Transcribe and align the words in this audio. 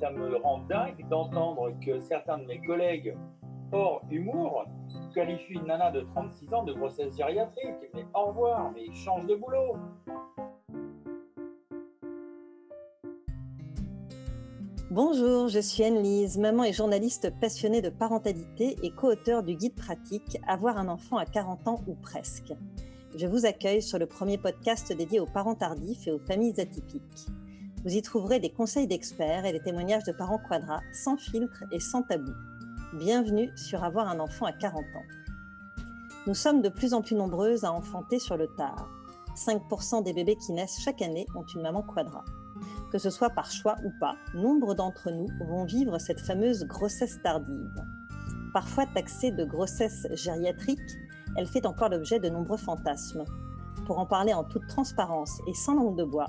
ça 0.00 0.10
me 0.10 0.36
rend 0.36 0.60
dingue 0.60 1.06
d'entendre 1.10 1.72
que 1.84 2.00
certains 2.00 2.38
de 2.38 2.46
mes 2.46 2.60
collègues 2.62 3.14
hors 3.70 4.02
humour 4.10 4.64
qualifient 5.14 5.54
une 5.54 5.66
nana 5.66 5.90
de 5.90 6.00
36 6.00 6.54
ans 6.54 6.64
de 6.64 6.72
grossesse 6.72 7.14
gériatrique. 7.16 7.76
Mais 7.94 8.06
au 8.14 8.26
revoir, 8.28 8.72
mais 8.72 8.92
change 8.94 9.26
de 9.26 9.34
boulot. 9.34 9.76
Bonjour, 14.90 15.48
je 15.48 15.60
suis 15.60 15.84
Anne-Lise, 15.84 16.38
maman 16.38 16.64
et 16.64 16.72
journaliste 16.72 17.30
passionnée 17.38 17.82
de 17.82 17.90
parentalité 17.90 18.76
et 18.82 18.90
co-auteur 18.90 19.42
du 19.42 19.54
guide 19.54 19.76
pratique 19.76 20.38
Avoir 20.48 20.78
un 20.78 20.88
enfant 20.88 21.18
à 21.18 21.26
40 21.26 21.68
ans 21.68 21.80
ou 21.86 21.94
presque. 21.94 22.54
Je 23.16 23.26
vous 23.26 23.44
accueille 23.44 23.82
sur 23.82 23.98
le 23.98 24.06
premier 24.06 24.38
podcast 24.38 24.92
dédié 24.96 25.20
aux 25.20 25.26
parents 25.26 25.54
tardifs 25.54 26.08
et 26.08 26.10
aux 26.10 26.18
familles 26.18 26.58
atypiques. 26.58 27.28
Vous 27.82 27.96
y 27.96 28.02
trouverez 28.02 28.40
des 28.40 28.50
conseils 28.50 28.86
d'experts 28.86 29.46
et 29.46 29.52
des 29.52 29.60
témoignages 29.60 30.04
de 30.04 30.12
parents 30.12 30.38
quadras, 30.38 30.82
sans 30.92 31.16
filtre 31.16 31.64
et 31.72 31.80
sans 31.80 32.02
tabou. 32.02 32.32
Bienvenue 32.92 33.50
sur 33.56 33.82
Avoir 33.84 34.06
un 34.08 34.20
enfant 34.20 34.44
à 34.44 34.52
40 34.52 34.80
ans. 34.80 35.06
Nous 36.26 36.34
sommes 36.34 36.60
de 36.60 36.68
plus 36.68 36.92
en 36.92 37.00
plus 37.00 37.14
nombreuses 37.14 37.64
à 37.64 37.72
enfanter 37.72 38.18
sur 38.18 38.36
le 38.36 38.48
tard. 38.48 38.86
5% 39.34 40.04
des 40.04 40.12
bébés 40.12 40.36
qui 40.36 40.52
naissent 40.52 40.78
chaque 40.84 41.00
année 41.00 41.24
ont 41.34 41.46
une 41.54 41.62
maman 41.62 41.80
quadra. 41.82 42.22
Que 42.92 42.98
ce 42.98 43.08
soit 43.08 43.30
par 43.30 43.50
choix 43.50 43.76
ou 43.82 43.90
pas, 43.98 44.16
nombre 44.34 44.74
d'entre 44.74 45.10
nous 45.10 45.28
vont 45.48 45.64
vivre 45.64 45.98
cette 45.98 46.20
fameuse 46.20 46.66
grossesse 46.66 47.22
tardive. 47.22 47.82
Parfois 48.52 48.84
taxée 48.84 49.30
de 49.30 49.44
grossesse 49.46 50.06
gériatrique, 50.12 50.98
elle 51.34 51.46
fait 51.46 51.64
encore 51.64 51.88
l'objet 51.88 52.20
de 52.20 52.28
nombreux 52.28 52.58
fantasmes. 52.58 53.24
Pour 53.86 53.98
en 53.98 54.04
parler 54.04 54.34
en 54.34 54.44
toute 54.44 54.66
transparence 54.66 55.40
et 55.46 55.54
sans 55.54 55.74
langue 55.74 55.96
de 55.96 56.04
bois, 56.04 56.28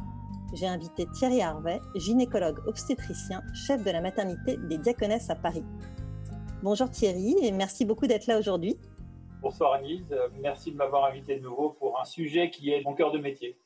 j'ai 0.54 0.68
invité 0.68 1.08
Thierry 1.14 1.41
Harvey, 1.41 1.80
gynécologue 1.96 2.59
obstétricien, 2.68 3.42
chef 3.53 3.84
de 3.84 3.92
la 3.92 4.02
maternité 4.02 4.58
des 4.58 4.78
Diaconesses 4.78 5.30
à 5.30 5.36
Paris. 5.36 5.64
Bonjour 6.62 6.89
Thierry 6.89 7.36
et 7.42 7.52
merci 7.52 7.86
beaucoup 7.86 8.06
d'être 8.06 8.28
là 8.28 8.38
aujourd'hui. 8.38 8.78
Bonsoir 9.42 9.73
Anise, 9.73 10.14
merci 10.40 10.72
de 10.72 10.75
m'avoir 10.75 11.06
invité 11.06 11.38
de 11.38 11.42
nouveau 11.42 11.70
pour 11.70 12.00
un 12.00 12.06
sujet 12.06 12.50
qui 12.50 12.72
est 12.72 12.84
mon 12.84 12.94
cœur 12.94 13.12
de 13.12 13.17
métier. 13.17 13.58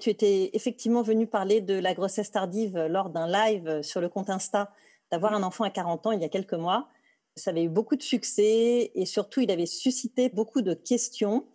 Tu 0.00 0.10
étais 0.10 0.50
effectivement 0.54 1.02
venu 1.02 1.26
parler 1.26 1.60
de 1.60 1.74
la 1.74 1.94
grossesse 1.94 2.30
tardive 2.30 2.76
lors 2.88 3.10
d'un 3.10 3.28
live 3.28 3.82
sur 3.82 4.00
le 4.00 4.08
compte 4.08 4.30
Insta 4.30 4.72
d'avoir 5.12 5.34
un 5.34 5.42
enfant 5.42 5.64
à 5.64 5.70
40 5.70 6.06
ans 6.06 6.12
il 6.12 6.20
y 6.20 6.24
a 6.24 6.28
quelques 6.28 6.54
mois. 6.54 6.88
Ça 7.36 7.50
avait 7.50 7.64
eu 7.64 7.68
beaucoup 7.68 7.96
de 7.96 8.02
succès 8.02 8.90
et 8.94 9.06
surtout 9.06 9.40
il 9.40 9.50
avait 9.50 9.66
suscité 9.66 10.30
beaucoup 10.30 10.62
de 10.62 10.74
questions 10.74 11.46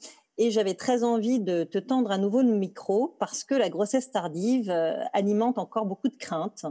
et 0.41 0.49
j'avais 0.49 0.73
très 0.73 1.03
envie 1.03 1.39
de 1.39 1.63
te 1.63 1.77
tendre 1.77 2.09
à 2.09 2.17
nouveau 2.17 2.41
le 2.41 2.51
micro 2.51 3.15
parce 3.19 3.43
que 3.43 3.53
la 3.53 3.69
grossesse 3.69 4.09
tardive 4.09 4.71
euh, 4.71 5.03
alimente 5.13 5.59
encore 5.59 5.85
beaucoup 5.85 6.07
de 6.07 6.15
craintes 6.15 6.65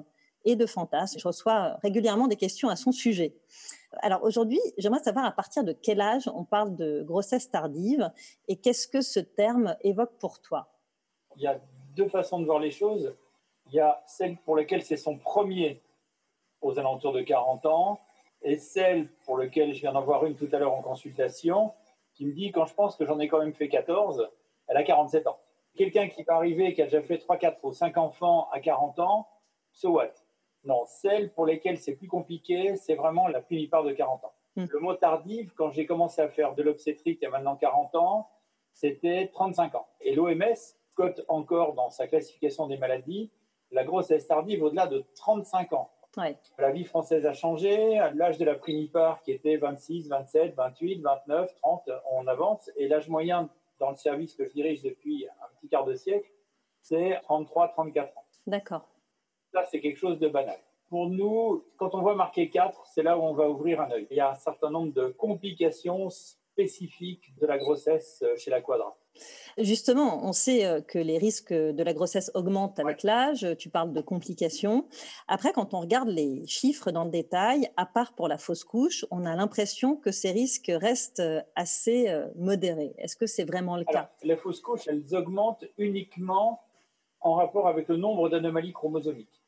et 0.44 0.56
de 0.56 0.66
fantasmes. 0.66 1.20
Je 1.20 1.28
reçois 1.28 1.78
régulièrement 1.80 2.26
des 2.26 2.34
questions 2.34 2.68
à 2.68 2.74
son 2.74 2.90
sujet. 2.90 3.32
Alors 4.02 4.24
aujourd'hui, 4.24 4.58
j'aimerais 4.76 5.04
savoir 5.04 5.24
à 5.24 5.30
partir 5.30 5.62
de 5.62 5.70
quel 5.70 6.00
âge 6.00 6.28
on 6.34 6.42
parle 6.42 6.74
de 6.74 7.04
grossesse 7.04 7.48
tardive 7.48 8.10
et 8.48 8.56
qu'est-ce 8.56 8.88
que 8.88 9.02
ce 9.02 9.20
terme 9.20 9.76
évoque 9.82 10.18
pour 10.18 10.40
toi? 10.40 10.66
Il 11.36 11.42
y 11.42 11.46
a 11.46 11.60
deux 11.94 12.08
façons 12.08 12.40
de 12.40 12.46
voir 12.46 12.58
les 12.58 12.72
choses. 12.72 13.14
Il 13.68 13.74
y 13.74 13.80
a 13.80 14.02
celle 14.08 14.36
pour 14.38 14.56
laquelle 14.56 14.82
c'est 14.82 14.96
son 14.96 15.16
premier 15.16 15.80
aux 16.60 16.76
alentours 16.76 17.12
de 17.12 17.22
40 17.22 17.66
ans 17.66 18.00
et 18.42 18.58
celle 18.58 19.06
pour 19.24 19.38
laquelle 19.38 19.72
je 19.74 19.80
viens 19.80 19.92
d'en 19.92 20.02
voir 20.02 20.26
une 20.26 20.34
tout 20.34 20.48
à 20.50 20.58
l'heure 20.58 20.74
en 20.74 20.82
consultation 20.82 21.72
qui 22.20 22.26
me 22.26 22.32
dit 22.34 22.52
quand 22.52 22.66
je 22.66 22.74
pense 22.74 22.96
que 22.96 23.06
j'en 23.06 23.18
ai 23.18 23.28
quand 23.28 23.38
même 23.38 23.54
fait 23.54 23.70
14, 23.70 24.28
elle 24.68 24.76
a 24.76 24.82
47 24.82 25.26
ans. 25.26 25.40
Quelqu'un 25.74 26.06
qui 26.06 26.22
va 26.22 26.34
arriver, 26.34 26.74
qui 26.74 26.82
a 26.82 26.84
déjà 26.84 27.00
fait 27.00 27.16
3, 27.16 27.38
4 27.38 27.64
ou 27.64 27.72
5 27.72 27.96
enfants 27.96 28.50
à 28.52 28.60
40 28.60 28.98
ans, 28.98 29.26
so 29.72 29.92
what? 29.92 30.12
Non, 30.64 30.84
celle 30.84 31.32
pour 31.32 31.46
lesquelles 31.46 31.78
c'est 31.78 31.96
plus 31.96 32.08
compliqué, 32.08 32.76
c'est 32.76 32.94
vraiment 32.94 33.26
la 33.28 33.40
plupart 33.40 33.84
de 33.84 33.92
40 33.92 34.22
ans. 34.22 34.34
Hmm. 34.56 34.66
Le 34.68 34.80
mot 34.80 34.94
tardive, 34.96 35.54
quand 35.54 35.70
j'ai 35.70 35.86
commencé 35.86 36.20
à 36.20 36.28
faire 36.28 36.54
de 36.54 36.62
l'obstétrique 36.62 37.20
il 37.22 37.24
y 37.24 37.26
a 37.26 37.30
maintenant 37.30 37.56
40 37.56 37.94
ans, 37.94 38.28
c'était 38.74 39.30
35 39.32 39.74
ans. 39.76 39.88
Et 40.02 40.14
l'OMS 40.14 40.42
cote 40.92 41.24
encore 41.26 41.72
dans 41.72 41.88
sa 41.88 42.06
classification 42.06 42.66
des 42.66 42.76
maladies 42.76 43.30
la 43.70 43.84
grossesse 43.84 44.26
tardive 44.26 44.62
au-delà 44.62 44.88
de 44.88 45.06
35 45.14 45.72
ans. 45.72 45.90
La 46.58 46.70
vie 46.72 46.84
française 46.84 47.24
a 47.26 47.32
changé. 47.32 48.00
L'âge 48.14 48.38
de 48.38 48.44
la 48.44 48.54
primipare 48.54 49.22
qui 49.22 49.32
était 49.32 49.56
26, 49.56 50.08
27, 50.08 50.54
28, 50.54 51.00
29, 51.02 51.54
30, 51.56 51.90
on 52.10 52.26
avance. 52.26 52.70
Et 52.76 52.88
l'âge 52.88 53.08
moyen 53.08 53.48
dans 53.78 53.90
le 53.90 53.96
service 53.96 54.34
que 54.34 54.44
je 54.44 54.52
dirige 54.52 54.82
depuis 54.82 55.26
un 55.26 55.48
petit 55.56 55.68
quart 55.68 55.84
de 55.84 55.94
siècle, 55.94 56.30
c'est 56.82 57.20
33, 57.22 57.68
34 57.68 58.16
ans. 58.16 58.24
D'accord. 58.46 58.88
Ça, 59.52 59.64
c'est 59.70 59.80
quelque 59.80 59.98
chose 59.98 60.18
de 60.18 60.28
banal. 60.28 60.58
Pour 60.88 61.08
nous, 61.08 61.64
quand 61.76 61.94
on 61.94 62.00
voit 62.00 62.16
marqué 62.16 62.50
4, 62.50 62.86
c'est 62.86 63.02
là 63.02 63.16
où 63.16 63.22
on 63.22 63.32
va 63.32 63.48
ouvrir 63.48 63.80
un 63.80 63.90
œil. 63.90 64.06
Il 64.10 64.16
y 64.16 64.20
a 64.20 64.32
un 64.32 64.34
certain 64.34 64.70
nombre 64.70 64.92
de 64.92 65.06
complications 65.08 66.10
spécifiques 66.10 67.32
de 67.40 67.46
la 67.46 67.58
grossesse 67.58 68.24
chez 68.36 68.50
la 68.50 68.60
quadra. 68.60 68.96
Justement, 69.58 70.24
on 70.24 70.32
sait 70.32 70.64
euh, 70.64 70.80
que 70.80 70.98
les 70.98 71.18
risques 71.18 71.52
de 71.52 71.82
la 71.82 71.92
grossesse 71.92 72.30
augmentent 72.34 72.78
avec 72.78 73.02
l'âge. 73.02 73.46
Tu 73.58 73.68
parles 73.68 73.92
de 73.92 74.00
complications. 74.00 74.86
Après, 75.28 75.52
quand 75.52 75.74
on 75.74 75.80
regarde 75.80 76.08
les 76.08 76.46
chiffres 76.46 76.90
dans 76.90 77.04
le 77.04 77.10
détail, 77.10 77.68
à 77.76 77.86
part 77.86 78.14
pour 78.14 78.28
la 78.28 78.38
fausse 78.38 78.64
couche, 78.64 79.04
on 79.10 79.24
a 79.26 79.34
l'impression 79.36 79.96
que 79.96 80.12
ces 80.12 80.30
risques 80.30 80.72
restent 80.74 81.20
euh, 81.20 81.42
assez 81.56 82.08
euh, 82.08 82.28
modérés. 82.36 82.94
Est-ce 82.98 83.16
que 83.16 83.26
c'est 83.26 83.44
vraiment 83.44 83.76
le 83.76 83.84
cas? 83.84 84.10
Les 84.22 84.36
fausses 84.36 84.60
couches, 84.60 84.86
elles 84.86 85.14
augmentent 85.14 85.64
uniquement 85.78 86.62
en 87.20 87.34
rapport 87.34 87.68
avec 87.68 87.88
le 87.88 87.96
nombre 87.96 88.28
d'anomalies 88.28 88.72
chromosomiques. 88.72 89.42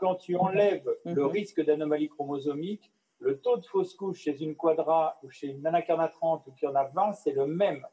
Quand 0.00 0.14
tu 0.14 0.36
enlèves 0.36 0.88
mhm. 1.04 1.14
le 1.14 1.26
risque 1.26 1.62
d'anomalies 1.62 2.08
chromosomiques, 2.08 2.90
le 3.18 3.38
taux 3.40 3.56
de 3.56 3.66
fausse 3.66 3.94
couche 3.94 4.20
chez 4.20 4.40
une 4.40 4.54
quadra 4.54 5.18
ou 5.24 5.30
chez 5.30 5.48
une 5.48 5.60
nana 5.60 5.82
30 5.82 6.46
ou 6.46 6.52
qu'il 6.52 6.68
y 6.68 6.70
en 6.70 6.76
a 6.76 6.84
20, 6.84 7.12
c'est 7.14 7.32
le 7.32 7.46
même 7.46 7.84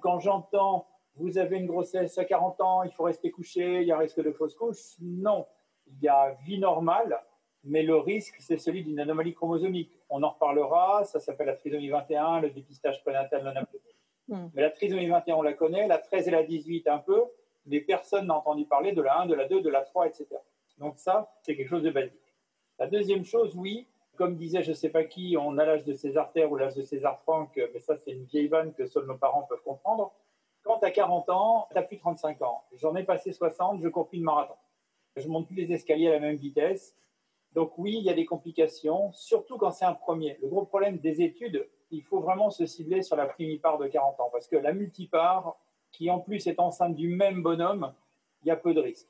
quand 0.00 0.20
j'entends 0.20 0.86
vous 1.18 1.38
avez 1.38 1.56
une 1.56 1.66
grossesse 1.66 2.16
à 2.18 2.24
40 2.24 2.60
ans, 2.60 2.82
il 2.84 2.92
faut 2.92 3.02
rester 3.04 3.30
couché, 3.30 3.82
il 3.82 3.88
y 3.88 3.92
a 3.92 3.98
risque 3.98 4.22
de 4.22 4.30
fausse 4.32 4.54
couche, 4.54 4.94
non. 5.00 5.46
Il 5.86 6.00
y 6.00 6.08
a 6.08 6.36
vie 6.44 6.58
normale, 6.58 7.20
mais 7.64 7.82
le 7.82 7.96
risque, 7.96 8.36
c'est 8.38 8.56
celui 8.56 8.84
d'une 8.84 9.00
anomalie 9.00 9.34
chromosomique. 9.34 9.92
On 10.10 10.22
en 10.22 10.30
reparlera, 10.30 11.04
ça 11.04 11.18
s'appelle 11.18 11.48
la 11.48 11.56
trisomie 11.56 11.88
21, 11.88 12.40
le 12.40 12.50
dépistage 12.50 13.02
prénatal 13.02 13.42
non. 13.42 14.36
Hmm. 14.36 14.50
Mais 14.54 14.62
la 14.62 14.70
trisomie 14.70 15.08
21, 15.08 15.36
on 15.36 15.42
la 15.42 15.54
connaît, 15.54 15.88
la 15.88 15.98
13 15.98 16.28
et 16.28 16.30
la 16.30 16.42
18 16.44 16.86
un 16.88 16.98
peu, 16.98 17.24
mais 17.66 17.80
personne 17.80 18.26
n'a 18.26 18.36
entendu 18.36 18.66
parler 18.66 18.92
de 18.92 19.02
la 19.02 19.20
1, 19.20 19.26
de 19.26 19.34
la 19.34 19.48
2, 19.48 19.60
de 19.60 19.70
la 19.70 19.82
3, 19.82 20.06
etc. 20.06 20.26
Donc 20.78 20.98
ça, 20.98 21.32
c'est 21.42 21.56
quelque 21.56 21.68
chose 21.68 21.82
de 21.82 21.90
basique. 21.90 22.34
La 22.78 22.86
deuxième 22.86 23.24
chose, 23.24 23.56
oui, 23.56 23.88
comme 24.18 24.36
disait 24.36 24.62
je 24.62 24.72
sais 24.72 24.90
pas 24.90 25.04
qui, 25.04 25.36
on 25.38 25.56
a 25.56 25.64
l'âge 25.64 25.84
de 25.84 25.94
César 25.94 26.32
Terre 26.32 26.50
ou 26.50 26.56
l'âge 26.56 26.74
de 26.74 26.82
César 26.82 27.20
Franck, 27.20 27.58
mais 27.72 27.78
ça 27.78 27.96
c'est 27.96 28.10
une 28.10 28.24
vieille 28.24 28.48
vanne 28.48 28.74
que 28.74 28.84
seuls 28.84 29.06
nos 29.06 29.16
parents 29.16 29.44
peuvent 29.44 29.62
comprendre. 29.62 30.12
Quand 30.64 30.80
tu 30.80 30.84
as 30.84 30.90
40 30.90 31.30
ans, 31.30 31.66
tu 31.70 31.76
n'as 31.76 31.82
plus 31.82 31.96
35 31.96 32.42
ans. 32.42 32.64
J'en 32.72 32.94
ai 32.96 33.04
passé 33.04 33.32
60, 33.32 33.80
je 33.80 33.88
cours 33.88 34.08
plus 34.08 34.18
de 34.18 34.24
marathon. 34.24 34.56
Je 35.16 35.28
monte 35.28 35.46
plus 35.46 35.56
les 35.56 35.72
escaliers 35.72 36.08
à 36.08 36.12
la 36.12 36.20
même 36.20 36.36
vitesse. 36.36 36.94
Donc 37.52 37.78
oui, 37.78 37.94
il 37.96 38.02
y 38.02 38.10
a 38.10 38.14
des 38.14 38.26
complications, 38.26 39.12
surtout 39.12 39.56
quand 39.56 39.70
c'est 39.70 39.84
un 39.84 39.94
premier. 39.94 40.36
Le 40.42 40.48
gros 40.48 40.66
problème 40.66 40.98
des 40.98 41.22
études, 41.22 41.66
il 41.90 42.02
faut 42.02 42.20
vraiment 42.20 42.50
se 42.50 42.66
cibler 42.66 43.02
sur 43.02 43.16
la 43.16 43.26
primipare 43.26 43.78
de 43.78 43.86
40 43.86 44.20
ans, 44.20 44.28
parce 44.30 44.46
que 44.48 44.56
la 44.56 44.72
multipare, 44.72 45.56
qui 45.90 46.10
en 46.10 46.18
plus 46.18 46.46
est 46.46 46.60
enceinte 46.60 46.94
du 46.94 47.08
même 47.08 47.42
bonhomme, 47.42 47.94
il 48.42 48.48
y 48.48 48.50
a 48.50 48.56
peu 48.56 48.74
de 48.74 48.80
risques. 48.80 49.08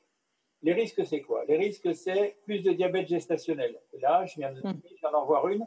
Les 0.62 0.72
risques, 0.72 1.06
c'est 1.06 1.22
quoi? 1.22 1.44
Les 1.46 1.56
risques, 1.56 1.94
c'est 1.94 2.36
plus 2.44 2.60
de 2.60 2.72
diabète 2.72 3.08
gestationnel. 3.08 3.78
là, 4.00 4.26
je 4.26 4.34
viens 4.36 4.52
hmm. 4.52 4.80
d'en 5.12 5.24
voir 5.24 5.48
une 5.48 5.66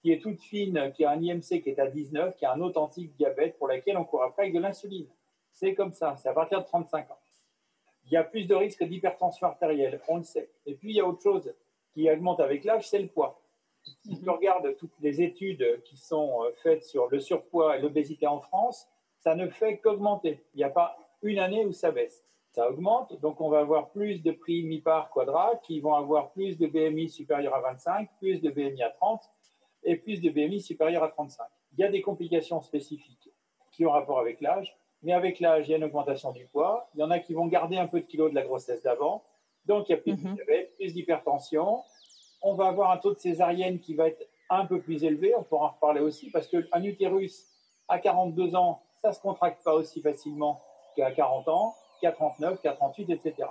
qui 0.00 0.12
est 0.12 0.20
toute 0.20 0.40
fine, 0.40 0.92
qui 0.94 1.04
a 1.04 1.10
un 1.10 1.20
IMC 1.20 1.60
qui 1.60 1.70
est 1.70 1.78
à 1.80 1.88
19, 1.88 2.36
qui 2.36 2.44
a 2.44 2.52
un 2.52 2.60
authentique 2.60 3.16
diabète 3.16 3.58
pour 3.58 3.66
laquelle 3.66 3.96
on 3.96 4.04
court 4.04 4.22
après 4.22 4.42
avec 4.42 4.54
de 4.54 4.60
l'insuline. 4.60 5.08
C'est 5.52 5.74
comme 5.74 5.92
ça, 5.92 6.16
c'est 6.16 6.28
à 6.28 6.32
partir 6.32 6.60
de 6.60 6.66
35 6.66 7.10
ans. 7.10 7.18
Il 8.06 8.12
y 8.12 8.16
a 8.16 8.22
plus 8.22 8.46
de 8.46 8.54
risques 8.54 8.84
d'hypertension 8.84 9.48
artérielle, 9.48 10.00
on 10.08 10.18
le 10.18 10.22
sait. 10.22 10.50
Et 10.66 10.74
puis, 10.74 10.90
il 10.90 10.96
y 10.96 11.00
a 11.00 11.06
autre 11.06 11.22
chose 11.22 11.52
qui 11.92 12.08
augmente 12.10 12.38
avec 12.38 12.64
l'âge, 12.64 12.88
c'est 12.88 13.00
le 13.00 13.08
poids. 13.08 13.42
Si 13.82 14.20
tu 14.20 14.30
regardes 14.30 14.76
toutes 14.76 14.98
les 15.00 15.20
études 15.20 15.82
qui 15.84 15.96
sont 15.96 16.44
euh, 16.44 16.52
faites 16.62 16.84
sur 16.84 17.08
le 17.08 17.18
surpoids 17.20 17.76
et 17.76 17.80
l'obésité 17.80 18.26
en 18.26 18.40
France, 18.40 18.86
ça 19.18 19.34
ne 19.34 19.48
fait 19.48 19.78
qu'augmenter. 19.78 20.44
Il 20.54 20.58
n'y 20.58 20.64
a 20.64 20.70
pas 20.70 20.96
une 21.22 21.38
année 21.38 21.64
où 21.64 21.72
ça 21.72 21.90
baisse 21.90 22.27
ça 22.52 22.68
augmente. 22.68 23.18
Donc, 23.20 23.40
on 23.40 23.48
va 23.48 23.60
avoir 23.60 23.90
plus 23.90 24.22
de 24.22 24.32
prix 24.32 24.62
mi-par 24.62 25.10
quadrat 25.10 25.56
qui 25.64 25.80
vont 25.80 25.94
avoir 25.94 26.30
plus 26.30 26.58
de 26.58 26.66
BMI 26.66 27.08
supérieur 27.08 27.54
à 27.54 27.60
25, 27.60 28.08
plus 28.18 28.40
de 28.40 28.50
BMI 28.50 28.82
à 28.82 28.90
30 28.90 29.22
et 29.84 29.96
plus 29.96 30.20
de 30.20 30.30
BMI 30.30 30.60
supérieur 30.60 31.02
à 31.02 31.08
35. 31.08 31.46
Il 31.72 31.80
y 31.80 31.84
a 31.84 31.88
des 31.88 32.02
complications 32.02 32.60
spécifiques 32.60 33.30
qui 33.70 33.86
ont 33.86 33.90
rapport 33.90 34.18
avec 34.18 34.40
l'âge, 34.40 34.76
mais 35.02 35.12
avec 35.12 35.40
l'âge, 35.40 35.68
il 35.68 35.70
y 35.70 35.74
a 35.74 35.76
une 35.76 35.84
augmentation 35.84 36.32
du 36.32 36.46
poids. 36.46 36.88
Il 36.94 37.00
y 37.00 37.02
en 37.04 37.10
a 37.10 37.18
qui 37.20 37.34
vont 37.34 37.46
garder 37.46 37.76
un 37.76 37.86
peu 37.86 38.00
de 38.00 38.06
kilos 38.06 38.30
de 38.30 38.34
la 38.34 38.42
grossesse 38.42 38.82
d'avant. 38.82 39.22
Donc, 39.66 39.88
il 39.88 39.92
y 39.92 39.94
a 39.94 39.98
plus 39.98 40.14
de 40.14 40.26
mhm. 40.26 40.34
diabète, 40.34 40.74
plus 40.76 40.94
d'hypertension. 40.94 41.82
On 42.42 42.54
va 42.54 42.66
avoir 42.68 42.90
un 42.90 42.96
taux 42.96 43.14
de 43.14 43.18
césarienne 43.18 43.78
qui 43.78 43.94
va 43.94 44.08
être 44.08 44.26
un 44.50 44.64
peu 44.64 44.80
plus 44.80 45.04
élevé. 45.04 45.34
On 45.36 45.42
pourra 45.42 45.66
en 45.66 45.70
reparler 45.70 46.00
aussi 46.00 46.30
parce 46.30 46.48
qu'un 46.48 46.82
utérus 46.82 47.46
à 47.88 47.98
42 47.98 48.54
ans, 48.54 48.82
ça 49.02 49.08
ne 49.10 49.14
se 49.14 49.20
contracte 49.20 49.62
pas 49.62 49.74
aussi 49.74 50.00
facilement 50.00 50.62
qu'à 50.96 51.10
40 51.12 51.48
ans. 51.48 51.74
439, 52.00 52.60
438, 52.60 53.10
etc. 53.10 53.48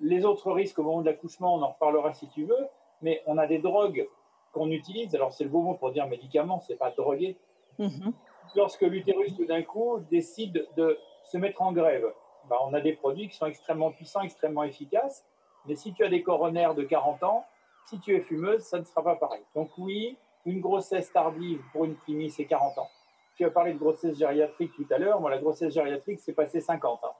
Les 0.00 0.24
autres 0.24 0.52
risques 0.52 0.78
au 0.78 0.82
moment 0.82 1.00
de 1.00 1.06
l'accouchement, 1.06 1.54
on 1.54 1.62
en 1.62 1.70
reparlera 1.72 2.12
si 2.14 2.28
tu 2.28 2.44
veux, 2.44 2.68
Mais 3.00 3.22
on 3.26 3.38
a 3.38 3.46
des 3.46 3.58
drogues 3.58 4.08
qu'on 4.52 4.70
utilise, 4.70 5.14
alors 5.14 5.32
c'est 5.32 5.44
le 5.44 5.50
beau 5.50 5.60
mot 5.60 5.74
pour 5.74 5.92
dire 5.92 6.06
médicament, 6.08 6.60
c'est 6.60 6.76
pas 6.76 6.90
droguer. 6.90 7.36
Mhm. 7.78 8.12
Lorsque 8.56 8.82
l'utérus 8.82 9.36
tout 9.36 9.44
d'un 9.44 9.62
coup 9.62 10.00
décide 10.10 10.66
de 10.76 10.98
se 11.22 11.36
mettre 11.36 11.62
en 11.62 11.72
grève, 11.72 12.12
bah, 12.48 12.56
on 12.64 12.72
a 12.74 12.80
des 12.80 12.94
produits 12.94 13.28
qui 13.28 13.36
sont 13.36 13.46
extrêmement 13.46 13.92
puissants, 13.92 14.22
extrêmement 14.22 14.64
efficaces. 14.64 15.24
Mais 15.66 15.74
si 15.74 15.92
tu 15.92 16.02
as 16.02 16.08
des 16.08 16.22
coronaires 16.22 16.74
de 16.74 16.82
40 16.82 17.22
ans, 17.22 17.44
si 17.86 18.00
tu 18.00 18.16
es 18.16 18.20
fumeuse, 18.20 18.62
ça 18.62 18.78
ne 18.78 18.84
sera 18.84 19.02
pas 19.02 19.16
pareil. 19.16 19.42
Donc 19.54 19.70
oui, 19.78 20.16
une 20.46 20.60
grossesse 20.60 21.12
tardive 21.12 21.60
pour 21.72 21.84
une 21.84 21.94
primie, 21.94 22.30
c'est 22.30 22.46
40 22.46 22.78
ans. 22.78 22.88
Tu 23.36 23.44
as 23.44 23.50
parlé 23.50 23.72
de 23.72 23.78
grossesse 23.78 24.18
gériatrique 24.18 24.72
tout 24.74 24.86
à 24.90 24.98
l'heure. 24.98 25.20
Moi, 25.20 25.30
la 25.30 25.38
grossesse 25.38 25.72
gériatrique, 25.72 26.20
c'est 26.20 26.32
passé 26.32 26.60
50 26.60 27.04
ans. 27.04 27.14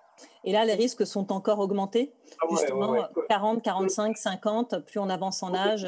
Et 0.44 0.52
là, 0.52 0.64
les 0.64 0.74
risques 0.74 1.06
sont 1.06 1.32
encore 1.32 1.58
augmentés 1.58 2.12
ah 2.40 2.46
Justement, 2.50 2.96
40, 3.28 3.62
45, 3.62 4.16
50, 4.16 4.78
plus 4.86 4.98
on 4.98 5.08
avance 5.08 5.42
en 5.42 5.54
âge 5.54 5.86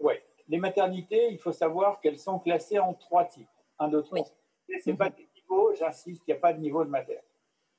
Oui. 0.00 0.14
Les 0.48 0.58
maternités, 0.58 1.32
il 1.32 1.38
faut 1.38 1.52
savoir 1.52 2.00
qu'elles 2.00 2.18
sont 2.18 2.38
classées 2.38 2.78
en 2.78 2.94
trois 2.94 3.24
types. 3.24 3.48
Un, 3.78 3.88
deux, 3.88 4.02
trois. 4.02 4.18
Ce 4.68 4.90
n'est 4.90 4.96
pas 4.96 5.10
des 5.10 5.28
niveaux, 5.34 5.74
j'insiste, 5.74 6.22
il 6.26 6.30
n'y 6.32 6.36
a 6.36 6.40
pas 6.40 6.52
de 6.52 6.60
niveau 6.60 6.84
de 6.84 6.90
maternité. 6.90 7.26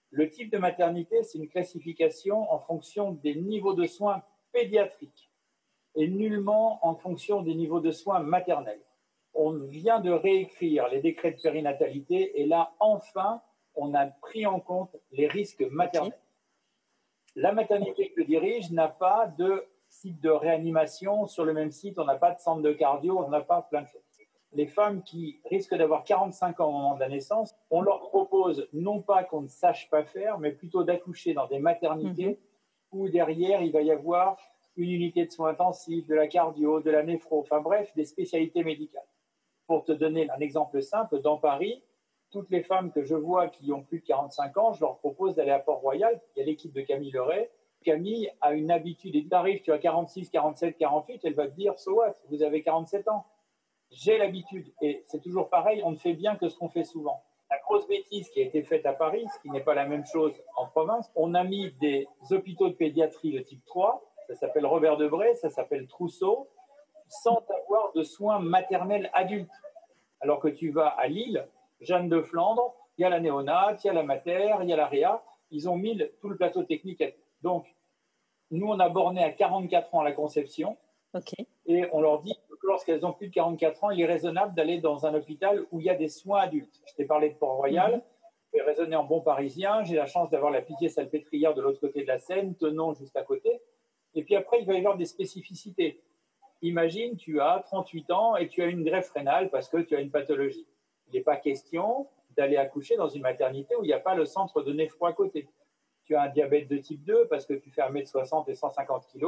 Le 0.09 0.29
type 0.29 0.51
de 0.51 0.57
maternité, 0.57 1.23
c'est 1.23 1.37
une 1.37 1.49
classification 1.49 2.51
en 2.51 2.59
fonction 2.59 3.11
des 3.11 3.35
niveaux 3.35 3.73
de 3.73 3.85
soins 3.85 4.23
pédiatriques 4.53 5.29
et 5.95 6.07
nullement 6.07 6.79
en 6.85 6.95
fonction 6.95 7.41
des 7.41 7.55
niveaux 7.55 7.79
de 7.79 7.91
soins 7.91 8.19
maternels. 8.19 8.81
On 9.33 9.53
vient 9.53 9.99
de 9.99 10.11
réécrire 10.11 10.87
les 10.89 11.01
décrets 11.01 11.31
de 11.31 11.41
périnatalité 11.41 12.39
et 12.39 12.45
là, 12.45 12.73
enfin, 12.79 13.41
on 13.77 13.93
a 13.93 14.07
pris 14.07 14.45
en 14.45 14.59
compte 14.59 14.95
les 15.11 15.27
risques 15.27 15.65
maternels. 15.71 16.19
La 17.35 17.51
maternité 17.53 18.09
que 18.09 18.21
je 18.21 18.27
dirige 18.27 18.71
n'a 18.71 18.87
pas 18.87 19.27
de 19.37 19.65
site 19.89 20.19
de 20.21 20.29
réanimation 20.29 21.27
sur 21.27 21.45
le 21.45 21.53
même 21.53 21.71
site, 21.71 21.97
on 21.99 22.05
n'a 22.05 22.15
pas 22.15 22.33
de 22.33 22.39
centre 22.39 22.61
de 22.61 22.73
cardio, 22.73 23.23
on 23.23 23.29
n'a 23.29 23.41
pas 23.41 23.61
plein 23.61 23.83
de 23.83 23.87
choses 23.87 24.01
les 24.53 24.67
femmes 24.67 25.03
qui 25.03 25.39
risquent 25.45 25.75
d'avoir 25.75 26.03
45 26.03 26.59
ans 26.59 26.69
au 26.69 26.71
moment 26.71 26.95
de 26.95 26.99
la 26.99 27.09
naissance, 27.09 27.55
on 27.69 27.81
leur 27.81 28.01
propose 28.01 28.67
non 28.73 29.01
pas 29.01 29.23
qu'on 29.23 29.41
ne 29.41 29.47
sache 29.47 29.89
pas 29.89 30.03
faire, 30.03 30.39
mais 30.39 30.51
plutôt 30.51 30.83
d'accoucher 30.83 31.33
dans 31.33 31.47
des 31.47 31.59
maternités 31.59 32.27
mhm. 32.27 32.37
où 32.91 33.09
derrière 33.09 33.61
il 33.61 33.71
va 33.71 33.81
y 33.81 33.91
avoir 33.91 34.37
une 34.75 34.91
unité 34.91 35.25
de 35.25 35.31
soins 35.31 35.49
intensifs, 35.49 36.07
de 36.07 36.15
la 36.15 36.27
cardio, 36.27 36.81
de 36.81 36.91
la 36.91 37.03
néphro, 37.03 37.39
enfin 37.39 37.61
bref, 37.61 37.93
des 37.95 38.05
spécialités 38.05 38.63
médicales. 38.63 39.07
Pour 39.65 39.83
te 39.83 39.91
donner 39.91 40.29
un 40.29 40.39
exemple 40.39 40.81
simple, 40.81 41.19
dans 41.19 41.37
Paris, 41.37 41.83
toutes 42.31 42.49
les 42.49 42.63
femmes 42.63 42.91
que 42.91 43.03
je 43.03 43.15
vois 43.15 43.47
qui 43.47 43.71
ont 43.71 43.83
plus 43.83 43.99
de 43.99 44.05
45 44.05 44.57
ans, 44.57 44.73
je 44.73 44.81
leur 44.81 44.97
propose 44.97 45.35
d'aller 45.35 45.51
à 45.51 45.59
Port-Royal. 45.59 46.19
Il 46.35 46.39
y 46.39 46.41
a 46.43 46.45
l'équipe 46.45 46.73
de 46.73 46.81
Camille 46.81 47.11
Leray. 47.11 47.49
Camille 47.83 48.29
a 48.41 48.53
une 48.53 48.71
habitude, 48.71 49.15
et 49.15 49.25
t'arrives, 49.27 49.61
tu 49.61 49.71
as 49.71 49.77
46, 49.77 50.29
47, 50.29 50.77
48, 50.77 51.21
elle 51.23 51.35
va 51.35 51.47
te 51.47 51.55
dire, 51.55 51.77
so 51.77 51.93
what, 51.93 52.15
vous 52.29 52.43
avez 52.43 52.61
47 52.61 53.07
ans 53.07 53.25
j'ai 53.91 54.17
l'habitude, 54.17 54.71
et 54.81 55.03
c'est 55.07 55.21
toujours 55.21 55.49
pareil, 55.49 55.81
on 55.83 55.91
ne 55.91 55.95
fait 55.95 56.13
bien 56.13 56.35
que 56.35 56.49
ce 56.49 56.57
qu'on 56.57 56.69
fait 56.69 56.83
souvent. 56.83 57.23
La 57.49 57.57
grosse 57.59 57.87
bêtise 57.87 58.29
qui 58.29 58.41
a 58.41 58.43
été 58.43 58.61
faite 58.63 58.85
à 58.85 58.93
Paris, 58.93 59.25
ce 59.33 59.39
qui 59.41 59.49
n'est 59.49 59.63
pas 59.63 59.73
la 59.73 59.85
même 59.85 60.05
chose 60.05 60.33
en 60.57 60.67
province, 60.67 61.09
on 61.15 61.33
a 61.33 61.43
mis 61.43 61.71
des 61.79 62.07
hôpitaux 62.31 62.67
de 62.67 62.73
pédiatrie 62.73 63.31
de 63.31 63.39
type 63.39 63.63
3, 63.65 64.03
ça 64.27 64.35
s'appelle 64.35 64.65
Robert 64.65 64.97
Debray, 64.97 65.35
ça 65.35 65.49
s'appelle 65.49 65.87
Trousseau, 65.87 66.49
sans 67.07 67.41
avoir 67.63 67.93
de 67.93 68.03
soins 68.03 68.39
maternels 68.39 69.09
adultes. 69.13 69.49
Alors 70.19 70.39
que 70.39 70.49
tu 70.49 70.71
vas 70.71 70.87
à 70.87 71.07
Lille, 71.07 71.47
Jeanne 71.81 72.09
de 72.09 72.21
Flandre, 72.21 72.75
il 72.97 73.03
y 73.03 73.05
a 73.05 73.09
la 73.09 73.19
néonate, 73.19 73.83
il 73.83 73.87
y 73.87 73.89
a 73.89 73.93
la 73.93 74.03
mater, 74.03 74.55
il 74.61 74.69
y 74.69 74.73
a 74.73 74.77
la 74.77 74.87
réa, 74.87 75.23
ils 75.51 75.69
ont 75.69 75.75
mis 75.75 76.01
tout 76.19 76.29
le 76.29 76.37
plateau 76.37 76.63
technique. 76.63 77.03
Donc, 77.41 77.67
nous, 78.51 78.67
on 78.67 78.79
a 78.79 78.89
borné 78.89 79.23
à 79.23 79.31
44 79.31 79.93
ans 79.95 80.01
la 80.01 80.13
conception. 80.13 80.77
Et 81.65 81.85
on 81.91 82.01
leur 82.01 82.21
dit 82.21 82.37
lorsqu'elles 82.67 83.05
ont 83.05 83.13
plus 83.13 83.29
de 83.29 83.33
44 83.33 83.83
ans, 83.85 83.89
il 83.91 84.01
est 84.01 84.05
raisonnable 84.05 84.53
d'aller 84.53 84.79
dans 84.79 85.05
un 85.05 85.13
hôpital 85.13 85.65
où 85.71 85.79
il 85.79 85.85
y 85.85 85.89
a 85.89 85.95
des 85.95 86.09
soins 86.09 86.41
adultes. 86.41 86.81
Je 86.85 86.93
t'ai 86.95 87.05
parlé 87.05 87.29
de 87.29 87.35
Port-Royal, 87.35 87.93
mhm. 87.93 88.01
je 88.53 88.59
vais 88.59 88.65
raisonner 88.65 88.95
en 88.95 89.03
bon 89.03 89.21
parisien, 89.21 89.83
j'ai 89.83 89.95
la 89.95 90.05
chance 90.05 90.29
d'avoir 90.29 90.51
la 90.51 90.61
pitié 90.61 90.89
salpêtrière 90.89 91.53
de 91.53 91.61
l'autre 91.61 91.79
côté 91.79 92.01
de 92.01 92.07
la 92.07 92.19
Seine, 92.19 92.55
tenons 92.55 92.93
juste 92.93 93.15
à 93.15 93.23
côté. 93.23 93.61
Et 94.15 94.23
puis 94.23 94.35
après, 94.35 94.59
il 94.59 94.65
va 94.65 94.73
y 94.73 94.77
avoir 94.77 94.97
des 94.97 95.05
spécificités. 95.05 96.01
Imagine, 96.61 97.15
tu 97.17 97.39
as 97.39 97.63
38 97.67 98.11
ans 98.11 98.35
et 98.35 98.47
tu 98.47 98.61
as 98.61 98.65
une 98.65 98.83
greffe 98.83 99.11
rénale 99.11 99.49
parce 99.49 99.69
que 99.69 99.77
tu 99.77 99.95
as 99.95 100.01
une 100.01 100.11
pathologie. 100.11 100.67
Il 101.07 101.15
n'est 101.15 101.23
pas 101.23 101.37
question 101.37 102.07
d'aller 102.35 102.57
accoucher 102.57 102.95
dans 102.95 103.09
une 103.09 103.21
maternité 103.21 103.75
où 103.75 103.83
il 103.83 103.87
n'y 103.87 103.93
a 103.93 103.99
pas 103.99 104.15
le 104.15 104.25
centre 104.25 104.61
de 104.61 104.73
néphro 104.73 105.05
à 105.05 105.13
côté. 105.13 105.47
Tu 106.05 106.15
as 106.15 106.23
un 106.23 106.29
diabète 106.29 106.67
de 106.67 106.77
type 106.77 107.03
2 107.03 107.27
parce 107.27 107.45
que 107.45 107.53
tu 107.53 107.71
fais 107.71 107.81
1m60 107.81 108.49
et 108.49 108.55
150 108.55 109.07
kg 109.11 109.25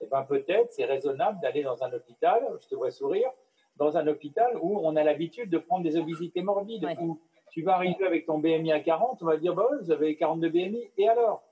eh 0.00 0.06
ben 0.06 0.22
peut-être 0.22 0.72
c'est 0.72 0.84
raisonnable 0.84 1.40
d'aller 1.40 1.62
dans 1.62 1.82
un 1.84 1.92
hôpital, 1.92 2.42
je 2.62 2.68
te 2.68 2.74
vois 2.74 2.90
sourire, 2.90 3.30
dans 3.76 3.96
un 3.96 4.06
hôpital 4.06 4.58
où 4.60 4.80
on 4.82 4.96
a 4.96 5.04
l'habitude 5.04 5.50
de 5.50 5.58
prendre 5.58 5.84
des 5.84 5.96
obésités 5.96 6.42
morbides, 6.42 6.86
où 7.00 7.20
tu 7.50 7.62
vas 7.62 7.74
arriver 7.74 8.06
avec 8.06 8.26
ton 8.26 8.38
BMI 8.38 8.72
à 8.72 8.80
40, 8.80 9.22
on 9.22 9.26
va 9.26 9.36
dire, 9.36 9.54
bah, 9.54 9.66
vous 9.80 9.90
avez 9.90 10.16
42 10.16 10.48
BMI, 10.48 10.90
et 10.96 11.08
alors? 11.08 11.42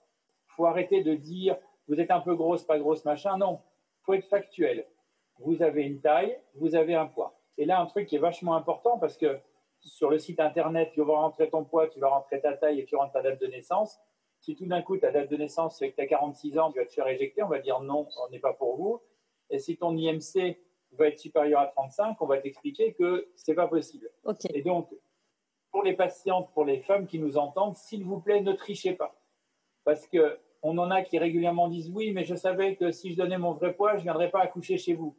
Il 0.47 0.53
faut 0.55 0.67
arrêter 0.67 1.03
de 1.03 1.15
dire, 1.15 1.57
vous 1.89 2.01
êtes 2.01 2.11
un 2.11 2.21
peu 2.21 2.35
grosse, 2.35 2.65
pas 2.65 2.79
grosse, 2.79 3.05
machin, 3.05 3.37
non, 3.37 3.61
il 4.01 4.05
faut 4.05 4.15
être 4.15 4.27
factuel. 4.27 4.87
Vous 5.41 5.63
avez 5.63 5.85
une 5.85 6.01
taille, 6.01 6.39
vous 6.55 6.75
avez 6.75 6.95
un 6.95 7.07
poids. 7.07 7.39
Et 7.59 7.65
là, 7.65 7.81
un 7.81 7.87
truc 7.87 8.07
qui 8.09 8.17
est 8.17 8.21
vachement 8.21 8.55
important, 8.57 8.99
parce 8.99 9.17
que 9.17 9.39
sur 9.81 10.11
le 10.11 10.19
site 10.19 10.41
internet, 10.41 10.91
tu 10.93 11.03
vas 11.03 11.15
rentrer 11.15 11.49
ton 11.51 11.65
poids, 11.65 11.89
tu 11.89 12.01
vas 12.01 12.09
rentrer 12.09 12.41
ta 12.41 12.57
taille 12.57 12.81
et 12.81 12.85
tu 12.85 12.97
rentres 12.97 13.13
ta 13.13 13.23
date 13.23 13.41
de 13.41 13.47
naissance. 13.47 13.99
Si 14.41 14.55
tout 14.55 14.67
d'un 14.67 14.83
coup, 14.83 14.97
ta 14.97 15.11
date 15.11 15.31
de 15.31 15.37
naissance 15.37 15.79
c'est 15.79 15.91
que 15.91 15.97
tu 15.97 16.03
as 16.03 16.07
46 16.07 16.59
ans, 16.59 16.73
tu 16.73 16.79
vas 16.79 16.87
te 16.87 16.93
faire 16.93 17.09
éjecter, 17.09 17.43
on 17.43 17.49
va 17.49 17.59
dire 17.59 17.81
non, 17.81 18.07
on 18.25 18.31
n'est 18.31 18.39
pas 18.39 18.53
pour 18.53 18.77
vous. 18.77 19.01
Et 19.51 19.59
si 19.59 19.77
ton 19.77 19.97
IMC 19.97 20.59
va 20.93 21.09
être 21.09 21.19
supérieur 21.19 21.61
à 21.61 21.67
35, 21.67 22.21
on 22.21 22.27
va 22.27 22.39
t'expliquer 22.39 22.95
que 22.95 23.29
ce 23.37 23.51
n'est 23.51 23.55
pas 23.55 23.69
possible. 23.69 24.11
Et 24.53 24.63
donc, 24.63 24.89
pour 25.71 25.83
les 25.83 25.95
patientes, 25.95 26.51
pour 26.53 26.65
les 26.65 26.81
femmes 26.81 27.07
qui 27.07 27.19
nous 27.19 27.37
entendent, 27.37 27.77
s'il 27.77 28.05
vous 28.05 28.21
plaît, 28.21 28.41
ne 28.41 28.53
trichez 28.53 28.95
pas. 28.95 29.15
Parce 29.85 30.07
qu'on 30.07 30.79
en 30.79 30.91
a 30.91 31.03
qui 31.03 31.19
régulièrement 31.19 31.69
disent 31.69 31.91
oui, 31.91 32.13
mais 32.13 32.25
je 32.25 32.35
savais 32.35 32.77
que 32.77 32.91
si 32.91 33.13
je 33.13 33.17
donnais 33.17 33.39
mon 33.39 33.53
vrai 33.53 33.75
poids, 33.75 33.93
je 33.93 33.99
ne 33.99 34.03
viendrais 34.03 34.31
pas 34.31 34.41
accoucher 34.41 34.79
chez 34.79 34.95
vous. 34.95 35.17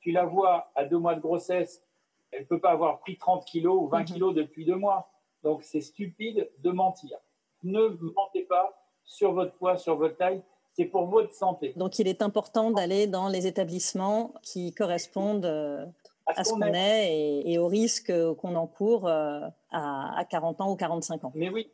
Tu 0.00 0.10
la 0.12 0.24
vois 0.24 0.70
à 0.74 0.84
deux 0.84 0.98
mois 0.98 1.14
de 1.14 1.20
grossesse, 1.20 1.84
elle 2.32 2.42
ne 2.42 2.46
peut 2.46 2.60
pas 2.60 2.70
avoir 2.70 3.00
pris 3.00 3.16
30 3.16 3.44
kilos 3.44 3.78
ou 3.80 3.88
20 3.88 4.00
mhm. 4.00 4.04
kilos 4.04 4.34
depuis 4.34 4.64
deux 4.64 4.76
mois. 4.76 5.10
Donc 5.42 5.62
c'est 5.62 5.80
stupide 5.80 6.50
de 6.58 6.70
mentir 6.70 7.18
ne 7.64 7.88
mentez 8.14 8.42
pas 8.42 8.78
sur 9.04 9.32
votre 9.32 9.54
poids, 9.54 9.76
sur 9.76 9.96
votre 9.96 10.16
taille. 10.16 10.42
C'est 10.74 10.86
pour 10.86 11.06
votre 11.06 11.34
santé. 11.34 11.74
Donc, 11.76 11.98
il 11.98 12.08
est 12.08 12.22
important 12.22 12.70
d'aller 12.70 13.06
dans 13.06 13.28
les 13.28 13.46
établissements 13.46 14.32
qui 14.42 14.72
correspondent 14.72 15.44
euh, 15.44 15.84
à 16.26 16.44
ce 16.44 16.54
qu'on 16.54 16.62
est, 16.62 17.44
et, 17.44 17.58
aux 17.58 17.66
risques 17.66 18.12
qu'on 18.36 18.54
encourt 18.54 19.06
euh, 19.06 19.40
à, 19.70 20.24
40 20.30 20.62
ans 20.62 20.72
ou 20.72 20.76
45 20.76 21.24
ans. 21.24 21.32
Mais 21.34 21.50
oui. 21.50 21.70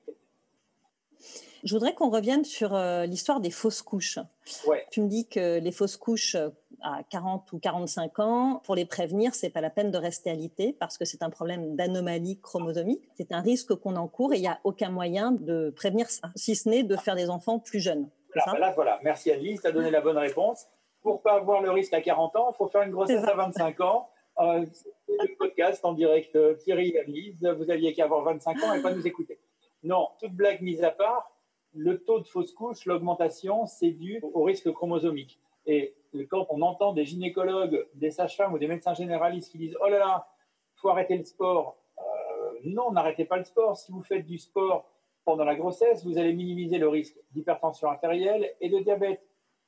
Je 1.63 1.75
voudrais 1.75 1.95
qu'on 1.95 2.11
revienne 2.11 2.45
sur 2.45 2.75
euh, 2.75 3.07
l'histoire 3.07 3.41
des 3.41 3.51
fausses 3.51 3.83
couches. 3.83 4.19
Ouais. 4.67 4.85
Tu 4.91 5.01
me 5.01 5.09
dis 5.09 5.29
que 5.29 5.61
les 5.61 5.73
fausses 5.73 5.97
couches 5.97 6.37
à 6.83 7.03
40 7.11 7.53
ou 7.53 7.59
45 7.59 8.19
ans, 8.21 8.63
pour 8.65 8.75
les 8.75 8.85
prévenir, 8.85 9.35
c'est 9.35 9.51
pas 9.51 9.61
la 9.61 9.71
peine 9.71 9.91
de 9.91 9.99
rester 9.99 10.31
alité 10.31 10.77
parce 10.79 10.99
que 10.99 11.05
c'est 11.05 11.23
un 11.23 11.31
problème 11.31 11.77
d'anomalie 11.77 12.41
chromosomique. 12.41 13.03
C'est 13.17 13.33
un 13.33 13.41
risque 13.41 13.75
qu'on 13.75 13.97
encourt 13.97 14.33
et 14.33 14.37
il 14.37 14.43
n'y 14.43 14.49
a 14.49 14.59
aucun 14.65 14.91
moyen 14.91 15.33
de 15.33 15.71
prévenir 15.77 16.09
ça, 16.11 16.31
si 16.37 16.55
ce 16.55 16.69
n'est 16.69 16.83
de 16.83 16.97
faire 16.97 17.17
des 17.17 17.31
enfants 17.31 17.59
plus 17.59 17.81
jeunes. 17.81 18.09
Là, 18.35 18.73
voilà. 18.75 19.01
Merci 19.03 19.31
Alice, 19.31 19.61
tu 19.61 19.67
as 19.67 19.73
donné 19.73 19.91
la 19.91 20.01
bonne 20.01 20.19
réponse. 20.19 20.67
Pour 21.03 21.23
pas 21.23 21.35
avoir 21.35 21.63
le 21.63 21.71
risque 21.71 21.95
à 21.95 22.01
40 22.01 22.37
ans, 22.37 22.51
il 22.53 22.57
faut 22.57 22.69
faire 22.69 22.83
une 22.83 22.91
grossesse 22.91 23.25
à 23.25 23.35
25 23.35 23.81
ans. 23.81 24.09
Euh, 24.41 24.65
le 25.09 25.37
podcast 25.37 25.85
en 25.85 25.93
direct, 25.95 26.37
euh, 26.37 26.55
Thierry 26.55 26.91
et 26.91 27.01
Alice, 27.01 27.43
vous 27.43 27.71
aviez 27.71 27.93
qu'à 27.93 28.05
avoir 28.05 28.23
25 28.25 28.63
ans 28.63 28.75
et 28.75 28.83
pas 28.83 28.93
nous 28.93 29.07
écouter. 29.07 29.41
Non, 29.83 30.09
toute 30.21 30.33
blague 30.33 30.61
mise 30.61 30.85
à 30.85 30.91
part, 30.91 31.33
le 31.75 31.99
taux 31.99 32.21
de 32.21 32.27
fausse 32.27 32.53
couche, 32.53 32.85
l'augmentation, 32.87 33.67
c'est 33.67 33.91
dû 33.91 34.21
au 34.23 34.43
risque 34.43 34.71
chromosomique. 34.73 35.41
Et 35.67 35.95
quand 36.29 36.47
on 36.51 36.63
entend 36.63 36.93
des 36.93 37.05
gynécologues, 37.05 37.87
des 37.95 38.11
sages-femmes 38.11 38.53
ou 38.53 38.59
des 38.59 38.67
médecins 38.67 38.95
généralistes 38.95 39.51
qui 39.53 39.59
disent 39.59 39.77
Oh 39.83 39.89
là 39.89 39.99
là, 39.99 40.29
il 40.75 40.81
faut 40.81 40.89
arrêter 40.89 41.17
le 41.17 41.25
sport. 41.25 41.77
Euh, 41.99 42.61
non, 42.65 42.93
n'arrêtez 42.93 43.25
pas 43.25 43.37
le 43.37 43.45
sport. 43.45 43.77
Si 43.77 43.93
vous 43.93 44.03
faites 44.03 44.27
du 44.27 44.39
sport 44.39 44.91
pendant 45.25 45.45
la 45.45 45.55
grossesse, 45.55 46.05
vous 46.05 46.19
allez 46.19 46.33
minimiser 46.33 46.79
le 46.79 46.89
risque 46.89 47.17
d'hypertension 47.33 47.89
artérielle 47.89 48.51
et 48.61 48.69
de 48.69 48.79
diabète. 48.79 49.23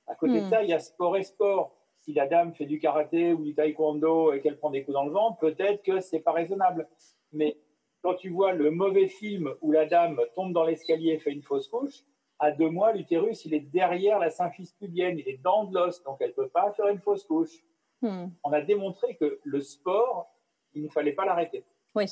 À 0.06 0.14
côté 0.14 0.40
de 0.40 0.47
hmm. 0.47 0.50
ça, 0.50 0.62
il 0.62 0.70
y 0.70 0.73
a 0.73 0.78
sport 0.78 1.16
et 1.16 1.23
sport. 1.23 1.76
Si 1.99 2.14
la 2.14 2.26
dame 2.26 2.54
fait 2.54 2.64
du 2.64 2.78
karaté 2.78 3.35
ou 3.35 3.44
du 3.44 3.54
taekwondo 3.54 4.32
et 4.32 4.40
qu'elle 4.40 4.56
prend 4.56 4.70
des 4.70 4.82
coups 4.82 4.94
dans 4.94 5.04
le 5.04 5.11
ventre, 5.11 5.38
peut-être 5.38 5.82
que 5.82 6.00
c'est 6.00 6.20
pas 6.20 6.32
raisonnable. 6.32 6.88
Mais 7.32 7.59
quand 8.02 8.14
tu 8.14 8.30
vois 8.30 8.52
le 8.52 8.70
mauvais 8.70 9.06
film 9.06 9.54
où 9.61 9.70
la 9.70 9.85
dame 9.85 10.18
tombe 10.35 10.54
dans 10.54 10.64
l'escalier 10.64 11.12
et 11.12 11.18
fait 11.18 11.32
une 11.32 11.42
fausse 11.42 11.68
couche, 11.68 12.04
à 12.40 12.50
deux 12.50 12.70
mois, 12.70 12.92
l'utérus, 12.92 13.44
il 13.44 13.54
est 13.54 13.61
derrière 13.61 14.18
la 14.18 14.30
symphyse 14.30 14.73
pubienne, 14.73 15.18
il 15.18 15.28
est 15.28 15.40
dans 15.42 15.64
de 15.64 15.75
l'os, 15.75 16.02
donc 16.02 16.16
elle 16.20 16.30
ne 16.30 16.35
peut 16.35 16.49
pas 16.49 16.73
faire 16.73 16.88
une 16.88 16.99
fausse 16.99 17.25
couche. 17.25 17.62
Hmm. 18.00 18.28
On 18.42 18.52
a 18.52 18.62
démontré 18.62 19.14
que 19.16 19.38
le 19.44 19.61
sport, 19.61 20.35
il 20.73 20.82
ne 20.82 20.88
fallait 20.88 21.12
pas 21.12 21.26
l'arrêter. 21.26 21.64
Oui, 21.94 22.06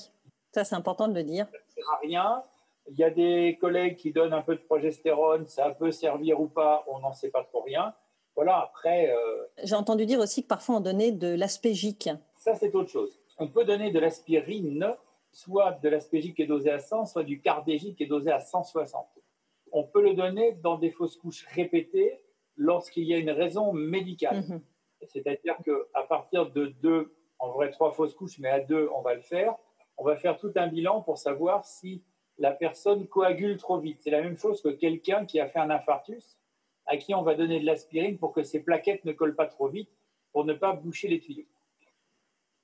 ça 0.53 0.65
c'est 0.65 0.75
important 0.75 1.09
de 1.09 1.15
le 1.15 1.25
dire. 1.25 1.47
Ça 1.47 1.59
ne 1.59 1.73
sert 1.73 1.91
à 1.91 1.99
rien. 2.03 2.45
Il 2.91 2.99
y 2.99 3.05
a 3.05 3.11
des 3.11 3.57
collègues 3.59 3.97
qui 3.97 4.13
donnent 4.13 4.35
un 4.35 4.43
peu 4.43 4.55
de 4.55 4.61
progestérone, 4.61 5.47
ça 5.47 5.71
peut 5.71 5.93
servir 5.93 6.41
ou 6.41 6.47
pas, 6.47 6.85
on 6.89 7.01
n'en 7.01 7.15
sait 7.15 7.31
pas 7.31 7.45
trop 7.45 7.63
rien. 7.63 7.95
voilà, 8.35 8.59
après. 8.59 9.11
Euh, 9.11 9.47
J'ai 9.65 9.75
entendu 9.75 10.05
dire 10.05 10.21
aussi 10.21 10.43
que 10.43 10.49
parfois 10.49 10.77
on 10.77 10.81
donnait 10.81 11.11
de 11.11 11.35
l'aspégique. 11.35 12.11
Ça, 12.37 12.55
c'est 12.55 12.75
autre 12.75 12.91
chose. 12.91 13.19
On 13.39 13.49
peut 13.49 13.65
donner 13.65 13.91
de 13.91 13.99
l'aspirine, 13.99 14.95
soit 15.33 15.73
de 15.83 15.89
l'aspégique 15.89 16.37
qui 16.37 16.43
est 16.43 16.47
dosé 16.47 16.71
à 16.71 16.79
100, 16.79 17.07
soit 17.07 17.25
du 17.25 17.41
cardégique 17.41 17.97
qui 17.97 18.05
est 18.05 18.09
dosé 18.09 18.31
à 18.31 18.41
160. 18.41 19.07
On 19.73 19.85
peut 19.85 20.03
le 20.03 20.15
donner 20.15 20.53
dans 20.53 20.79
des 20.79 20.91
fausses 20.91 21.17
couches 21.17 21.47
répétées 21.47 22.21
lorsqu'il 22.57 23.05
y 23.05 23.15
a 23.15 23.19
une 23.19 23.31
raison 23.31 23.73
médicale. 23.73 24.45
Mhm. 24.49 24.63
C'est-à-dire 25.07 25.57
qu'à 25.65 26.03
partir 26.03 26.51
de 26.51 26.67
deux, 26.67 27.15
en 27.39 27.51
vrai 27.51 27.71
trois 27.71 27.93
fausses 27.93 28.15
couches, 28.15 28.39
mais 28.39 28.49
à 28.49 28.61
deux, 28.61 28.89
on 28.95 29.01
va 29.01 29.15
le 29.15 29.23
faire. 29.23 29.55
On 29.97 30.05
va 30.05 30.17
faire 30.17 30.39
tout 30.39 30.53
un 30.57 30.67
bilan 30.67 31.03
pour 31.03 31.19
savoir 31.19 31.65
si 31.65 32.03
la 32.39 32.53
personne 32.53 33.07
coagule 33.07 33.57
trop 33.57 33.79
vite. 33.79 33.99
C'est 34.01 34.11
la 34.11 34.23
même 34.23 34.37
chose 34.37 34.63
que 34.63 34.69
quelqu'un 34.69 35.25
qui 35.25 35.41
a 35.41 35.49
fait 35.49 35.59
un 35.59 35.71
infarctus 35.71 36.39
à 36.87 36.97
qui 36.97 37.15
on 37.15 37.23
va 37.23 37.35
donner 37.35 37.61
de 37.61 37.67
l'aspirine 37.67 38.19
pour 38.19 38.33
que 38.33 38.43
ces 38.43 38.61
plaquettes 38.61 39.05
ne 39.05 39.13
collent 39.13 39.37
pas 39.37 39.47
trop 39.47 39.69
vite, 39.69 39.91
pour 40.33 40.45
ne 40.45 40.55
pas 40.55 40.73
boucher 40.73 41.09
les 41.09 41.21
tuyaux. 41.21 41.47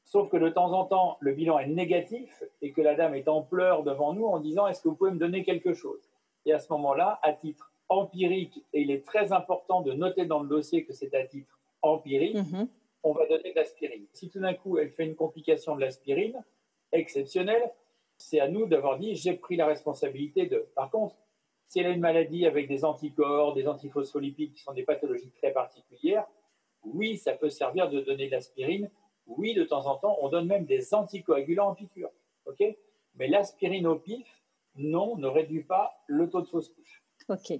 Sauf 0.04 0.30
que 0.30 0.36
de 0.36 0.48
temps 0.48 0.72
en 0.72 0.84
temps, 0.84 1.16
le 1.20 1.32
bilan 1.32 1.58
est 1.58 1.66
négatif 1.66 2.42
et 2.62 2.72
que 2.72 2.80
la 2.80 2.94
dame 2.94 3.14
est 3.14 3.28
en 3.28 3.42
pleurs 3.42 3.82
devant 3.82 4.12
nous 4.12 4.26
en 4.26 4.38
disant 4.38 4.66
Est-ce 4.66 4.82
que 4.82 4.88
vous 4.88 4.96
pouvez 4.96 5.10
me 5.10 5.18
donner 5.18 5.44
quelque 5.44 5.74
chose? 5.74 6.13
Et 6.46 6.52
à 6.52 6.58
ce 6.58 6.72
moment-là, 6.72 7.18
à 7.22 7.32
titre 7.32 7.72
empirique, 7.88 8.62
et 8.72 8.82
il 8.82 8.90
est 8.90 9.04
très 9.04 9.32
important 9.32 9.82
de 9.82 9.92
noter 9.92 10.26
dans 10.26 10.40
le 10.40 10.48
dossier 10.48 10.84
que 10.84 10.92
c'est 10.92 11.14
à 11.14 11.24
titre 11.24 11.58
empirique, 11.82 12.36
mhm. 12.36 12.68
on 13.02 13.12
va 13.12 13.26
donner 13.26 13.52
de 13.52 13.56
l'aspirine. 13.56 14.06
Si 14.12 14.30
tout 14.30 14.40
d'un 14.40 14.54
coup 14.54 14.78
elle 14.78 14.90
fait 14.90 15.04
une 15.04 15.14
complication 15.14 15.76
de 15.76 15.80
l'aspirine 15.80 16.42
exceptionnelle, 16.92 17.70
c'est 18.16 18.40
à 18.40 18.48
nous 18.48 18.66
d'avoir 18.66 18.98
dit 18.98 19.14
J'ai 19.14 19.34
pris 19.34 19.56
la 19.56 19.66
responsabilité 19.66 20.46
de. 20.46 20.66
Par 20.74 20.90
contre, 20.90 21.16
si 21.68 21.80
elle 21.80 21.86
a 21.86 21.90
une 21.90 22.00
maladie 22.00 22.46
avec 22.46 22.68
des 22.68 22.84
anticorps, 22.84 23.54
des 23.54 23.66
antiphospholipides 23.66 24.52
qui 24.52 24.62
sont 24.62 24.72
des 24.72 24.84
pathologies 24.84 25.30
très 25.30 25.52
particulières, 25.52 26.26
oui, 26.84 27.16
ça 27.16 27.32
peut 27.32 27.50
servir 27.50 27.88
de 27.88 28.00
donner 28.00 28.26
de 28.26 28.32
l'aspirine. 28.32 28.90
Oui, 29.26 29.54
de 29.54 29.64
temps 29.64 29.86
en 29.86 29.96
temps, 29.96 30.18
on 30.20 30.28
donne 30.28 30.46
même 30.46 30.66
des 30.66 30.94
anticoagulants 30.94 31.70
en 31.70 31.74
piqûre. 31.74 32.10
ok? 32.46 32.62
Mais 33.16 33.26
l'aspirine 33.26 33.86
au 33.86 33.96
pif, 33.96 34.43
non, 34.76 35.16
ne 35.16 35.26
réduit 35.26 35.64
pas 35.64 36.02
le 36.06 36.28
taux 36.28 36.42
de 36.42 36.46
fausse 36.46 36.68
couche. 36.68 37.02
OK. 37.28 37.58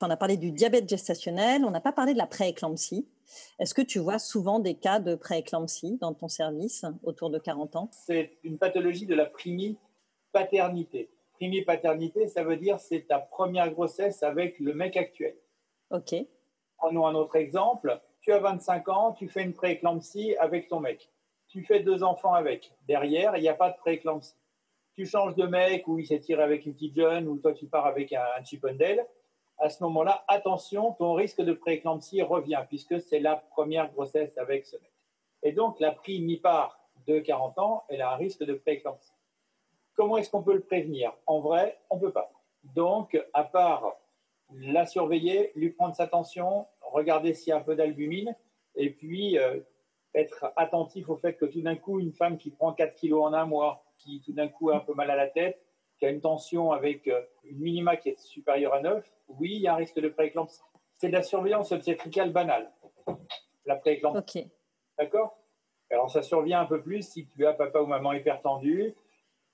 On 0.00 0.10
a 0.10 0.16
parlé 0.16 0.36
du 0.36 0.50
diabète 0.50 0.88
gestationnel, 0.88 1.64
on 1.64 1.70
n'a 1.70 1.80
pas 1.80 1.92
parlé 1.92 2.12
de 2.12 2.18
la 2.18 2.26
prééclampsie. 2.26 3.08
Est-ce 3.60 3.72
que 3.72 3.82
tu 3.82 4.00
vois 4.00 4.18
souvent 4.18 4.58
des 4.58 4.74
cas 4.74 4.98
de 4.98 5.14
prééclampsie 5.14 5.96
dans 6.00 6.12
ton 6.12 6.28
service 6.28 6.84
autour 7.04 7.30
de 7.30 7.38
40 7.38 7.76
ans? 7.76 7.88
C'est 7.92 8.38
une 8.42 8.58
pathologie 8.58 9.06
de 9.06 9.14
la 9.14 9.26
primipaternité 9.26 11.08
paternité 11.66 12.28
ça 12.28 12.44
veut 12.44 12.56
dire 12.56 12.78
c'est 12.78 13.08
ta 13.08 13.18
première 13.18 13.70
grossesse 13.70 14.22
avec 14.22 14.58
le 14.58 14.74
mec 14.74 14.96
actuel. 14.96 15.34
Ok. 15.90 16.14
Prenons 16.78 17.06
un 17.06 17.14
autre 17.14 17.36
exemple. 17.36 18.00
Tu 18.20 18.32
as 18.32 18.38
25 18.38 18.88
ans, 18.88 19.12
tu 19.12 19.28
fais 19.28 19.42
une 19.42 19.52
prééclampsie 19.52 20.36
avec 20.36 20.68
ton 20.68 20.80
mec. 20.80 21.10
Tu 21.48 21.64
fais 21.64 21.80
deux 21.80 22.02
enfants 22.02 22.34
avec. 22.34 22.72
Derrière, 22.86 23.36
il 23.36 23.42
n'y 23.42 23.48
a 23.48 23.54
pas 23.54 23.70
de 23.70 23.76
prééclampsie. 23.76 24.34
Tu 24.94 25.06
changes 25.06 25.34
de 25.36 25.46
mec 25.46 25.88
ou 25.88 25.98
il 25.98 26.06
s'est 26.06 26.20
tiré 26.20 26.42
avec 26.42 26.66
une 26.66 26.74
petite 26.74 26.94
jeune 26.94 27.28
ou 27.28 27.38
toi 27.38 27.52
tu 27.52 27.66
pars 27.66 27.86
avec 27.86 28.12
un, 28.12 28.24
un 28.38 28.44
chipendale. 28.44 29.06
À 29.58 29.68
ce 29.68 29.82
moment-là, 29.84 30.24
attention, 30.28 30.92
ton 30.92 31.14
risque 31.14 31.40
de 31.40 31.52
prééclampsie 31.52 32.22
revient 32.22 32.62
puisque 32.68 33.00
c'est 33.00 33.20
la 33.20 33.36
première 33.36 33.92
grossesse 33.92 34.36
avec 34.36 34.66
ce 34.66 34.76
mec. 34.76 34.92
Et 35.42 35.52
donc, 35.52 35.80
la 35.80 35.92
prime 35.92 36.24
mi-part 36.24 36.78
de 37.06 37.18
40 37.18 37.58
ans, 37.58 37.84
elle 37.88 38.02
a 38.02 38.12
un 38.12 38.16
risque 38.16 38.44
de 38.44 38.54
prééclampsie. 38.54 39.12
Comment 39.94 40.16
est-ce 40.16 40.30
qu'on 40.30 40.42
peut 40.42 40.54
le 40.54 40.62
prévenir? 40.62 41.12
En 41.26 41.40
vrai, 41.40 41.78
on 41.90 41.96
ne 41.96 42.00
peut 42.00 42.12
pas. 42.12 42.32
Donc, 42.62 43.20
à 43.32 43.44
part 43.44 43.96
la 44.54 44.86
surveiller, 44.86 45.52
lui 45.54 45.70
prendre 45.70 45.94
sa 45.94 46.06
tension, 46.06 46.66
regarder 46.80 47.34
s'il 47.34 47.50
y 47.50 47.52
a 47.52 47.56
un 47.56 47.62
peu 47.62 47.74
d'albumine, 47.74 48.36
et 48.74 48.90
puis 48.90 49.38
euh, 49.38 49.60
être 50.14 50.52
attentif 50.56 51.08
au 51.08 51.16
fait 51.16 51.34
que 51.34 51.46
tout 51.46 51.62
d'un 51.62 51.76
coup, 51.76 52.00
une 52.00 52.12
femme 52.12 52.38
qui 52.38 52.50
prend 52.50 52.72
4 52.72 52.94
kilos 52.94 53.24
en 53.24 53.32
un 53.32 53.46
mois, 53.46 53.84
qui 54.02 54.20
tout 54.24 54.32
d'un 54.32 54.48
coup 54.48 54.70
a 54.70 54.76
un 54.76 54.80
peu 54.80 54.94
mal 54.94 55.10
à 55.10 55.16
la 55.16 55.28
tête, 55.28 55.60
qui 55.98 56.06
a 56.06 56.10
une 56.10 56.20
tension 56.20 56.72
avec 56.72 57.06
euh, 57.08 57.22
une 57.44 57.58
minima 57.58 57.96
qui 57.96 58.10
est 58.10 58.18
supérieure 58.18 58.74
à 58.74 58.80
9, 58.80 59.04
oui, 59.28 59.52
il 59.54 59.62
y 59.62 59.68
a 59.68 59.74
un 59.74 59.76
risque 59.76 60.00
de 60.00 60.08
prééclampsie. 60.08 60.60
C'est 60.96 61.08
de 61.08 61.12
la 61.12 61.22
surveillance 61.22 61.72
obstétricale 61.72 62.32
banale, 62.32 62.70
la 63.66 63.76
prééclampsie. 63.76 64.50
D'accord? 64.98 65.36
Alors, 65.90 66.10
ça 66.10 66.22
survient 66.22 66.60
un 66.60 66.66
peu 66.66 66.80
plus 66.80 67.02
si 67.02 67.26
tu 67.26 67.46
as 67.46 67.52
papa 67.52 67.80
ou 67.80 67.86
maman 67.86 68.12
hypertendu, 68.12 68.94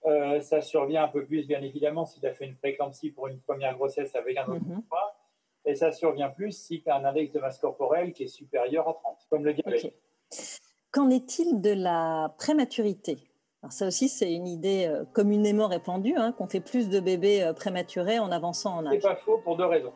euh, 0.06 0.40
ça 0.40 0.60
survient 0.60 1.04
un 1.04 1.08
peu 1.08 1.24
plus, 1.24 1.46
bien 1.46 1.60
évidemment, 1.60 2.06
si 2.06 2.20
tu 2.20 2.26
as 2.26 2.32
fait 2.32 2.46
une 2.46 2.56
préclampsie 2.56 3.10
pour 3.10 3.26
une 3.26 3.40
première 3.40 3.76
grossesse 3.76 4.14
avec 4.14 4.36
un 4.36 4.46
autre 4.46 4.64
mm 4.64 4.82
Et 5.64 5.74
ça 5.74 5.90
survient 5.90 6.30
plus 6.30 6.52
si 6.52 6.82
tu 6.82 6.88
as 6.88 6.96
un 6.96 7.04
index 7.04 7.32
de 7.32 7.40
masse 7.40 7.58
corporelle 7.58 8.12
qui 8.12 8.24
est 8.24 8.28
supérieur 8.28 8.88
à 8.88 8.94
30, 8.94 9.18
comme 9.28 9.44
le 9.44 9.54
diabète. 9.54 9.92
Qu'en 10.92 11.10
est-il 11.10 11.60
de 11.60 11.72
la 11.72 12.34
prématurité? 12.38 13.18
Alors 13.62 13.72
ça 13.72 13.88
aussi, 13.88 14.08
c'est 14.08 14.32
une 14.32 14.46
idée 14.46 14.86
euh, 14.86 15.04
communément 15.12 15.66
répandue, 15.66 16.14
hein, 16.16 16.30
qu'on 16.30 16.46
fait 16.46 16.60
plus 16.60 16.88
de 16.88 17.00
bébés 17.00 17.42
euh, 17.42 17.52
prématurés 17.52 18.20
en 18.20 18.30
avançant 18.30 18.76
en 18.76 18.86
âge. 18.86 18.98
C'est 19.00 19.08
pas 19.08 19.16
faux 19.16 19.38
pour 19.38 19.56
deux 19.56 19.64
raisons. 19.64 19.92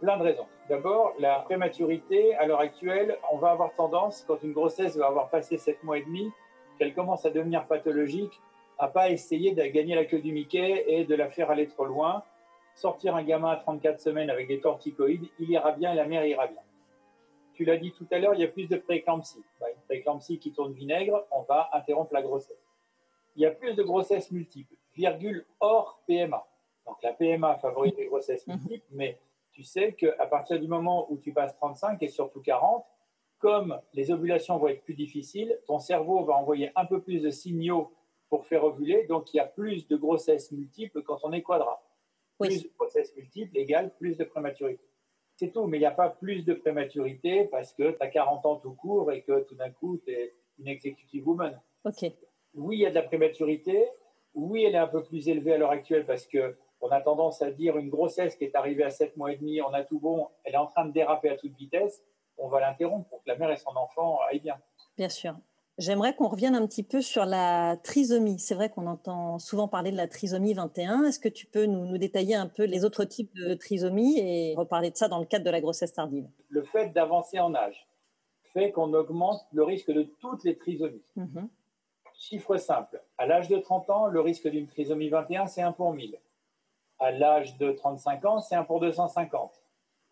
Plein 0.00 0.16
de 0.16 0.22
raisons. 0.22 0.46
D'abord, 0.70 1.12
la 1.18 1.40
prématurité, 1.40 2.34
à 2.36 2.46
l'heure 2.46 2.60
actuelle, 2.60 3.18
on 3.30 3.36
va 3.36 3.50
avoir 3.50 3.74
tendance, 3.74 4.24
quand 4.26 4.42
une 4.42 4.52
grossesse 4.52 4.96
va 4.96 5.08
avoir 5.08 5.28
passé 5.28 5.58
7 5.58 5.84
mois 5.84 5.98
et 5.98 6.04
demi, 6.04 6.30
qu'elle 6.78 6.94
commence 6.94 7.26
à 7.26 7.30
devenir 7.30 7.66
pathologique, 7.66 8.40
à 8.78 8.88
pas 8.88 9.10
essayer 9.10 9.52
de 9.54 9.62
gagner 9.64 9.94
la 9.94 10.06
queue 10.06 10.20
du 10.20 10.32
Mickey 10.32 10.84
et 10.88 11.04
de 11.04 11.14
la 11.14 11.28
faire 11.28 11.50
aller 11.50 11.66
trop 11.66 11.84
loin. 11.84 12.22
Sortir 12.74 13.14
un 13.14 13.22
gamin 13.22 13.50
à 13.50 13.56
34 13.56 14.00
semaines 14.00 14.30
avec 14.30 14.48
des 14.48 14.58
corticoïdes, 14.58 15.26
il 15.38 15.50
ira 15.50 15.72
bien 15.72 15.92
et 15.92 15.96
la 15.96 16.06
mère 16.06 16.24
ira 16.24 16.46
bien. 16.46 16.62
Tu 17.52 17.64
l'as 17.64 17.76
dit 17.76 17.92
tout 17.92 18.06
à 18.10 18.18
l'heure, 18.18 18.34
il 18.34 18.40
y 18.40 18.44
a 18.44 18.48
plus 18.48 18.68
de 18.68 18.76
prééclampsie. 18.76 19.42
Bah, 19.60 19.66
une 19.70 19.82
prééclampsie 19.82 20.38
qui 20.38 20.52
tourne 20.52 20.72
vinaigre, 20.72 21.24
on 21.30 21.42
va 21.42 21.70
interrompre 21.72 22.12
la 22.12 22.22
grossesse. 22.22 22.65
Il 23.36 23.42
y 23.42 23.46
a 23.46 23.50
plus 23.50 23.74
de 23.74 23.82
grossesses 23.82 24.30
multiples, 24.30 24.74
virgule 24.94 25.44
hors 25.60 26.02
PMA. 26.06 26.44
Donc 26.86 27.02
la 27.02 27.12
PMA 27.12 27.56
favorise 27.56 27.94
les 27.96 28.06
grossesses 28.06 28.46
mhm. 28.46 28.56
multiples, 28.56 28.86
mais 28.90 29.18
tu 29.52 29.62
sais 29.62 29.92
qu'à 29.94 30.26
partir 30.26 30.60
du 30.60 30.68
moment 30.68 31.10
où 31.10 31.18
tu 31.18 31.32
passes 31.32 31.54
35 31.56 32.02
et 32.02 32.08
surtout 32.08 32.40
40, 32.40 32.84
comme 33.38 33.80
les 33.92 34.10
ovulations 34.10 34.58
vont 34.58 34.68
être 34.68 34.82
plus 34.82 34.94
difficiles, 34.94 35.58
ton 35.66 35.78
cerveau 35.78 36.24
va 36.24 36.34
envoyer 36.34 36.72
un 36.76 36.86
peu 36.86 37.00
plus 37.00 37.20
de 37.20 37.30
signaux 37.30 37.92
pour 38.28 38.46
faire 38.46 38.64
ovuler. 38.64 39.06
Donc, 39.06 39.32
il 39.32 39.38
y 39.38 39.40
a 39.40 39.46
plus 39.46 39.86
de 39.88 39.96
grossesses 39.96 40.52
multiples 40.52 41.02
quand 41.02 41.18
on 41.22 41.32
est 41.32 41.42
quadra. 41.42 41.82
Plus 42.38 42.64
de 42.64 42.70
grossesses 42.76 43.14
multiples 43.16 43.56
égale 43.56 43.94
plus 43.96 44.16
de 44.16 44.24
prématurité. 44.24 44.84
C'est 45.36 45.52
tout, 45.52 45.66
mais 45.66 45.76
il 45.76 45.80
n'y 45.80 45.86
a 45.86 45.90
pas 45.90 46.08
plus 46.08 46.44
de 46.44 46.54
prématurité 46.54 47.44
parce 47.44 47.72
que 47.72 47.90
tu 47.90 47.96
as 48.00 48.08
40 48.08 48.46
ans 48.46 48.56
tout 48.56 48.74
court 48.74 49.12
et 49.12 49.22
que 49.22 49.40
tout 49.44 49.54
d'un 49.54 49.70
coup, 49.70 49.98
tu 50.04 50.12
es 50.12 50.34
une 50.58 50.68
executive 50.68 51.26
woman. 51.26 51.60
Ok. 51.84 52.10
Oui, 52.56 52.78
il 52.78 52.80
y 52.80 52.86
a 52.86 52.90
de 52.90 52.94
la 52.94 53.02
prématurité. 53.02 53.86
Oui, 54.34 54.64
elle 54.64 54.74
est 54.74 54.78
un 54.78 54.86
peu 54.86 55.02
plus 55.02 55.28
élevée 55.28 55.54
à 55.54 55.58
l'heure 55.58 55.70
actuelle 55.70 56.04
parce 56.04 56.26
que 56.26 56.56
on 56.80 56.88
a 56.90 57.00
tendance 57.00 57.40
à 57.42 57.50
dire 57.50 57.78
une 57.78 57.88
grossesse 57.88 58.36
qui 58.36 58.44
est 58.44 58.54
arrivée 58.54 58.84
à 58.84 58.90
7 58.90 59.16
mois 59.16 59.32
et 59.32 59.36
demi, 59.36 59.62
on 59.62 59.72
a 59.72 59.82
tout 59.82 59.98
bon, 59.98 60.28
elle 60.44 60.54
est 60.54 60.58
en 60.58 60.66
train 60.66 60.84
de 60.84 60.92
déraper 60.92 61.30
à 61.30 61.36
toute 61.36 61.56
vitesse, 61.56 62.02
on 62.36 62.48
va 62.48 62.60
l'interrompre 62.60 63.08
pour 63.08 63.22
que 63.22 63.28
la 63.28 63.36
mère 63.36 63.50
et 63.50 63.56
son 63.56 63.74
enfant 63.76 64.18
aillent 64.28 64.40
bien. 64.40 64.56
Bien 64.98 65.08
sûr. 65.08 65.34
J'aimerais 65.78 66.14
qu'on 66.14 66.28
revienne 66.28 66.54
un 66.54 66.66
petit 66.66 66.82
peu 66.82 67.02
sur 67.02 67.26
la 67.26 67.76
trisomie. 67.76 68.38
C'est 68.38 68.54
vrai 68.54 68.70
qu'on 68.70 68.86
entend 68.86 69.38
souvent 69.38 69.68
parler 69.68 69.90
de 69.90 69.96
la 69.96 70.08
trisomie 70.08 70.54
21. 70.54 71.04
Est-ce 71.04 71.20
que 71.20 71.28
tu 71.28 71.44
peux 71.44 71.66
nous, 71.66 71.98
détailler 71.98 72.34
un 72.34 72.46
peu 72.46 72.64
les 72.64 72.86
autres 72.86 73.04
types 73.04 73.34
de 73.34 73.52
trisomie 73.52 74.18
et 74.18 74.54
reparler 74.56 74.90
de 74.90 74.96
ça 74.96 75.08
dans 75.08 75.18
le 75.18 75.26
cadre 75.26 75.44
de 75.44 75.50
la 75.50 75.60
grossesse 75.60 75.92
tardive? 75.92 76.26
Le 76.48 76.62
fait 76.62 76.90
d'avancer 76.94 77.38
en 77.40 77.54
âge 77.54 77.86
fait 78.54 78.72
qu'on 78.72 78.94
augmente 78.94 79.42
le 79.52 79.64
risque 79.64 79.90
de 79.90 80.04
toutes 80.18 80.44
les 80.44 80.56
trisomies. 80.56 81.04
Mhm. 81.16 81.48
Chiffre 82.28 82.56
simple, 82.56 83.00
à 83.18 83.26
l'âge 83.26 83.48
de 83.48 83.58
30 83.58 83.90
ans, 83.90 84.06
le 84.06 84.20
risque 84.20 84.48
d'une 84.48 84.66
trisomie 84.66 85.08
21, 85.08 85.46
c'est 85.46 85.62
1 85.62 85.72
pour 85.72 85.92
1000. 85.92 86.18
À 86.98 87.10
l'âge 87.10 87.56
de 87.58 87.70
35 87.72 88.24
ans, 88.24 88.40
c'est 88.40 88.56
1 88.56 88.64
pour 88.64 88.80
250 88.80 89.62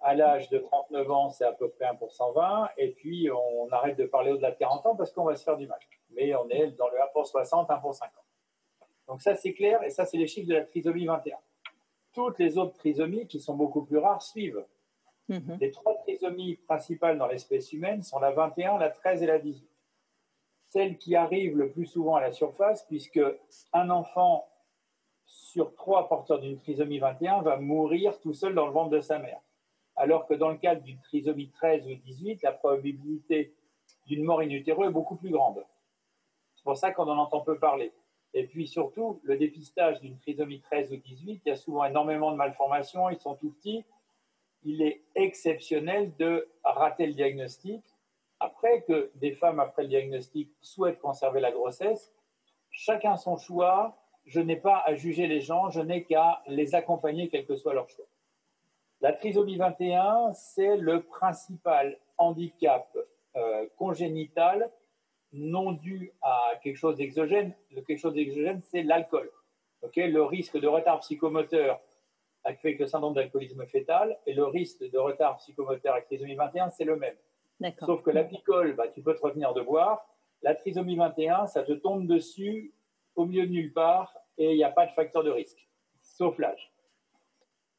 à 0.04 0.14
l'âge 0.14 0.50
de 0.50 0.58
39 0.58 1.10
ans, 1.10 1.30
c'est 1.30 1.44
à 1.44 1.52
peu 1.52 1.70
près 1.70 1.86
1 1.86 1.94
pour 1.94 2.12
120. 2.12 2.68
Et 2.76 2.90
puis, 2.90 3.30
on 3.30 3.68
arrête 3.72 3.96
de 3.96 4.04
parler 4.04 4.32
au-delà 4.32 4.50
de 4.50 4.58
40 4.58 4.86
ans 4.86 4.96
parce 4.96 5.10
qu'on 5.10 5.24
va 5.24 5.34
se 5.34 5.42
faire 5.42 5.56
du 5.56 5.66
mal. 5.66 5.78
Mais 6.10 6.34
on 6.36 6.48
est 6.50 6.68
dans 6.72 6.88
le 6.90 7.00
1 7.00 7.06
pour 7.14 7.26
60, 7.26 7.70
1 7.70 7.78
pour 7.78 7.94
50. 7.94 8.12
Donc 9.08 9.22
ça, 9.22 9.34
c'est 9.34 9.54
clair. 9.54 9.82
Et 9.82 9.90
ça, 9.90 10.04
c'est 10.04 10.18
les 10.18 10.26
chiffres 10.26 10.48
de 10.48 10.54
la 10.54 10.64
trisomie 10.64 11.06
21. 11.06 11.36
Toutes 12.12 12.38
les 12.38 12.58
autres 12.58 12.74
trisomies, 12.74 13.26
qui 13.26 13.40
sont 13.40 13.54
beaucoup 13.54 13.82
plus 13.82 13.98
rares, 13.98 14.22
suivent. 14.22 14.64
Mhm. 15.28 15.56
Les 15.58 15.70
trois 15.70 15.94
trisomies 16.02 16.56
principales 16.56 17.16
dans 17.16 17.26
l'espèce 17.26 17.72
humaine 17.72 18.02
sont 18.02 18.18
la 18.18 18.30
21, 18.30 18.76
la 18.76 18.90
13 18.90 19.22
et 19.22 19.26
la 19.26 19.38
18. 19.38 19.66
Celles 20.74 20.98
qui 20.98 21.16
arrivent 21.16 21.56
le 21.56 21.70
plus 21.70 21.86
souvent 21.86 22.16
à 22.16 22.20
la 22.20 22.32
surface, 22.32 22.84
puisque 22.86 23.20
un 23.72 23.90
enfant 23.90 24.48
sur 25.24 25.74
trois 25.74 26.08
porteurs 26.08 26.40
d'une 26.40 26.58
trisomie 26.58 26.98
21 26.98 27.42
va 27.42 27.56
mourir 27.56 28.20
tout 28.20 28.34
seul 28.34 28.54
dans 28.54 28.66
le 28.66 28.72
ventre 28.72 28.90
de 28.90 29.00
sa 29.00 29.18
mère 29.18 29.40
alors 29.96 30.26
que 30.26 30.34
dans 30.34 30.50
le 30.50 30.56
cadre 30.56 30.82
d'une 30.82 31.00
trisomie 31.00 31.50
13 31.50 31.86
ou 31.86 31.94
18, 31.94 32.42
la 32.42 32.52
probabilité 32.52 33.54
d'une 34.06 34.24
mort 34.24 34.40
in 34.40 34.50
est 34.50 34.90
beaucoup 34.90 35.16
plus 35.16 35.30
grande. 35.30 35.64
C'est 36.56 36.64
pour 36.64 36.76
ça 36.76 36.92
qu'on 36.92 37.08
en 37.08 37.18
entend 37.18 37.40
peu 37.40 37.58
parler. 37.58 37.92
Et 38.32 38.46
puis 38.46 38.66
surtout, 38.66 39.20
le 39.22 39.36
dépistage 39.36 40.00
d'une 40.00 40.18
trisomie 40.18 40.60
13 40.60 40.92
ou 40.92 40.96
18, 40.96 41.42
il 41.44 41.48
y 41.48 41.52
a 41.52 41.56
souvent 41.56 41.84
énormément 41.84 42.32
de 42.32 42.36
malformations, 42.36 43.08
ils 43.10 43.20
sont 43.20 43.36
tout 43.36 43.50
petits, 43.50 43.84
il 44.64 44.82
est 44.82 45.02
exceptionnel 45.14 46.12
de 46.16 46.48
rater 46.64 47.06
le 47.06 47.12
diagnostic. 47.12 47.84
Après 48.44 48.82
que 48.82 49.10
des 49.14 49.32
femmes, 49.32 49.58
après 49.58 49.84
le 49.84 49.88
diagnostic, 49.88 50.50
souhaitent 50.60 51.00
conserver 51.00 51.40
la 51.40 51.50
grossesse, 51.50 52.12
chacun 52.70 53.16
son 53.16 53.38
choix. 53.38 53.96
Je 54.26 54.38
n'ai 54.38 54.56
pas 54.56 54.82
à 54.84 54.94
juger 54.94 55.26
les 55.26 55.40
gens, 55.40 55.70
je 55.70 55.80
n'ai 55.80 56.04
qu'à 56.04 56.42
les 56.46 56.74
accompagner, 56.74 57.28
quel 57.30 57.46
que 57.46 57.56
soit 57.56 57.72
leur 57.72 57.88
choix. 57.88 58.04
La 59.00 59.14
trisomie 59.14 59.56
21, 59.56 60.34
c'est 60.34 60.76
le 60.76 61.02
principal 61.02 61.98
handicap 62.18 62.86
euh, 63.36 63.66
congénital 63.78 64.70
non 65.32 65.72
dû 65.72 66.12
à 66.20 66.52
quelque 66.62 66.76
chose 66.76 66.96
d'exogène. 66.96 67.54
Quelque 67.86 67.96
chose 67.96 68.14
d'exogène, 68.14 68.60
c'est 68.62 68.82
l'alcool. 68.82 69.30
le 69.96 70.22
risque 70.22 70.58
de 70.58 70.68
retard 70.68 71.00
psychomoteur 71.00 71.80
avec 72.44 72.78
le 72.78 72.86
syndrome 72.86 73.14
d'alcoolisme 73.14 73.66
fœtal 73.66 74.18
et 74.26 74.34
le 74.34 74.44
risque 74.44 74.84
de 74.84 74.98
retard 74.98 75.38
psychomoteur 75.38 75.94
avec 75.94 76.06
trisomie 76.06 76.34
21, 76.34 76.68
c'est 76.68 76.84
le 76.84 76.96
même. 76.96 77.16
Sauf 77.80 78.02
que 78.02 78.10
la 78.10 78.24
picole, 78.24 78.74
bah, 78.74 78.88
tu 78.88 79.02
peux 79.02 79.14
te 79.14 79.22
retenir 79.22 79.54
de 79.54 79.62
boire. 79.62 80.06
La 80.42 80.54
trisomie 80.54 80.96
21, 80.96 81.46
ça 81.46 81.62
te 81.62 81.72
tombe 81.72 82.06
dessus 82.06 82.72
au 83.16 83.24
milieu 83.24 83.46
de 83.46 83.52
nulle 83.52 83.72
part 83.72 84.14
et 84.36 84.52
il 84.52 84.56
n'y 84.56 84.64
a 84.64 84.70
pas 84.70 84.86
de 84.86 84.92
facteur 84.92 85.22
de 85.22 85.30
risque, 85.30 85.68
sauf 86.02 86.38
l'âge. 86.38 86.72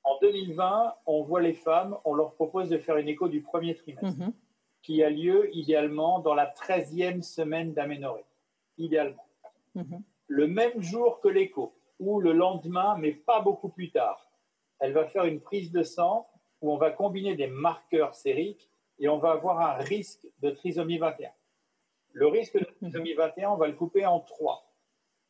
En 0.03 0.17
2020, 0.21 0.95
on 1.07 1.23
voit 1.23 1.41
les 1.41 1.53
femmes, 1.53 1.97
on 2.05 2.13
leur 2.13 2.33
propose 2.33 2.69
de 2.69 2.77
faire 2.77 2.97
une 2.97 3.09
écho 3.09 3.27
du 3.27 3.41
premier 3.41 3.75
trimestre, 3.75 4.19
mhm. 4.19 4.33
qui 4.81 5.03
a 5.03 5.09
lieu 5.09 5.49
idéalement 5.55 6.19
dans 6.19 6.35
la 6.35 6.47
13e 6.47 7.21
semaine 7.21 7.73
d'aménorrhée, 7.73 8.25
idéalement. 8.77 9.25
Mhm. 9.73 10.03
Le 10.27 10.47
même 10.47 10.81
jour 10.81 11.19
que 11.19 11.27
l'écho, 11.27 11.73
ou 11.99 12.19
le 12.19 12.33
lendemain, 12.33 12.97
mais 12.99 13.11
pas 13.11 13.41
beaucoup 13.41 13.69
plus 13.69 13.91
tard, 13.91 14.29
elle 14.79 14.93
va 14.93 15.05
faire 15.05 15.25
une 15.25 15.39
prise 15.39 15.71
de 15.71 15.83
sang 15.83 16.27
où 16.61 16.71
on 16.71 16.77
va 16.77 16.91
combiner 16.91 17.35
des 17.35 17.47
marqueurs 17.47 18.15
sériques 18.15 18.69
et 18.99 19.07
on 19.07 19.17
va 19.17 19.31
avoir 19.31 19.59
un 19.59 19.73
risque 19.75 20.27
de 20.41 20.49
trisomie 20.51 20.97
21. 20.97 21.29
Le 22.13 22.27
risque 22.27 22.57
de 22.57 22.65
trisomie 22.65 23.13
21, 23.13 23.51
on 23.51 23.57
va 23.57 23.67
le 23.67 23.73
couper 23.73 24.05
en 24.05 24.19
trois. 24.19 24.71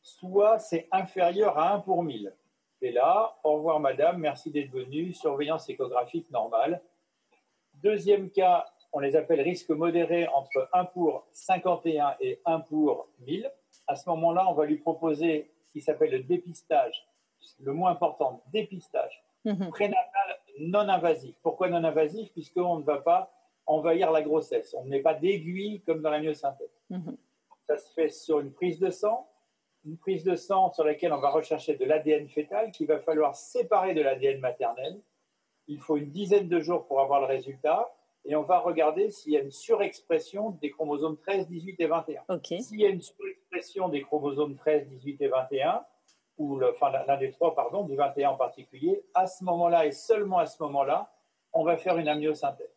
Soit 0.02 0.58
c'est 0.58 0.88
inférieur 0.92 1.58
à 1.58 1.74
1 1.74 1.80
pour 1.80 2.02
1000. 2.02 2.32
Et 2.82 2.92
là, 2.92 3.36
au 3.42 3.54
revoir 3.54 3.80
madame, 3.80 4.18
merci 4.18 4.50
d'être 4.50 4.70
venue, 4.70 5.12
surveillance 5.12 5.68
échographique 5.68 6.30
normale. 6.30 6.80
Deuxième 7.82 8.30
cas, 8.30 8.66
on 8.92 9.00
les 9.00 9.16
appelle 9.16 9.40
risque 9.40 9.70
modéré 9.70 10.28
entre 10.28 10.68
1 10.72 10.84
pour 10.86 11.26
51 11.32 12.16
et 12.20 12.40
1 12.44 12.60
pour 12.60 13.08
1000. 13.20 13.50
À 13.86 13.96
ce 13.96 14.08
moment-là, 14.10 14.46
on 14.48 14.54
va 14.54 14.64
lui 14.64 14.78
proposer 14.78 15.50
ce 15.66 15.72
qui 15.72 15.80
s'appelle 15.80 16.10
le 16.10 16.22
dépistage, 16.22 17.06
le 17.60 17.72
moins 17.72 17.90
important, 17.90 18.42
dépistage 18.52 19.24
mhm. 19.44 19.68
prénatal 19.70 20.38
non 20.60 20.88
invasif. 20.88 21.36
Pourquoi 21.42 21.68
non 21.68 21.84
invasif? 21.84 22.32
Puisqu'on 22.32 22.78
ne 22.78 22.84
va 22.84 22.98
pas 22.98 23.35
envahir 23.66 24.10
la 24.12 24.22
grossesse. 24.22 24.74
On 24.78 24.84
ne 24.84 24.90
met 24.90 25.00
pas 25.00 25.14
d'aiguille 25.14 25.82
comme 25.82 26.00
dans 26.00 26.10
la 26.10 26.20
myosynthèse. 26.20 26.80
Mhm. 26.90 27.16
Ça 27.68 27.76
se 27.76 27.92
fait 27.92 28.08
sur 28.08 28.40
une 28.40 28.52
prise 28.52 28.78
de 28.78 28.90
sang, 28.90 29.28
une 29.84 29.98
prise 29.98 30.24
de 30.24 30.36
sang 30.36 30.72
sur 30.72 30.84
laquelle 30.84 31.12
on 31.12 31.20
va 31.20 31.30
rechercher 31.30 31.76
de 31.76 31.84
l'ADN 31.84 32.28
fœtal 32.28 32.70
qu'il 32.70 32.86
va 32.86 33.00
falloir 33.00 33.34
séparer 33.34 33.94
de 33.94 34.02
l'ADN 34.02 34.40
maternel. 34.40 35.00
Il 35.66 35.80
faut 35.80 35.96
une 35.96 36.10
dizaine 36.10 36.48
de 36.48 36.60
jours 36.60 36.86
pour 36.86 37.00
avoir 37.00 37.20
le 37.20 37.26
résultat 37.26 37.92
et 38.24 38.34
on 38.34 38.42
va 38.42 38.58
regarder 38.58 39.10
s'il 39.10 39.32
y 39.32 39.36
a 39.36 39.40
une 39.40 39.50
surexpression 39.50 40.50
des 40.50 40.70
chromosomes 40.70 41.16
13, 41.16 41.48
18 41.48 41.76
et 41.80 41.86
21. 41.86 42.22
S'il 42.42 42.80
y 42.80 42.86
a 42.86 42.88
une 42.88 43.00
surexpression 43.00 43.88
des 43.88 44.02
chromosomes 44.02 44.56
13, 44.56 44.88
18 44.88 45.22
et 45.22 45.28
21, 45.28 45.84
ou 46.38 46.56
le, 46.56 46.70
enfin 46.70 46.90
l'un 47.06 47.16
des 47.16 47.30
trois, 47.30 47.54
pardon, 47.54 47.84
du 47.84 47.96
21 47.96 48.30
en 48.30 48.36
particulier, 48.36 49.04
à 49.14 49.26
ce 49.26 49.44
moment-là 49.44 49.86
et 49.86 49.92
seulement 49.92 50.38
à 50.38 50.46
ce 50.46 50.62
moment-là, 50.64 51.12
on 51.52 51.64
va 51.64 51.76
faire 51.76 51.96
une 51.98 52.08
amniosynthèse. 52.08 52.75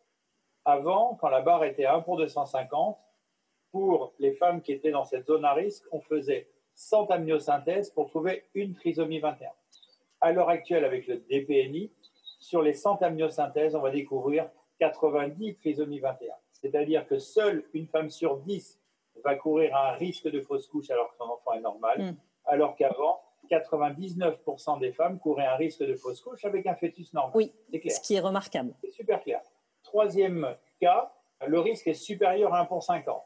Avant, 0.70 1.16
quand 1.20 1.30
la 1.30 1.40
barre 1.40 1.64
était 1.64 1.84
1 1.84 2.02
pour 2.02 2.16
250, 2.16 2.96
pour 3.72 4.14
les 4.20 4.32
femmes 4.34 4.62
qui 4.62 4.70
étaient 4.70 4.92
dans 4.92 5.04
cette 5.04 5.26
zone 5.26 5.44
à 5.44 5.52
risque, 5.52 5.82
on 5.90 6.00
faisait 6.00 6.48
100 6.74 7.10
amniosynthèses 7.10 7.90
pour 7.90 8.08
trouver 8.08 8.44
une 8.54 8.74
trisomie 8.74 9.18
21. 9.18 9.50
À 10.20 10.30
l'heure 10.30 10.48
actuelle, 10.48 10.84
avec 10.84 11.08
le 11.08 11.16
DPNI, 11.28 11.90
sur 12.38 12.62
les 12.62 12.72
100 12.72 13.02
amniosynthèses, 13.02 13.74
on 13.74 13.80
va 13.80 13.90
découvrir 13.90 14.48
90 14.78 15.56
trisomies 15.56 15.98
21. 15.98 16.34
C'est-à-dire 16.52 17.04
que 17.08 17.18
seule 17.18 17.64
une 17.74 17.88
femme 17.88 18.08
sur 18.08 18.36
10 18.36 18.80
va 19.24 19.34
courir 19.34 19.74
un 19.74 19.92
risque 19.94 20.30
de 20.30 20.40
fausse 20.40 20.68
couche 20.68 20.88
alors 20.90 21.10
que 21.10 21.16
son 21.16 21.24
enfant 21.24 21.54
est 21.54 21.62
normal, 21.62 22.00
hmm. 22.00 22.16
alors 22.44 22.76
qu'avant, 22.76 23.20
99% 23.50 24.78
des 24.78 24.92
femmes 24.92 25.18
couraient 25.18 25.46
un 25.46 25.56
risque 25.56 25.82
de 25.82 25.96
fausse 25.96 26.20
couche 26.20 26.44
avec 26.44 26.64
un 26.68 26.76
fœtus 26.76 27.12
normal. 27.12 27.32
Oui, 27.34 27.52
ce 27.72 28.00
qui 28.00 28.14
est 28.14 28.20
remarquable. 28.20 28.72
C'est 28.80 28.92
super 28.92 29.20
clair. 29.20 29.40
Troisième 29.90 30.54
cas, 30.80 31.12
le 31.48 31.58
risque 31.58 31.88
est 31.88 31.94
supérieur 31.94 32.54
à 32.54 32.60
1 32.60 32.66
pour 32.66 32.80
50. 32.80 33.24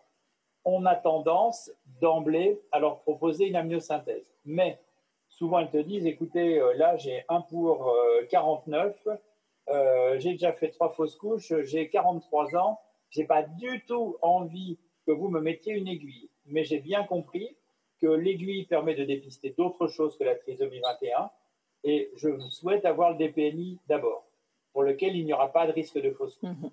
On 0.64 0.86
a 0.86 0.94
tendance 0.94 1.70
d'emblée 2.00 2.58
à 2.72 2.78
leur 2.78 3.00
proposer 3.00 3.48
une 3.48 3.56
amniosynthèse. 3.56 4.34
Mais 4.46 4.80
souvent, 5.28 5.58
ils 5.58 5.68
te 5.68 5.76
disent, 5.76 6.06
écoutez, 6.06 6.58
euh, 6.58 6.72
là, 6.72 6.96
j'ai 6.96 7.22
1 7.28 7.42
pour 7.42 7.94
49, 8.30 8.96
euh, 9.06 9.16
euh, 9.68 10.18
j'ai 10.18 10.32
déjà 10.32 10.54
fait 10.54 10.70
trois 10.70 10.88
fausses 10.88 11.16
couches, 11.16 11.52
j'ai 11.64 11.90
43 11.90 12.56
ans, 12.56 12.80
j'ai 13.10 13.24
pas 13.24 13.42
du 13.42 13.84
tout 13.86 14.16
envie 14.22 14.78
que 15.04 15.12
vous 15.12 15.28
me 15.28 15.42
mettiez 15.42 15.74
une 15.74 15.86
aiguille. 15.86 16.30
Mais 16.46 16.64
j'ai 16.64 16.78
bien 16.78 17.04
compris 17.04 17.58
que 18.00 18.06
l'aiguille 18.06 18.64
permet 18.64 18.94
de 18.94 19.04
dépister 19.04 19.50
d'autres 19.50 19.88
choses 19.88 20.16
que 20.16 20.24
la 20.24 20.34
trisomie 20.34 20.80
21 20.80 21.30
et 21.82 22.10
je 22.16 22.38
souhaite 22.48 22.86
avoir 22.86 23.10
le 23.10 23.18
DPNI 23.18 23.80
d'abord 23.86 24.23
pour 24.74 24.82
lequel 24.82 25.16
il 25.16 25.24
n'y 25.24 25.32
aura 25.32 25.50
pas 25.50 25.66
de 25.66 25.72
risque 25.72 25.98
de 25.98 26.10
fausse 26.10 26.36
couche. 26.36 26.50
Mhm. 26.50 26.70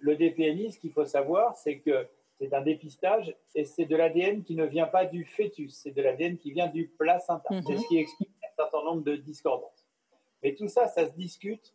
Le 0.00 0.16
DPNI, 0.16 0.72
ce 0.72 0.78
qu'il 0.78 0.92
faut 0.92 1.04
savoir, 1.04 1.56
c'est 1.56 1.80
que 1.80 2.06
c'est 2.38 2.54
un 2.54 2.62
dépistage 2.62 3.36
et 3.54 3.66
c'est 3.66 3.84
de 3.84 3.96
l'ADN 3.96 4.42
qui 4.42 4.54
ne 4.54 4.64
vient 4.64 4.86
pas 4.86 5.04
du 5.04 5.26
fœtus, 5.26 5.74
c'est 5.74 5.90
de 5.90 6.00
l'ADN 6.00 6.38
qui 6.38 6.52
vient 6.52 6.68
du 6.68 6.86
placenta. 6.86 7.52
Mhm. 7.52 7.62
C'est 7.66 7.76
ce 7.76 7.88
qui 7.88 7.98
explique 7.98 8.30
un 8.44 8.54
certain 8.56 8.82
nombre 8.84 9.02
de 9.02 9.16
discordances. 9.16 9.86
Mais 10.42 10.54
tout 10.54 10.68
ça, 10.68 10.86
ça 10.86 11.06
se 11.06 11.12
discute 11.12 11.74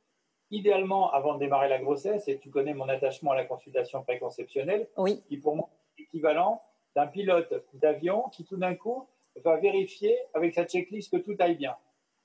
idéalement 0.50 1.12
avant 1.12 1.36
de 1.36 1.40
démarrer 1.40 1.68
la 1.68 1.80
grossesse, 1.80 2.28
et 2.28 2.40
tu 2.40 2.50
connais 2.50 2.74
mon 2.74 2.88
attachement 2.88 3.32
à 3.32 3.36
la 3.36 3.46
consultation 3.46 4.02
préconceptionnelle, 4.04 4.88
oui. 4.98 5.22
qui 5.28 5.38
pour 5.38 5.56
moi 5.56 5.70
est 5.98 6.04
équivalent 6.04 6.62
d'un 6.96 7.08
pilote 7.08 7.66
d'avion 7.74 8.30
qui 8.32 8.46
tout 8.46 8.58
d'un 8.58 8.76
coup 8.76 9.08
va 9.44 9.58
vérifier 9.58 10.18
avec 10.34 10.54
sa 10.54 10.66
checklist 10.66 11.12
que 11.12 11.18
tout 11.18 11.36
aille 11.40 11.58
bien. 11.58 11.76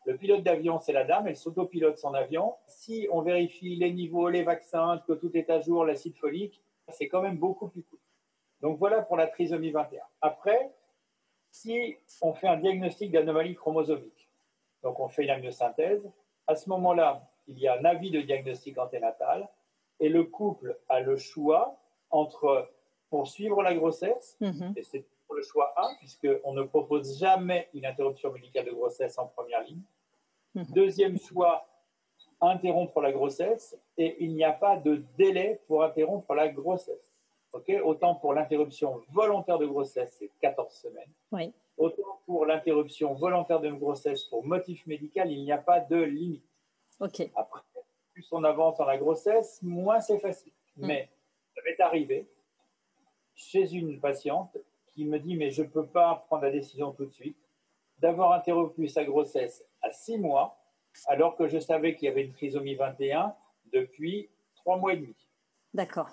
Le 0.06 0.16
pilote 0.16 0.42
d'avion, 0.42 0.80
c'est 0.80 0.92
la 0.92 1.04
dame, 1.04 1.28
elle 1.28 1.36
s'autopilote 1.36 1.98
son 1.98 2.14
avion. 2.14 2.54
Si 2.66 3.06
on 3.12 3.20
vérifie 3.22 3.76
les 3.76 3.92
niveaux, 3.92 4.28
les 4.28 4.42
vaccins, 4.42 5.02
que 5.06 5.12
tout 5.12 5.30
est 5.36 5.50
à 5.50 5.60
jour, 5.60 5.84
l'acide 5.84 6.16
folique, 6.16 6.62
c'est 6.88 7.08
quand 7.08 7.22
même 7.22 7.36
beaucoup 7.36 7.68
plus 7.68 7.82
cool. 7.82 7.98
Donc 8.62 8.78
voilà 8.78 9.02
pour 9.02 9.16
la 9.16 9.26
trisomie 9.26 9.70
21. 9.70 10.02
Après, 10.20 10.72
si 11.50 11.96
on 12.22 12.32
fait 12.32 12.48
un 12.48 12.56
diagnostic 12.56 13.10
d'anomalie 13.10 13.54
chromosomique, 13.54 14.28
donc 14.82 14.98
on 15.00 15.08
fait 15.08 15.24
une 15.24 15.30
amniosynthèse, 15.30 16.10
à 16.46 16.54
ce 16.54 16.68
moment-là, 16.70 17.28
il 17.46 17.58
y 17.58 17.68
a 17.68 17.78
un 17.78 17.84
avis 17.84 18.10
de 18.10 18.20
diagnostic 18.20 18.78
anténatal 18.78 19.48
et 19.98 20.08
le 20.08 20.24
couple 20.24 20.78
a 20.88 21.00
le 21.00 21.16
choix 21.16 21.76
entre 22.10 22.70
poursuivre 23.10 23.62
la 23.62 23.74
grossesse, 23.74 24.36
mhm. 24.40 24.72
et 24.76 24.82
c'est 24.82 25.04
le 25.34 25.42
choix 25.42 25.72
1, 25.76 25.94
puisqu'on 25.98 26.52
ne 26.52 26.62
propose 26.62 27.18
jamais 27.18 27.68
une 27.74 27.86
interruption 27.86 28.32
médicale 28.32 28.66
de 28.66 28.72
grossesse 28.72 29.18
en 29.18 29.26
première 29.26 29.62
ligne. 29.62 29.82
Mhm. 30.54 30.66
Deuxième 30.70 31.18
choix, 31.18 31.66
interrompre 32.40 33.00
la 33.00 33.12
grossesse, 33.12 33.76
et 33.98 34.16
il 34.24 34.34
n'y 34.34 34.44
a 34.44 34.52
pas 34.52 34.76
de 34.76 35.02
délai 35.16 35.60
pour 35.66 35.82
interrompre 35.82 36.34
la 36.34 36.48
grossesse. 36.48 37.14
Autant 37.84 38.14
pour 38.14 38.32
l'interruption 38.32 39.02
volontaire 39.10 39.58
de 39.58 39.66
grossesse, 39.66 40.16
c'est 40.18 40.30
14 40.40 40.72
semaines. 40.72 41.50
Autant 41.76 42.20
pour 42.26 42.46
l'interruption 42.46 43.14
volontaire 43.14 43.60
de 43.60 43.70
grossesse 43.70 44.24
pour 44.24 44.44
motif 44.44 44.86
médical, 44.86 45.30
il 45.32 45.42
n'y 45.42 45.52
a 45.52 45.58
pas 45.58 45.80
de 45.80 45.96
limite. 45.96 46.44
Après, 47.34 47.60
plus 48.12 48.28
on 48.32 48.44
avance 48.44 48.76
dans 48.76 48.84
la 48.84 48.98
grossesse, 48.98 49.60
moins 49.62 50.00
c'est 50.00 50.18
facile. 50.18 50.52
Mm. 50.76 50.86
Mais 50.86 51.08
ça 51.54 51.62
m'est 51.64 51.80
arrivé 51.80 52.28
chez 53.34 53.72
une 53.72 53.98
patiente 54.00 54.56
qui 54.92 55.04
me 55.04 55.18
dit 55.18 55.36
mais 55.36 55.50
je 55.50 55.62
ne 55.62 55.68
peux 55.68 55.86
pas 55.86 56.24
prendre 56.26 56.42
la 56.42 56.50
décision 56.50 56.92
tout 56.92 57.06
de 57.06 57.12
suite 57.12 57.38
d'avoir 57.98 58.32
interrompu 58.32 58.88
sa 58.88 59.04
grossesse 59.04 59.64
à 59.82 59.90
six 59.92 60.18
mois 60.18 60.56
alors 61.06 61.36
que 61.36 61.48
je 61.48 61.58
savais 61.58 61.94
qu'il 61.94 62.06
y 62.06 62.10
avait 62.10 62.24
une 62.24 62.32
trisomie 62.32 62.74
21 62.74 63.34
depuis 63.72 64.28
trois 64.56 64.76
mois 64.76 64.92
et 64.94 64.96
demi. 64.96 65.14
D'accord. 65.74 66.08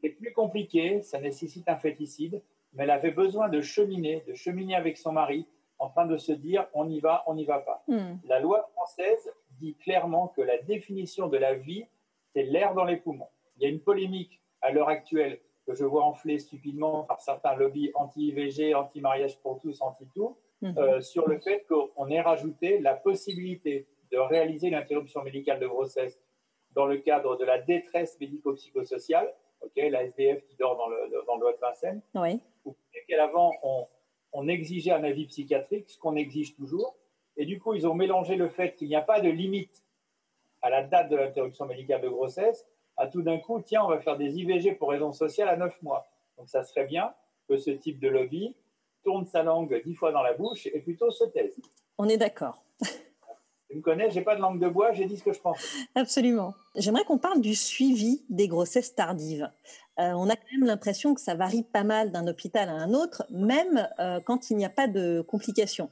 C'est 0.00 0.08
plus 0.08 0.32
compliqué, 0.32 1.02
ça 1.02 1.20
nécessite 1.20 1.68
un 1.68 1.76
féticide, 1.76 2.42
mais 2.72 2.84
elle 2.84 2.90
avait 2.90 3.10
besoin 3.10 3.48
de 3.48 3.60
cheminer, 3.60 4.24
de 4.26 4.34
cheminer 4.34 4.74
avec 4.74 4.96
son 4.96 5.12
mari 5.12 5.46
en 5.78 5.88
train 5.88 6.06
de 6.06 6.16
se 6.16 6.32
dire 6.32 6.66
on 6.74 6.88
y 6.88 7.00
va, 7.00 7.22
on 7.26 7.34
n'y 7.34 7.44
va 7.44 7.58
pas. 7.58 7.84
Hmm. 7.88 8.16
La 8.24 8.40
loi 8.40 8.68
française 8.74 9.30
dit 9.60 9.74
clairement 9.76 10.28
que 10.28 10.40
la 10.40 10.58
définition 10.58 11.28
de 11.28 11.36
la 11.36 11.54
vie, 11.54 11.84
c'est 12.32 12.44
l'air 12.44 12.74
dans 12.74 12.84
les 12.84 12.96
poumons. 12.96 13.28
Il 13.56 13.62
y 13.62 13.66
a 13.66 13.68
une 13.68 13.80
polémique 13.80 14.40
à 14.62 14.70
l'heure 14.70 14.88
actuelle 14.88 15.40
que 15.70 15.76
je 15.76 15.84
vois 15.84 16.04
enfler 16.04 16.38
stupidement 16.38 17.04
par 17.04 17.20
certains 17.20 17.54
lobbies 17.54 17.90
anti-IVG, 17.94 18.74
anti-mariage 18.74 19.38
pour 19.38 19.60
tous, 19.60 19.80
anti-tout, 19.80 20.36
mhm. 20.62 20.74
euh, 20.76 21.00
sur 21.00 21.28
le 21.28 21.38
fait 21.38 21.64
qu'on 21.68 22.08
ait 22.08 22.20
rajouté 22.20 22.80
la 22.80 22.94
possibilité 22.94 23.86
de 24.10 24.18
réaliser 24.18 24.70
l'interruption 24.70 25.22
médicale 25.22 25.60
de 25.60 25.66
grossesse 25.66 26.20
dans 26.72 26.86
le 26.86 26.98
cadre 26.98 27.36
de 27.36 27.44
la 27.44 27.58
détresse 27.58 28.18
médico-psychosociale, 28.20 29.32
ok, 29.60 29.72
la 29.76 30.04
SDF 30.04 30.44
qui 30.44 30.56
dort 30.56 30.76
dans 30.76 30.88
le, 30.88 31.24
dans 31.26 31.36
le 31.36 31.42
loi 31.42 31.52
de 31.52 31.58
Vincennes. 31.60 32.02
Oui. 32.14 32.40
Avant, 33.18 33.52
on, 33.62 33.86
on 34.32 34.48
exigeait 34.48 34.92
un 34.92 35.04
avis 35.04 35.26
psychiatrique, 35.26 35.90
ce 35.90 35.98
qu'on 35.98 36.16
exige 36.16 36.54
toujours. 36.54 36.96
Et 37.36 37.44
du 37.44 37.58
coup, 37.58 37.74
ils 37.74 37.86
ont 37.86 37.94
mélangé 37.94 38.36
le 38.36 38.48
fait 38.48 38.74
qu'il 38.74 38.88
n'y 38.88 38.96
a 38.96 39.02
pas 39.02 39.20
de 39.20 39.28
limite 39.28 39.84
à 40.62 40.70
la 40.70 40.82
date 40.82 41.10
de 41.10 41.16
l'interruption 41.16 41.66
médicale 41.66 42.00
de 42.00 42.08
grossesse 42.08 42.66
à 43.00 43.06
tout 43.06 43.22
d'un 43.22 43.38
coup, 43.38 43.60
tiens, 43.64 43.82
on 43.82 43.88
va 43.88 43.98
faire 43.98 44.18
des 44.18 44.38
IVG 44.38 44.74
pour 44.74 44.90
raison 44.90 45.12
sociale 45.12 45.48
à 45.48 45.56
9 45.56 45.82
mois. 45.82 46.06
Donc 46.36 46.48
ça 46.48 46.62
serait 46.62 46.84
bien 46.84 47.14
que 47.48 47.56
ce 47.56 47.70
type 47.70 47.98
de 47.98 48.08
lobby 48.08 48.54
tourne 49.02 49.26
sa 49.26 49.42
langue 49.42 49.80
dix 49.84 49.94
fois 49.94 50.12
dans 50.12 50.22
la 50.22 50.34
bouche 50.34 50.66
et 50.66 50.80
plutôt 50.80 51.10
se 51.10 51.24
taise. 51.24 51.58
On 51.98 52.08
est 52.08 52.18
d'accord. 52.18 52.62
Tu 53.70 53.76
me 53.76 53.82
connais, 53.82 54.10
j'ai 54.10 54.22
pas 54.22 54.34
de 54.34 54.40
langue 54.40 54.58
de 54.58 54.68
bois, 54.68 54.90
j'ai 54.90 55.04
dit 55.04 55.16
ce 55.16 55.22
que 55.22 55.32
je 55.32 55.38
pense. 55.38 55.64
Absolument. 55.94 56.54
J'aimerais 56.74 57.04
qu'on 57.04 57.18
parle 57.18 57.40
du 57.40 57.54
suivi 57.54 58.24
des 58.28 58.48
grossesses 58.48 58.96
tardives. 58.96 59.48
Euh, 60.00 60.10
on 60.16 60.28
a 60.28 60.34
quand 60.34 60.52
même 60.58 60.66
l'impression 60.66 61.14
que 61.14 61.20
ça 61.20 61.36
varie 61.36 61.62
pas 61.62 61.84
mal 61.84 62.10
d'un 62.10 62.26
hôpital 62.26 62.68
à 62.68 62.72
un 62.72 62.92
autre, 62.94 63.24
même 63.30 63.88
euh, 64.00 64.18
quand 64.26 64.50
il 64.50 64.56
n'y 64.56 64.64
a 64.64 64.70
pas 64.70 64.88
de 64.88 65.20
complications. 65.20 65.88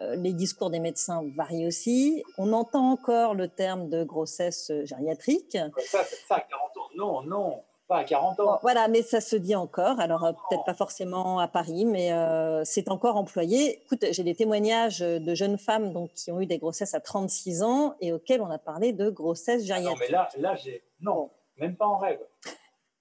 Euh, 0.00 0.16
les 0.16 0.32
discours 0.32 0.70
des 0.70 0.80
médecins 0.80 1.22
varient 1.36 1.66
aussi. 1.66 2.24
On 2.36 2.52
entend 2.52 2.90
encore 2.90 3.34
le 3.34 3.48
terme 3.48 3.88
de 3.88 4.02
grossesse 4.02 4.72
gériatrique. 4.84 5.56
Ça, 5.78 6.02
ça, 6.26 6.40
40 6.40 6.76
ans, 6.76 6.90
non, 6.96 7.22
non 7.22 7.62
pas 7.86 7.98
à 7.98 8.04
40 8.04 8.40
ans. 8.40 8.58
voilà, 8.62 8.88
mais 8.88 9.02
ça 9.02 9.20
se 9.20 9.36
dit 9.36 9.54
encore. 9.54 10.00
Alors, 10.00 10.24
euh, 10.24 10.32
peut-être 10.32 10.64
pas 10.64 10.74
forcément 10.74 11.38
à 11.38 11.48
Paris, 11.48 11.84
mais 11.84 12.12
euh, 12.12 12.62
c'est 12.64 12.88
encore 12.88 13.16
employé. 13.16 13.82
Écoute, 13.84 14.06
j'ai 14.10 14.22
des 14.22 14.34
témoignages 14.34 15.00
de 15.00 15.34
jeunes 15.34 15.58
femmes 15.58 15.92
donc, 15.92 16.12
qui 16.14 16.32
ont 16.32 16.40
eu 16.40 16.46
des 16.46 16.56
grossesses 16.56 16.94
à 16.94 17.00
36 17.00 17.62
ans 17.62 17.94
et 18.00 18.12
auxquelles 18.12 18.40
on 18.40 18.50
a 18.50 18.58
parlé 18.58 18.92
de 18.94 19.10
grossesse 19.10 19.64
gériatrique. 19.64 20.00
non, 20.00 20.06
mais 20.06 20.12
là, 20.12 20.28
là 20.38 20.54
j'ai. 20.54 20.82
Non, 21.00 21.30
même 21.58 21.76
pas 21.76 21.86
en 21.86 21.98
rêve. 21.98 22.20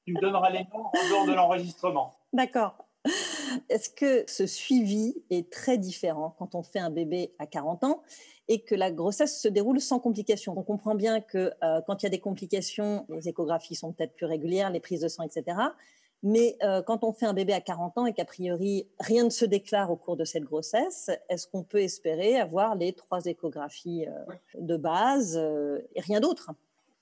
Tu 0.06 0.14
me 0.14 0.20
donneras 0.20 0.50
les 0.50 0.66
noms 0.74 0.86
en 0.86 1.10
dehors 1.10 1.26
de 1.28 1.34
l'enregistrement. 1.34 2.14
D'accord. 2.34 2.76
Est-ce 3.70 3.90
que 3.90 4.24
ce 4.28 4.46
suivi 4.46 5.16
est 5.30 5.50
très 5.50 5.78
différent 5.78 6.36
quand 6.38 6.56
on 6.56 6.64
fait 6.64 6.80
un 6.80 6.90
bébé 6.90 7.34
à 7.40 7.46
40 7.46 7.84
ans 7.84 8.04
et 8.48 8.62
que 8.62 8.76
la 8.76 8.92
grossesse 8.92 9.42
se 9.42 9.48
déroule 9.48 9.80
sans 9.80 10.00
complications? 10.00 10.54
On 10.58 10.64
comprend 10.64 10.96
bien 10.96 11.22
que 11.22 11.52
euh, 11.64 11.82
quand 11.86 12.02
il 12.02 12.06
y 12.06 12.08
a 12.08 12.10
des 12.10 12.20
complications, 12.20 13.06
les 13.10 13.30
échographies 13.30 13.76
sont 13.76 13.92
peut-être 13.94 14.14
plus 14.14 14.26
régulières, 14.26 14.70
les 14.70 14.80
prises 14.80 15.02
de 15.02 15.08
sang, 15.08 15.24
etc. 15.24 15.58
Mais 16.22 16.58
euh, 16.64 16.82
quand 16.82 17.04
on 17.04 17.12
fait 17.12 17.26
un 17.26 17.34
bébé 17.34 17.54
à 17.54 17.62
40 17.62 17.98
ans 17.98 18.06
et 18.06 18.14
qu'a 18.14 18.26
priori 18.26 18.88
rien 19.00 19.26
ne 19.26 19.30
se 19.30 19.46
déclare 19.46 19.92
au 19.92 19.98
cours 19.98 20.16
de 20.16 20.24
cette 20.24 20.44
grossesse, 20.44 21.12
est-ce 21.30 21.48
qu'on 21.48 21.64
peut 21.64 21.82
espérer 21.82 22.38
avoir 22.38 22.76
les 22.76 22.94
trois 22.94 23.26
échographies 23.26 24.06
euh, 24.08 24.34
de 24.60 24.78
base 24.78 25.38
et 25.96 26.02
rien 26.02 26.20
d'autre? 26.20 26.52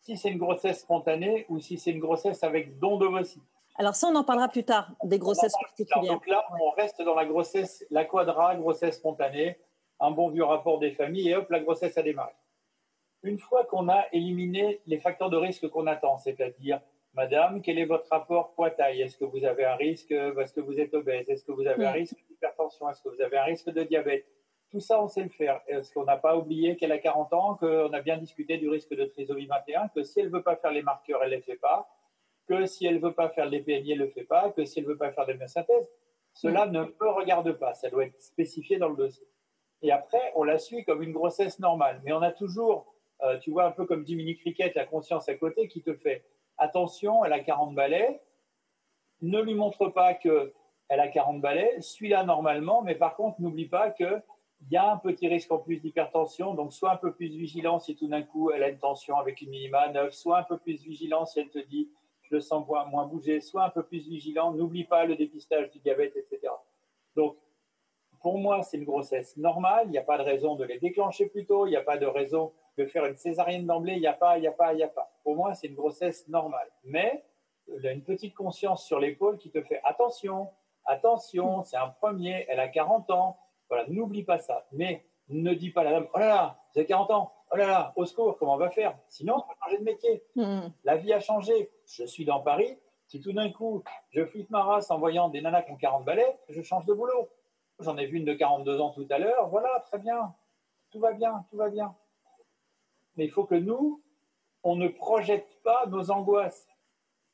Si 0.02 0.18
c'est 0.18 0.30
une 0.30 0.40
grossesse 0.40 0.80
spontanée 0.80 1.46
ou 1.50 1.60
si 1.60 1.78
c'est 1.78 1.92
une 1.92 2.00
grossesse 2.00 2.44
avec 2.44 2.80
don 2.80 2.98
d'ovocytes. 2.98 3.44
Alors 3.76 3.96
ça, 3.96 4.08
on 4.08 4.16
en 4.16 4.24
parlera 4.24 4.48
plus 4.48 4.64
tard, 4.64 4.92
des 5.04 5.18
grossesses 5.18 5.54
particulières. 5.62 6.14
Donc 6.14 6.28
là, 6.28 6.46
on 6.62 6.72
reste 6.72 7.02
dans 7.02 7.16
la 7.16 7.26
grossesse, 7.26 7.86
la 7.90 8.06
quadra, 8.06 8.56
grossesse 8.56 8.98
spontanée, 8.98 9.58
un 10.00 10.12
bon 10.12 10.30
vieux 10.30 10.44
rapport 10.44 10.80
des 10.80 10.92
familles 10.92 11.30
et 11.30 11.36
hop, 11.36 11.50
la 11.50 11.60
grossesse 11.60 11.98
a 11.98 12.02
démarré. 12.02 12.34
Une 13.24 13.40
fois 13.40 13.66
qu'on 13.66 13.88
a 13.88 14.06
éliminé 14.12 14.82
les 14.88 15.00
facteurs 15.00 15.30
de 15.30 15.38
risque 15.38 15.68
qu'on 15.70 15.88
attend, 15.88 16.18
c'est-à-dire, 16.18 16.82
Madame, 17.14 17.62
quel 17.62 17.78
est 17.78 17.86
votre 17.86 18.10
rapport 18.10 18.54
poids-taille? 18.54 19.02
Est-ce 19.02 19.18
que 19.18 19.26
vous 19.26 19.44
avez 19.44 19.66
un 19.66 19.76
risque 19.76 20.12
Est-ce 20.12 20.54
que 20.54 20.62
vous 20.62 20.80
êtes 20.80 20.94
obèse? 20.94 21.30
Est-ce 21.30 21.44
que 21.44 21.52
vous 21.52 21.68
avez 21.68 21.86
un 21.86 21.92
risque 21.92 22.16
d'hypertension? 22.30 22.90
Est-ce 22.90 23.02
que 23.02 23.10
vous 23.10 23.22
avez 23.22 23.38
un 23.38 23.44
risque 23.44 23.70
de 23.70 23.84
diabète? 23.84 24.26
Tout 24.72 24.80
ça, 24.80 25.04
on 25.04 25.10
sait 25.10 25.24
le 25.24 25.30
faire. 25.30 25.60
Est-ce 25.68 25.94
qu'on 25.94 26.06
n'a 26.06 26.16
pas 26.16 26.38
oublié 26.38 26.78
qu'elle 26.78 26.94
a 26.94 26.98
40 26.98 27.34
ans, 27.34 27.56
qu'on 27.56 27.92
a 27.92 28.02
bien 28.02 28.18
discuté 28.18 28.58
du 28.58 28.70
risque 28.70 28.96
de 28.96 29.04
trisomie 29.04 29.46
21, 29.46 29.90
que 29.90 30.04
si 30.04 30.22
elle 30.22 30.28
ne 30.28 30.32
veut 30.32 30.44
pas 30.44 30.56
faire 30.56 30.72
les 30.72 30.82
marqueurs, 30.82 31.22
elle 31.22 31.32
ne 31.32 31.36
les 31.36 31.42
fait 31.42 31.58
pas, 31.58 31.90
que 32.48 32.66
si 32.66 32.86
elle 32.86 32.96
ne 32.96 33.00
veut 33.00 33.14
pas 33.14 33.30
faire 33.30 33.46
les 33.46 33.62
PNI, 33.62 33.92
elle 33.92 34.00
ne 34.00 34.06
le 34.06 34.12
fait 34.12 34.24
pas, 34.24 34.52
que 34.52 34.66
si 34.66 34.80
elle 34.80 34.86
ne 34.86 34.92
veut 34.92 34.98
pas 34.98 35.12
faire 35.12 35.26
des 35.26 35.34
myosynthèses 35.34 35.88
Cela 36.34 36.66
ne 36.66 36.82
me 36.86 37.10
regarde 37.10 37.52
pas. 37.54 37.74
Ça 37.74 37.90
doit 37.90 38.06
être 38.06 38.20
spécifié 38.20 38.78
dans 38.78 38.90
le 38.90 38.96
dossier. 38.96 39.28
Et 39.82 39.92
après, 39.92 40.32
on 40.36 40.44
la 40.44 40.58
suit 40.58 40.84
comme 40.86 41.02
une 41.02 41.12
grossesse 41.12 41.60
normale. 41.60 42.02
Mais 42.04 42.14
on 42.14 42.22
a 42.22 42.32
toujours, 42.32 42.94
euh, 43.24 43.38
tu 43.40 43.52
vois, 43.52 43.66
un 43.66 43.72
peu 43.72 43.86
comme 43.86 44.06
Jiminy 44.06 44.38
Cricket, 44.38 44.76
la 44.76 44.86
conscience 44.86 45.28
à 45.30 45.36
côté 45.36 45.68
qui 45.68 45.82
te 45.82 45.94
fait 45.94 46.24
attention, 46.58 47.26
elle 47.26 47.34
a 47.34 47.40
40 47.40 47.74
balais. 47.74 48.22
Ne 49.22 49.42
lui 49.42 49.56
montre 49.56 49.88
pas 49.88 50.14
qu'elle 50.14 50.52
a 50.90 51.08
40 51.08 51.42
balais. 51.42 51.80
Suis-la 51.82 52.24
normalement, 52.24 52.82
mais 52.82 52.96
par 52.96 53.16
contre, 53.16 53.42
n'oublie 53.42 53.68
pas 53.68 53.90
qu'il 53.90 54.22
y 54.70 54.78
a 54.78 54.92
un 54.92 54.98
petit 54.98 55.28
risque 55.28 55.52
en 55.52 55.58
plus 55.58 55.78
d'hypertension. 55.78 56.54
Donc, 56.54 56.74
sois 56.74 56.92
un 56.92 56.98
peu 56.98 57.14
plus 57.14 57.28
vigilant 57.28 57.80
si 57.80 57.96
tout 57.96 58.08
d'un 58.08 58.24
coup 58.24 58.52
elle 58.52 58.64
a 58.64 58.70
une 58.70 58.80
tension 58.80 59.18
avec 59.18 59.42
une 59.42 59.50
minima 59.50 59.90
9. 59.90 60.14
Sois 60.14 60.40
un 60.40 60.44
peu 60.44 60.58
plus 60.58 60.84
vigilant 60.84 61.26
si 61.26 61.40
elle 61.40 61.50
te 61.50 61.60
dit 61.60 61.90
le 62.32 62.42
sens 62.42 62.68
moins 62.68 63.06
bouger. 63.06 63.42
Sois 63.42 63.64
un 63.64 63.70
peu 63.70 63.84
plus 63.84 64.08
vigilant. 64.08 64.52
N'oublie 64.52 64.84
pas 64.84 65.06
le 65.06 65.16
dépistage 65.16 65.72
du 65.72 65.80
diabète, 65.80 66.16
etc. 66.16 66.52
Donc, 67.16 67.38
pour 68.22 68.38
moi, 68.38 68.62
c'est 68.62 68.78
une 68.78 68.86
grossesse 68.86 69.36
normale. 69.38 69.86
Il 69.88 69.92
n'y 69.92 69.98
a 69.98 70.04
pas 70.04 70.18
de 70.18 70.24
raison 70.24 70.56
de 70.56 70.64
les 70.64 70.80
déclencher 70.80 71.28
plus 71.28 71.46
tôt. 71.46 71.66
Il 71.66 71.72
n'y 71.72 71.76
a 71.76 71.82
pas 71.82 71.98
de 71.98 72.06
raison 72.06 72.54
de 72.78 72.86
faire 72.86 73.06
une 73.06 73.18
césarienne 73.18 73.66
d'emblée. 73.66 73.94
Il 73.94 74.02
n'y 74.02 74.08
a 74.08 74.14
pas, 74.14 74.38
il 74.38 74.42
n'y 74.42 74.48
a 74.48 74.52
pas, 74.52 74.74
il 74.74 74.78
n'y 74.78 74.84
a 74.84 74.88
pas. 74.88 75.12
Pour 75.24 75.36
moi, 75.36 75.54
c'est 75.54 75.68
une 75.68 75.76
grossesse 75.76 76.28
normale. 76.28 76.70
Mais 76.84 77.24
il 77.68 77.84
y 77.84 77.88
a 77.88 77.92
une 77.92 78.04
petite 78.04 78.34
conscience 78.34 78.86
sur 78.86 79.00
l'épaule 79.00 79.38
qui 79.38 79.50
te 79.50 79.62
fait 79.62 79.82
attention, 79.84 80.50
attention, 80.86 81.64
c'est 81.64 81.78
un 81.78 81.90
premier, 81.90 82.46
elle 82.50 82.60
a 82.60 82.68
40 82.68 83.10
ans. 83.12 83.38
Voilà, 83.70 83.86
n'oublie 83.88 84.24
pas 84.24 84.38
ça. 84.38 84.66
Mais 84.72 85.06
ne 85.30 85.54
dis 85.54 85.70
pas 85.70 85.84
la 85.84 85.92
dame, 85.92 86.08
oh 86.14 86.20
là 86.20 86.28
là, 86.28 86.60
j'ai 86.76 86.86
40 86.86 87.12
ans, 87.12 87.32
oh 87.52 87.58
là 87.58 87.68
là, 87.68 87.94
au 87.96 88.06
secours, 88.06 88.38
comment 88.38 88.56
on 88.56 88.58
va 88.58 88.70
faire? 88.70 88.98
Sinon, 89.10 89.36
on 89.36 89.48
va 89.48 89.56
changer 89.64 89.78
de 89.80 89.84
métier. 89.84 90.24
Mmh. 90.36 90.68
La 90.84 90.98
vie 90.98 91.14
a 91.14 91.20
changé. 91.20 91.70
Je 91.86 92.06
suis 92.06 92.26
dans 92.26 92.40
Paris. 92.40 92.78
Si 93.08 93.20
tout 93.20 93.34
d'un 93.34 93.52
coup, 93.52 93.84
je 94.12 94.24
flippe 94.26 94.50
ma 94.50 94.64
race 94.64 94.90
en 94.90 94.98
voyant 94.98 95.28
des 95.30 95.42
nanas 95.42 95.64
qui 95.64 95.72
ont 95.72 95.78
40 95.78 96.06
balais, 96.06 96.40
je 96.48 96.62
change 96.62 96.86
de 96.86 96.94
boulot. 96.94 97.30
J'en 97.80 97.98
ai 97.98 98.06
vu 98.06 98.18
une 98.18 98.26
de 98.26 98.34
42 98.34 98.80
ans 98.80 98.92
tout 98.92 99.06
à 99.10 99.18
l'heure. 99.18 99.50
Voilà, 99.50 99.82
très 99.82 100.00
bien. 100.00 100.34
Tout 100.92 101.00
va 101.00 101.12
bien, 101.12 101.46
tout 101.50 101.58
va 101.58 101.70
bien. 101.70 101.94
Mais 103.18 103.26
il 103.26 103.32
faut 103.32 103.44
que 103.44 103.56
nous, 103.56 104.02
on 104.64 104.76
ne 104.76 104.88
projette 104.88 105.62
pas 105.64 105.86
nos 105.88 106.10
angoisses. 106.12 106.70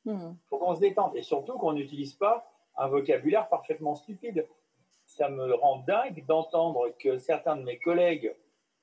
Il 0.05 0.13
hmm. 0.13 0.37
faut 0.49 0.57
qu'on 0.57 0.73
se 0.73 0.79
détende. 0.79 1.15
Et 1.15 1.21
surtout 1.21 1.57
qu'on 1.59 1.73
n'utilise 1.73 2.13
pas 2.13 2.49
un 2.75 2.87
vocabulaire 2.87 3.47
parfaitement 3.49 3.95
stupide. 3.95 4.47
Ça 5.05 5.29
me 5.29 5.53
rend 5.53 5.83
dingue 5.87 6.25
d'entendre 6.25 6.89
que 6.97 7.17
certains 7.17 7.55
de 7.55 7.63
mes 7.63 7.77
collègues, 7.77 8.35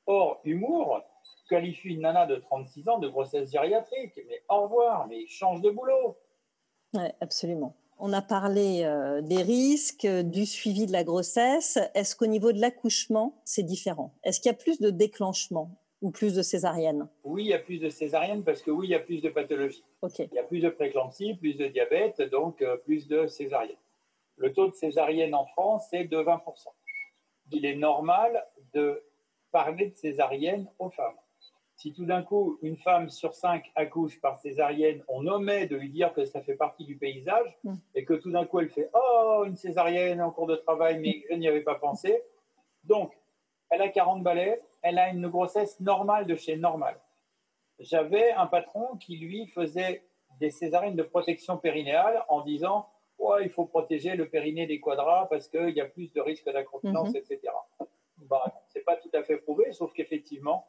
hors 0.07 0.41
humour, 0.45 1.03
qualifient 1.49 1.91
une 1.91 2.03
nana 2.03 2.27
de 2.27 2.37
36 2.37 2.89
ans 2.89 2.99
de 2.99 3.09
grossesse 3.09 3.51
gériatrique. 3.51 4.19
Mais 4.29 4.43
au 4.49 4.63
revoir, 4.63 5.07
mais 5.09 5.27
change 5.27 5.61
de 5.61 5.71
boulot. 5.71 6.17
Oui, 6.95 7.05
absolument. 7.21 7.77
On 7.99 8.13
a 8.13 8.23
parlé 8.23 8.83
euh, 8.85 9.21
des 9.21 9.43
risques, 9.43 10.07
du 10.07 10.47
suivi 10.47 10.87
de 10.87 10.93
la 10.93 11.05
grossesse. 11.05 11.79
Est-ce 11.95 12.17
qu'au 12.17 12.27
niveau 12.27 12.53
de 12.53 12.61
l'accouchement, 12.61 13.41
c'est 13.45 13.63
différent? 13.63 14.15
Est-ce 14.25 14.41
qu'il 14.41 14.51
y 14.51 14.55
a 14.55 14.59
plus 14.59 14.81
de 14.81 14.91
déclenchement 14.91 15.71
ou 16.03 16.11
plus 16.11 16.35
de 16.35 16.43
césariennes 16.43 17.09
Oui, 17.23 17.45
il 17.45 17.49
y 17.49 17.55
a 17.55 17.59
plus 17.59 17.79
de 17.79 17.89
césariennes 17.89 18.43
parce 18.43 18.63
que 18.63 18.71
oui, 18.71 18.89
il 18.89 18.91
y 18.91 18.95
a 18.95 19.01
plus 19.01 19.23
de 19.23 19.29
pathologies. 19.29 19.85
Il 20.03 20.35
y 20.35 20.39
a 20.39 20.43
plus 20.43 20.61
de 20.61 20.69
préclampsie, 20.69 21.35
plus 21.35 21.55
de 21.55 21.67
diabète, 21.67 22.21
donc 22.21 22.63
euh, 22.63 22.77
plus 22.77 23.07
de 23.07 23.27
césariennes. 23.27 23.77
Le 24.37 24.53
taux 24.53 24.69
de 24.69 24.75
césarienne 24.75 25.35
en 25.35 25.47
France 25.47 25.93
est 25.93 26.05
de 26.05 26.19
20%. 26.19 26.41
Il 27.53 27.65
est 27.65 27.77
normal 27.77 28.45
de 28.75 29.03
parler 29.59 29.87
de 29.91 29.95
césarienne 29.95 30.67
aux 30.79 30.91
femmes 30.91 31.19
si 31.77 31.93
tout 31.93 32.05
d'un 32.05 32.23
coup, 32.23 32.59
une 32.63 32.77
femme 32.77 33.11
sur 33.11 33.35
cinq 33.35 33.71
accouche 33.75 34.21
par 34.21 34.39
césarienne, 34.39 35.03
on 35.09 35.27
omet 35.27 35.67
de 35.67 35.77
lui 35.77 35.91
dire 35.91 36.13
que 36.13 36.25
ça 36.25 36.41
fait 36.41 36.55
partie 36.55 36.85
du 36.85 36.97
paysage 36.97 37.59
mm. 37.65 37.75
et 37.95 38.05
que 38.05 38.15
tout 38.15 38.31
d'un 38.31 38.45
coup, 38.45 38.61
elle 38.61 38.71
fait 38.71 38.91
Oh, 38.95 39.43
une 39.47 39.57
césarienne 39.57 40.23
en 40.23 40.31
cours 40.31 40.47
de 40.47 40.57
travail, 40.57 40.99
mais 41.01 41.25
je 41.29 41.37
n'y 41.37 41.49
avais 41.49 41.63
pas 41.63 41.75
pensé. 41.75 42.23
Donc, 42.85 43.13
elle 43.71 43.83
a 43.83 43.89
40 43.89 44.23
balais, 44.23 44.63
elle 44.83 44.99
a 44.99 45.09
une 45.11 45.29
grossesse 45.29 45.81
normale 45.81 46.27
de 46.27 46.37
chez 46.37 46.57
normal. 46.57 46.97
J'avais 47.81 48.31
un 48.33 48.47
patron 48.47 48.97
qui, 48.99 49.17
lui, 49.17 49.49
faisait 49.49 50.05
des 50.39 50.51
césariennes 50.51 50.97
de 50.97 51.03
protection 51.03 51.57
périnéale 51.57 52.25
en 52.29 52.43
disant 52.43 52.89
oh, 53.19 53.37
il 53.43 53.51
faut 53.51 53.65
protéger 53.65 54.15
le 54.15 54.29
périnée 54.29 54.67
des 54.67 54.81
quadras 54.81 55.27
parce 55.27 55.49
qu'il 55.49 55.71
y 55.71 55.81
a 55.81 55.87
plus 55.87 56.13
de 56.13 56.21
risques 56.21 56.51
d'incontinence, 56.51 57.11
mm-hmm. 57.11 57.33
etc. 57.33 57.53
Bah, 58.19 58.45
pas 58.85 58.97
tout 58.97 59.11
à 59.13 59.23
fait 59.23 59.37
prouvé, 59.39 59.73
sauf 59.73 59.93
qu'effectivement, 59.93 60.67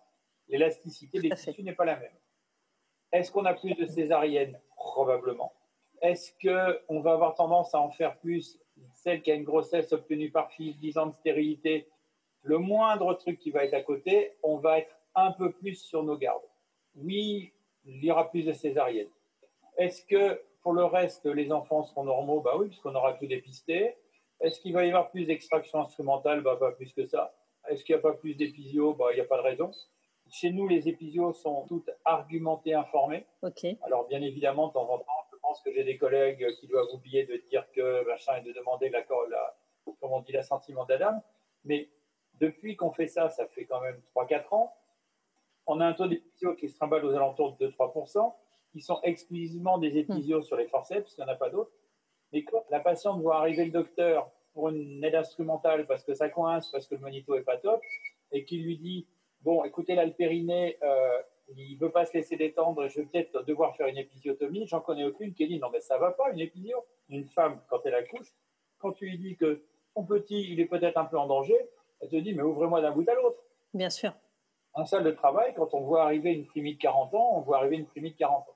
l'élasticité 0.48 1.20
des 1.20 1.30
tissus 1.30 1.64
n'est 1.64 1.74
pas 1.74 1.86
la 1.86 1.98
même. 1.98 2.18
Est-ce 3.12 3.32
qu'on 3.32 3.46
a 3.46 3.54
plus 3.54 3.76
de 3.76 3.86
césariennes 3.86 4.60
Probablement. 4.76 5.54
Est-ce 6.02 6.32
qu'on 6.42 7.00
va 7.02 7.14
avoir 7.14 7.36
tendance 7.36 7.74
à 7.74 7.80
en 7.80 7.90
faire 7.90 8.18
plus 8.20 8.60
celle 8.94 9.22
qui 9.22 9.32
a 9.32 9.36
une 9.36 9.44
grossesse 9.44 9.94
obtenue 9.94 10.32
par 10.32 10.52
fille, 10.52 10.76
10 10.76 10.98
ans 10.98 11.06
de 11.08 11.14
stérilité 11.14 11.88
Le 12.42 12.58
moindre 12.58 13.14
truc 13.14 13.40
qui 13.40 13.52
va 13.52 13.64
être 13.64 13.74
à 13.74 13.82
côté, 13.82 14.34
on 14.44 14.58
va 14.58 14.80
être 14.80 14.96
un 15.16 15.32
peu 15.32 15.52
plus 15.52 15.76
sur 15.76 16.04
nos 16.04 16.18
gardes. 16.18 16.44
Oui, 16.96 17.54
il 17.86 18.04
y 18.04 18.12
aura 18.12 18.30
plus 18.30 18.46
de 18.46 18.54
césariennes. 18.54 19.10
Est-ce 19.78 20.04
que 20.06 20.42
pour 20.62 20.74
le 20.74 20.84
reste, 20.84 21.26
les 21.26 21.52
enfants 21.52 21.84
seront 21.84 22.04
normaux? 22.04 22.42
Bah 22.42 22.56
oui, 22.58 22.68
puisqu'on 22.68 22.96
aura 22.96 23.14
tout 23.14 23.28
dépisté. 23.28 23.96
Est-ce 24.42 24.60
qu'il 24.60 24.74
va 24.74 24.84
y 24.84 24.88
avoir 24.88 25.12
plus 25.12 25.26
d'extraction 25.26 25.80
instrumentale? 25.80 26.42
Bah 26.42 26.58
pas 26.58 26.72
plus 26.72 26.92
que 26.92 27.06
ça. 27.06 27.34
Est-ce 27.70 27.84
qu'il 27.84 27.96
n'y 27.96 28.00
a 28.00 28.02
pas 28.02 28.14
plus 28.14 28.36
d'épisio 28.36 28.94
Bah 28.94 29.08
il 29.12 29.16
n'y 29.16 29.22
a 29.22 29.26
pas 29.26 29.38
de 29.38 29.44
raison. 29.44 29.72
Chez 30.30 30.52
nous, 30.52 30.68
les 30.68 30.90
épisodios 30.90 31.34
sont 31.34 31.66
toutes 31.68 31.90
argumentées, 32.04 32.74
informées. 32.74 33.26
Ok. 33.44 33.66
Alors, 33.84 34.08
bien 34.08 34.22
évidemment, 34.22 34.70
de 34.70 34.74
temps 34.74 34.90
en 34.90 34.98
temps, 34.98 35.06
je 35.32 35.38
pense 35.38 35.62
que 35.62 35.72
j'ai 35.72 35.84
des 35.84 35.98
collègues 35.98 36.48
qui 36.60 36.68
doivent 36.68 36.88
oublier 36.94 37.26
de 37.26 37.38
dire 37.50 37.66
que 37.74 38.04
machin 38.08 38.38
et 38.38 38.42
de 38.42 38.52
demander 38.52 38.90
l'accord, 38.90 39.28
la, 39.30 39.56
comment 40.00 40.18
on 40.18 40.22
dit, 40.22 40.32
l'assentiment 40.32 40.86
d'Adam. 40.86 41.22
Mais 41.64 41.90
depuis 42.40 42.76
qu'on 42.76 42.92
fait 42.92 43.08
ça, 43.08 43.30
ça 43.30 43.48
fait 43.48 43.66
quand 43.66 43.82
même 43.82 44.02
3-4 44.16 44.56
ans, 44.56 44.74
on 45.68 45.80
a 45.80 45.86
un 45.86 45.94
taux 45.94 46.08
d'épisio 46.08 46.56
qui 46.56 46.70
se 46.70 46.76
trimballe 46.76 47.06
aux 47.06 47.14
alentours 47.14 47.56
de 47.58 47.68
2-3%, 47.68 48.34
qui 48.72 48.82
sont 48.82 49.00
exclusivement 49.04 49.78
des 49.78 49.98
épisions 49.98 50.42
sur 50.42 50.58
les 50.58 50.68
forceps, 50.68 51.16
il 51.18 51.24
n'y 51.24 51.30
en 51.30 51.34
a 51.34 51.36
pas 51.36 51.50
d'autres. 51.50 51.72
Mais 52.34 52.44
quand 52.44 52.66
la 52.70 52.80
patiente 52.80 53.22
voit 53.22 53.38
arriver 53.38 53.66
le 53.66 53.72
docteur 53.72 54.30
pour 54.56 54.70
une 54.70 55.04
aide 55.04 55.14
instrumentale 55.14 55.86
parce 55.86 56.04
que 56.04 56.16
ça 56.16 56.30
coince, 56.30 56.72
parce 56.72 56.88
que 56.88 56.96
le 56.96 57.02
monito 57.02 57.36
n'est 57.36 57.44
pas 57.44 57.58
top, 57.58 57.82
et 58.32 58.46
qu'il 58.46 58.64
lui 58.64 58.78
dit 58.78 59.06
Bon, 59.42 59.64
écoutez, 59.64 59.94
là, 59.94 60.06
le 60.06 60.14
périnée, 60.14 60.80
euh, 60.82 61.22
il 61.56 61.76
ne 61.76 61.80
veut 61.80 61.92
pas 61.92 62.06
se 62.06 62.14
laisser 62.14 62.36
détendre, 62.38 62.88
je 62.88 63.02
vais 63.02 63.06
peut-être 63.06 63.44
devoir 63.44 63.76
faire 63.76 63.86
une 63.86 63.98
épisiotomie. 63.98 64.66
J'en 64.66 64.82
connais 64.82 65.04
aucune 65.04 65.34
qui 65.34 65.48
dit 65.48 65.60
Non, 65.60 65.70
mais 65.72 65.82
ça 65.82 65.96
ne 65.96 66.00
va 66.00 66.12
pas, 66.12 66.32
une 66.32 66.40
épisio. 66.40 66.84
Une 67.10 67.26
femme, 67.26 67.62
quand 67.70 67.86
elle 67.86 67.94
accouche, 67.94 68.34
quand 68.80 68.94
tu 68.94 69.06
lui 69.06 69.20
dis 69.20 69.36
que 69.36 69.62
son 69.94 70.04
petit, 70.04 70.52
il 70.52 70.60
est 70.60 70.66
peut-être 70.66 70.98
un 70.98 71.06
peu 71.06 71.20
en 71.20 71.28
danger, 71.28 71.70
elle 72.00 72.10
te 72.10 72.16
dit 72.16 72.34
Mais 72.34 72.42
ouvrez-moi 72.42 72.82
d'un 72.82 72.92
bout 72.92 73.08
à 73.08 73.14
l'autre. 73.14 73.38
Bien 73.74 73.92
sûr. 73.92 74.14
En 74.74 74.86
salle 74.86 75.04
de 75.04 75.12
travail, 75.12 75.54
quand 75.54 75.74
on 75.74 75.82
voit 75.82 76.04
arriver 76.04 76.34
une 76.34 76.46
primie 76.46 76.76
de 76.76 76.82
40 76.82 77.14
ans, 77.14 77.38
on 77.38 77.42
voit 77.42 77.58
arriver 77.58 77.76
une 77.76 77.86
primie 77.86 78.12
de 78.12 78.18
40 78.18 78.50
ans. 78.50 78.56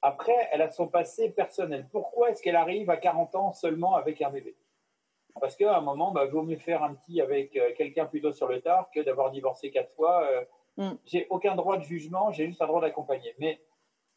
Après, 0.00 0.48
elle 0.52 0.62
a 0.62 0.70
son 0.70 0.86
passé 0.86 1.30
personnel. 1.30 1.86
Pourquoi 1.90 2.30
est-ce 2.30 2.42
qu'elle 2.42 2.56
arrive 2.56 2.88
à 2.88 2.96
40 2.96 3.34
ans 3.34 3.52
seulement 3.52 3.96
avec 3.96 4.22
un 4.22 4.30
bébé? 4.30 4.56
Parce 5.40 5.56
qu'à 5.56 5.76
un 5.76 5.80
moment, 5.80 6.10
il 6.10 6.14
bah, 6.14 6.26
vaut 6.26 6.42
mieux 6.42 6.56
faire 6.56 6.82
un 6.82 6.94
petit 6.94 7.20
avec 7.20 7.56
euh, 7.56 7.70
quelqu'un 7.76 8.06
plutôt 8.06 8.32
sur 8.32 8.48
le 8.48 8.60
tard 8.60 8.88
que 8.94 9.00
d'avoir 9.00 9.30
divorcé 9.30 9.70
quatre 9.70 9.92
fois. 9.94 10.24
Euh. 10.24 10.44
Mm. 10.76 10.96
J'ai 11.04 11.26
aucun 11.30 11.56
droit 11.56 11.76
de 11.76 11.84
jugement, 11.84 12.30
j'ai 12.32 12.46
juste 12.46 12.62
un 12.62 12.66
droit 12.66 12.80
d'accompagner. 12.80 13.34
Mais 13.38 13.60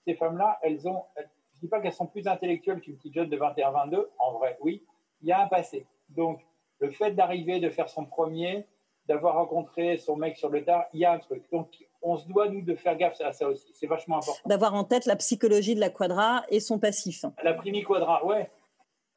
ces 0.06 0.14
femmes-là, 0.16 0.60
elles 0.62 0.88
ont. 0.88 1.04
je 1.16 1.22
ne 1.22 1.28
dis 1.62 1.68
pas 1.68 1.80
qu'elles 1.80 1.94
sont 1.94 2.08
plus 2.08 2.28
intellectuelles 2.28 2.82
qu'une 2.82 2.98
petite 2.98 3.14
jeune 3.14 3.30
de 3.30 3.38
21-22. 3.38 4.08
En 4.20 4.34
vrai, 4.34 4.58
oui. 4.62 4.84
Il 5.22 5.28
y 5.28 5.32
a 5.32 5.42
un 5.42 5.48
passé. 5.48 5.86
Donc, 6.10 6.42
le 6.80 6.92
fait 6.92 7.12
d'arriver, 7.12 7.60
de 7.60 7.70
faire 7.70 7.90
son 7.90 8.06
premier, 8.06 8.66
d'avoir 9.08 9.36
rencontré 9.36 9.98
son 9.98 10.16
mec 10.16 10.38
sur 10.38 10.50
le 10.50 10.64
tard, 10.64 10.86
il 10.94 11.00
y 11.00 11.06
a 11.06 11.12
un 11.12 11.20
truc. 11.20 11.44
Donc, 11.52 11.68
on 12.02 12.18
se 12.18 12.28
doit, 12.28 12.50
nous, 12.50 12.62
de 12.62 12.76
faire 12.76 12.98
gaffe 12.98 13.20
à 13.22 13.34
ça 13.34 13.48
aussi. 13.48 13.72
C'est 13.74 13.88
vachement 13.88 14.18
important. 14.18 14.42
D'avoir 14.48 14.74
en 14.74 14.84
tête 14.84 15.06
la 15.06 15.16
psychologie 15.16 15.76
de 15.76 15.80
la 15.80 15.90
quadra 15.90 16.44
et 16.50 16.60
son 16.60 16.80
passif. 16.80 17.26
La 17.44 17.54
primi 17.54 17.84
quadra, 17.84 18.26
ouais. 18.26 18.50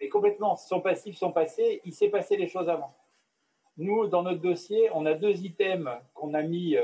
Et 0.05 0.11
complètement, 0.11 0.57
son 0.57 0.83
passif, 0.83 1.17
son 1.17 1.33
passé, 1.33 1.81
il 1.87 1.95
s'est 1.95 2.11
passé 2.11 2.37
les 2.37 2.47
choses 2.47 2.69
avant. 2.69 2.95
Nous, 3.79 4.07
dans 4.07 4.23
notre 4.23 4.43
dossier, 4.43 4.91
on 4.93 5.07
a 5.07 5.15
deux 5.15 5.43
items 5.47 5.91
qu'on 6.13 6.35
a 6.35 6.43
mis 6.43 6.77
euh, 6.77 6.83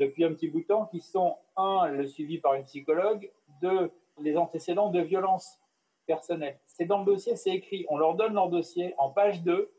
depuis 0.00 0.24
un 0.24 0.32
petit 0.32 0.48
bout 0.48 0.62
de 0.62 0.66
temps, 0.66 0.86
qui 0.86 1.00
sont, 1.00 1.36
un, 1.56 1.86
le 1.90 2.08
suivi 2.08 2.38
par 2.38 2.54
une 2.54 2.64
psychologue, 2.64 3.30
deux, 3.62 3.92
les 4.18 4.36
antécédents 4.36 4.90
de 4.90 5.00
violence 5.00 5.60
personnelle. 6.06 6.58
C'est 6.66 6.86
dans 6.86 6.98
le 6.98 7.04
dossier, 7.04 7.36
c'est 7.36 7.52
écrit. 7.52 7.86
On 7.88 7.96
leur 7.96 8.16
donne 8.16 8.34
leur 8.34 8.48
dossier. 8.48 8.94
En 8.98 9.10
page 9.10 9.44
2, 9.44 9.70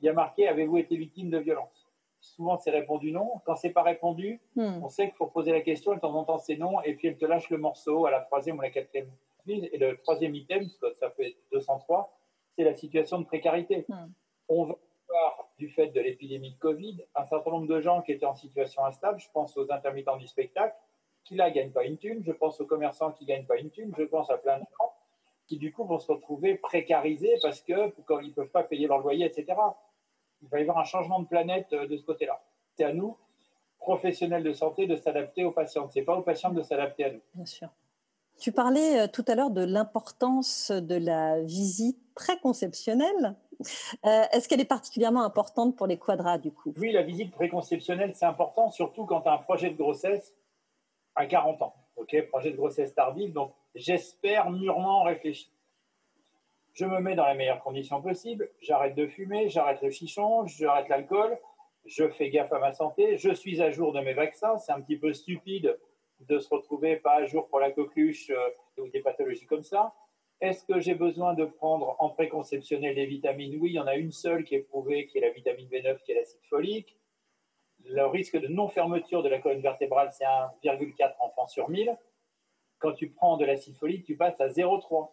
il 0.00 0.06
y 0.06 0.08
a 0.08 0.12
marqué 0.12 0.48
«Avez-vous 0.48 0.78
été 0.78 0.96
victime 0.96 1.30
de 1.30 1.38
violence?» 1.38 1.88
souvent 2.20 2.58
c'est 2.58 2.72
répondu 2.72 3.12
non. 3.12 3.30
Quand 3.44 3.54
c'est 3.54 3.70
pas 3.70 3.82
répondu, 3.82 4.40
hmm. 4.56 4.80
on 4.82 4.88
sait 4.88 5.06
qu'il 5.06 5.14
faut 5.14 5.28
poser 5.28 5.52
la 5.52 5.60
question, 5.60 5.92
et 5.92 5.96
de 5.96 6.00
temps 6.00 6.14
en 6.14 6.24
temps 6.24 6.38
c'est 6.38 6.56
non, 6.56 6.82
et 6.82 6.94
puis 6.94 7.06
elle 7.06 7.16
te 7.16 7.24
lâche 7.24 7.48
le 7.48 7.58
morceau 7.58 8.06
à 8.06 8.10
la 8.10 8.20
troisième 8.22 8.58
ou 8.58 8.60
la 8.60 8.70
quatrième. 8.70 9.08
Et 9.50 9.78
le 9.78 9.96
troisième 9.98 10.34
item, 10.34 10.68
ça 10.94 11.10
fait 11.10 11.36
203, 11.52 12.16
c'est 12.56 12.64
la 12.64 12.74
situation 12.74 13.18
de 13.20 13.24
précarité. 13.24 13.84
Hmm. 13.88 14.08
On 14.48 14.64
va 14.64 14.74
voir, 15.08 15.48
du 15.58 15.68
fait 15.68 15.88
de 15.88 16.00
l'épidémie 16.00 16.52
de 16.52 16.58
Covid, 16.58 17.04
un 17.14 17.24
certain 17.26 17.50
nombre 17.50 17.66
de 17.66 17.80
gens 17.80 18.02
qui 18.02 18.12
étaient 18.12 18.26
en 18.26 18.34
situation 18.34 18.84
instable, 18.84 19.20
je 19.20 19.28
pense 19.32 19.56
aux 19.56 19.70
intermittents 19.72 20.16
du 20.16 20.26
spectacle, 20.26 20.74
qui 21.24 21.34
là 21.34 21.50
gagnent 21.50 21.72
pas 21.72 21.84
une 21.84 21.98
thune, 21.98 22.22
je 22.24 22.32
pense 22.32 22.60
aux 22.60 22.66
commerçants 22.66 23.12
qui 23.12 23.24
gagnent 23.26 23.46
pas 23.46 23.58
une 23.58 23.70
thune, 23.70 23.92
je 23.96 24.04
pense 24.04 24.30
à 24.30 24.38
plein 24.38 24.58
de 24.58 24.64
gens 24.78 24.92
qui 25.46 25.56
du 25.56 25.72
coup 25.72 25.84
vont 25.84 25.98
se 25.98 26.12
retrouver 26.12 26.56
précarisés 26.56 27.34
parce 27.42 27.62
que 27.62 27.90
quand 28.02 28.20
ils 28.20 28.34
peuvent 28.34 28.50
pas 28.50 28.62
payer 28.62 28.86
leur 28.86 28.98
loyer, 28.98 29.24
etc 29.24 29.56
il 30.42 30.48
va 30.48 30.58
y 30.58 30.62
avoir 30.62 30.78
un 30.78 30.84
changement 30.84 31.20
de 31.20 31.26
planète 31.26 31.72
euh, 31.72 31.86
de 31.86 31.96
ce 31.96 32.04
côté-là. 32.04 32.42
C'est 32.76 32.84
à 32.84 32.92
nous, 32.92 33.16
professionnels 33.78 34.42
de 34.42 34.52
santé, 34.52 34.86
de 34.86 34.96
s'adapter 34.96 35.44
aux 35.44 35.50
patients. 35.50 35.88
Ce 35.88 35.98
n'est 35.98 36.04
pas 36.04 36.16
aux 36.16 36.22
patients 36.22 36.52
de 36.52 36.62
s'adapter 36.62 37.04
à 37.04 37.12
nous. 37.12 37.20
Bien 37.34 37.44
sûr. 37.46 37.68
Tu 38.38 38.52
parlais 38.52 39.00
euh, 39.00 39.06
tout 39.08 39.24
à 39.26 39.34
l'heure 39.34 39.50
de 39.50 39.64
l'importance 39.64 40.70
de 40.70 40.94
la 40.94 41.40
visite 41.42 41.98
préconceptionnelle. 42.14 43.36
Euh, 44.06 44.22
est-ce 44.32 44.48
qu'elle 44.48 44.60
est 44.60 44.64
particulièrement 44.64 45.24
importante 45.24 45.76
pour 45.76 45.86
les 45.86 45.98
quadras, 45.98 46.38
du 46.38 46.52
coup? 46.52 46.72
Oui, 46.78 46.92
la 46.92 47.02
visite 47.02 47.32
préconceptionnelle, 47.32 48.12
c'est 48.14 48.26
important, 48.26 48.70
surtout 48.70 49.04
quand 49.04 49.22
tu 49.22 49.28
as 49.28 49.32
un 49.32 49.38
projet 49.38 49.70
de 49.70 49.76
grossesse 49.76 50.34
à 51.16 51.26
40 51.26 51.62
ans. 51.62 51.74
OK, 51.96 52.16
projet 52.28 52.52
de 52.52 52.56
grossesse 52.56 52.94
tardive, 52.94 53.32
donc 53.32 53.52
j'espère 53.74 54.50
mûrement 54.50 55.02
réfléchi 55.02 55.50
je 56.78 56.84
me 56.84 57.00
mets 57.00 57.16
dans 57.16 57.26
les 57.26 57.34
meilleures 57.34 57.62
conditions 57.62 58.00
possibles, 58.00 58.48
j'arrête 58.60 58.94
de 58.94 59.08
fumer, 59.08 59.48
j'arrête 59.48 59.82
le 59.82 59.90
chichon, 59.90 60.46
j'arrête 60.46 60.88
l'alcool, 60.88 61.36
je 61.86 62.08
fais 62.08 62.30
gaffe 62.30 62.52
à 62.52 62.60
ma 62.60 62.72
santé, 62.72 63.16
je 63.16 63.34
suis 63.34 63.60
à 63.60 63.72
jour 63.72 63.92
de 63.92 63.98
mes 63.98 64.14
vaccins, 64.14 64.58
c'est 64.58 64.70
un 64.70 64.80
petit 64.80 64.96
peu 64.96 65.12
stupide 65.12 65.76
de 66.20 66.38
se 66.38 66.48
retrouver 66.48 66.96
pas 66.96 67.14
à 67.14 67.26
jour 67.26 67.48
pour 67.48 67.60
la 67.60 67.70
coqueluche 67.70 68.30
euh, 68.30 68.82
ou 68.82 68.88
des 68.88 69.00
pathologies 69.00 69.46
comme 69.46 69.62
ça. 69.62 69.94
Est-ce 70.40 70.64
que 70.64 70.80
j'ai 70.80 70.94
besoin 70.94 71.34
de 71.34 71.44
prendre 71.44 71.96
en 71.98 72.10
préconceptionnel 72.10 72.94
des 72.94 73.06
vitamines 73.06 73.58
Oui, 73.60 73.70
il 73.70 73.74
y 73.74 73.80
en 73.80 73.86
a 73.86 73.96
une 73.96 74.12
seule 74.12 74.44
qui 74.44 74.54
est 74.54 74.62
prouvée, 74.62 75.06
qui 75.06 75.18
est 75.18 75.22
la 75.22 75.30
vitamine 75.30 75.68
B9, 75.68 75.98
qui 76.02 76.12
est 76.12 76.14
l'acide 76.14 76.44
folique. 76.48 76.96
Le 77.84 78.06
risque 78.06 78.36
de 78.36 78.48
non-fermeture 78.48 79.22
de 79.22 79.28
la 79.28 79.38
colonne 79.40 79.60
vertébrale, 79.60 80.10
c'est 80.12 80.24
1,4 80.24 81.14
enfants 81.20 81.46
sur 81.46 81.68
1000. 81.68 81.96
Quand 82.78 82.92
tu 82.92 83.10
prends 83.10 83.36
de 83.36 83.44
l'acide 83.44 83.76
folique, 83.76 84.04
tu 84.04 84.16
passes 84.16 84.40
à 84.40 84.48
0,3 84.48 85.08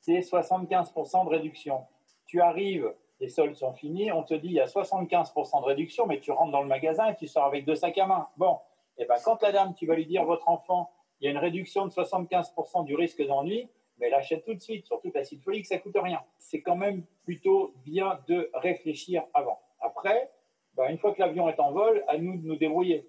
c'est 0.00 0.20
75% 0.20 1.24
de 1.24 1.30
réduction. 1.30 1.86
Tu 2.26 2.40
arrives, 2.40 2.92
les 3.20 3.28
soldes 3.28 3.56
sont 3.56 3.72
finis, 3.72 4.12
on 4.12 4.22
te 4.22 4.34
dit 4.34 4.48
il 4.48 4.54
y 4.54 4.60
a 4.60 4.66
75% 4.66 5.60
de 5.60 5.66
réduction, 5.66 6.06
mais 6.06 6.20
tu 6.20 6.30
rentres 6.30 6.52
dans 6.52 6.62
le 6.62 6.68
magasin 6.68 7.08
et 7.08 7.16
tu 7.16 7.26
sors 7.26 7.44
avec 7.44 7.64
deux 7.64 7.74
sacs 7.74 7.98
à 7.98 8.06
main. 8.06 8.28
Bon, 8.36 8.58
et 8.98 9.02
eh 9.02 9.06
ben 9.06 9.14
quand 9.24 9.40
la 9.42 9.52
dame, 9.52 9.74
tu 9.74 9.86
vas 9.86 9.94
lui 9.94 10.06
dire 10.06 10.24
votre 10.24 10.48
enfant, 10.48 10.90
il 11.20 11.24
y 11.24 11.28
a 11.28 11.30
une 11.30 11.38
réduction 11.38 11.86
de 11.86 11.92
75% 11.92 12.84
du 12.84 12.96
risque 12.96 13.24
d'ennui, 13.24 13.68
mais 13.98 14.08
elle 14.08 14.14
achète 14.14 14.44
tout 14.44 14.54
de 14.54 14.60
suite, 14.60 14.86
surtout 14.86 15.12
l'acide 15.14 15.40
folique, 15.40 15.66
ça 15.66 15.78
coûte 15.78 15.96
rien. 15.96 16.20
C'est 16.38 16.62
quand 16.62 16.74
même 16.74 17.04
plutôt 17.22 17.72
bien 17.84 18.20
de 18.26 18.50
réfléchir 18.54 19.22
avant. 19.34 19.60
Après, 19.80 20.32
ben, 20.74 20.88
une 20.88 20.98
fois 20.98 21.12
que 21.12 21.20
l'avion 21.20 21.48
est 21.48 21.60
en 21.60 21.70
vol, 21.70 22.04
à 22.08 22.18
nous 22.18 22.36
de 22.36 22.46
nous 22.46 22.56
débrouiller. 22.56 23.08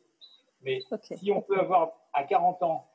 Mais 0.61 0.79
si 1.01 1.31
on 1.31 1.41
peut 1.41 1.59
avoir 1.59 1.93
à 2.13 2.23
40 2.23 2.61
ans 2.63 2.87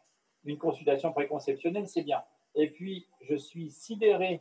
une 0.45 0.59
consultation 0.59 1.13
préconceptionnelle, 1.13 1.89
c'est 1.89 2.03
bien. 2.03 2.23
Et 2.55 2.71
puis, 2.71 3.09
je 3.23 3.35
suis 3.35 3.71
sidéré 3.71 4.41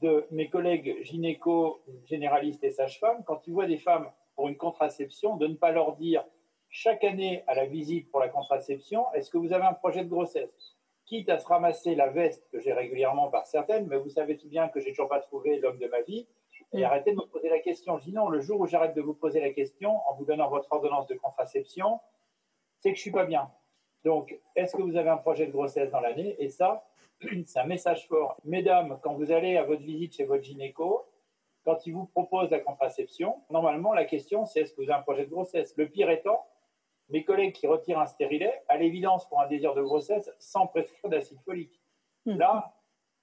de 0.00 0.26
mes 0.30 0.48
collègues 0.48 1.02
gynéco, 1.02 1.82
généralistes 2.04 2.64
et 2.64 2.70
sages-femmes, 2.70 3.22
quand 3.24 3.46
ils 3.46 3.52
voient 3.52 3.66
des 3.66 3.78
femmes 3.78 4.10
pour 4.34 4.48
une 4.48 4.56
contraception, 4.56 5.36
de 5.36 5.46
ne 5.46 5.54
pas 5.54 5.70
leur 5.70 5.96
dire 5.96 6.24
chaque 6.70 7.04
année 7.04 7.44
à 7.46 7.54
la 7.54 7.66
visite 7.66 8.10
pour 8.10 8.20
la 8.20 8.28
contraception, 8.28 9.06
est-ce 9.14 9.30
que 9.30 9.38
vous 9.38 9.52
avez 9.52 9.64
un 9.64 9.72
projet 9.72 10.04
de 10.04 10.08
grossesse? 10.08 10.76
Quitte 11.06 11.30
à 11.30 11.38
se 11.38 11.46
ramasser 11.46 11.94
la 11.94 12.08
veste 12.08 12.46
que 12.50 12.60
j'ai 12.60 12.72
régulièrement 12.72 13.30
par 13.30 13.46
certaines, 13.46 13.86
mais 13.86 13.96
vous 13.96 14.10
savez 14.10 14.36
tout 14.36 14.48
bien 14.48 14.68
que 14.68 14.80
j'ai 14.80 14.90
toujours 14.90 15.08
pas 15.08 15.20
trouvé 15.20 15.58
l'homme 15.58 15.78
de 15.78 15.88
ma 15.88 16.02
vie, 16.02 16.26
et 16.72 16.84
arrêtez 16.84 17.12
de 17.12 17.16
me 17.16 17.26
poser 17.26 17.48
la 17.48 17.60
question. 17.60 17.98
Je 17.98 18.04
dis 18.04 18.12
non, 18.12 18.28
le 18.28 18.40
jour 18.40 18.60
où 18.60 18.66
j'arrête 18.66 18.94
de 18.94 19.00
vous 19.00 19.14
poser 19.14 19.40
la 19.40 19.50
question 19.50 19.96
en 20.06 20.14
vous 20.14 20.26
donnant 20.26 20.50
votre 20.50 20.70
ordonnance 20.70 21.06
de 21.06 21.14
contraception, 21.14 22.00
c'est 22.80 22.90
que 22.90 22.96
je 22.96 23.02
suis 23.02 23.10
pas 23.10 23.24
bien. 23.24 23.50
Donc, 24.04 24.38
est-ce 24.54 24.76
que 24.76 24.82
vous 24.82 24.96
avez 24.96 25.08
un 25.08 25.16
projet 25.16 25.46
de 25.46 25.52
grossesse 25.52 25.90
dans 25.90 26.00
l'année? 26.00 26.36
Et 26.38 26.50
ça, 26.50 26.86
c'est 27.46 27.58
un 27.58 27.66
message 27.66 28.06
fort. 28.06 28.36
Mesdames, 28.44 28.98
quand 29.02 29.14
vous 29.14 29.32
allez 29.32 29.56
à 29.56 29.64
votre 29.64 29.82
visite 29.82 30.14
chez 30.14 30.24
votre 30.24 30.44
gynéco, 30.44 31.06
quand 31.64 31.86
il 31.86 31.94
vous 31.94 32.06
propose 32.06 32.50
la 32.50 32.60
contraception, 32.60 33.42
normalement, 33.50 33.92
la 33.92 34.04
question, 34.04 34.44
c'est 34.44 34.60
est-ce 34.60 34.74
que 34.74 34.82
vous 34.82 34.90
avez 34.90 35.00
un 35.00 35.02
projet 35.02 35.24
de 35.24 35.30
grossesse? 35.30 35.74
Le 35.76 35.88
pire 35.88 36.10
étant, 36.10 36.46
mes 37.08 37.24
collègues 37.24 37.54
qui 37.54 37.66
retirent 37.66 38.00
un 38.00 38.06
stérilet, 38.06 38.62
à 38.68 38.76
l'évidence 38.76 39.28
pour 39.28 39.40
un 39.40 39.46
désir 39.46 39.74
de 39.74 39.82
grossesse, 39.82 40.30
sans 40.38 40.66
prescrire 40.66 41.10
d'acide 41.10 41.40
folique. 41.44 41.80
Hmm. 42.26 42.36
Là, 42.36 42.74